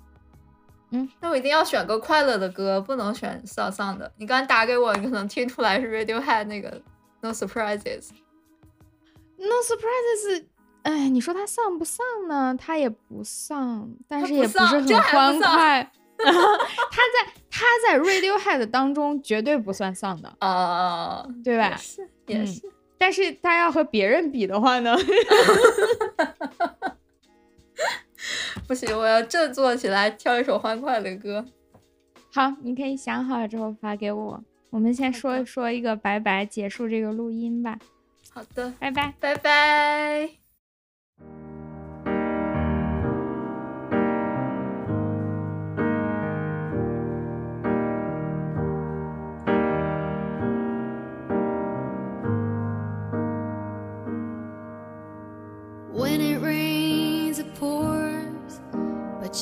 [0.90, 4.12] 嗯，那我一定要选个快乐的歌，不能选丧丧的。
[4.18, 6.80] 你刚才打给我，你可能听出来是 Radiohead 那个
[7.20, 8.10] No Surprises。
[9.38, 10.44] No Surprises，
[10.82, 12.54] 哎，你说它丧不丧呢？
[12.59, 15.90] 它也不丧，但是也不是很欢快。
[16.90, 21.76] 他在他在 Radiohead 当中绝对不算丧的啊，对吧？
[21.76, 22.62] 是，也是。
[22.98, 24.96] 但是他要和别人比的话呢？
[28.68, 31.44] 不行，我要振作起来，跳一首欢快的歌。
[32.32, 34.42] 好，你可以想好了之后发给我。
[34.70, 37.78] 我们先说说一个拜拜，结束这个录音吧。
[38.32, 40.41] 好的，拜拜，拜拜。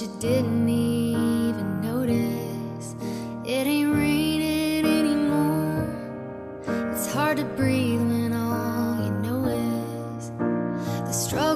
[0.01, 2.95] you didn't even notice.
[3.45, 5.85] It ain't raining anymore.
[6.93, 10.31] It's hard to breathe when all you know is
[11.07, 11.50] the struggle.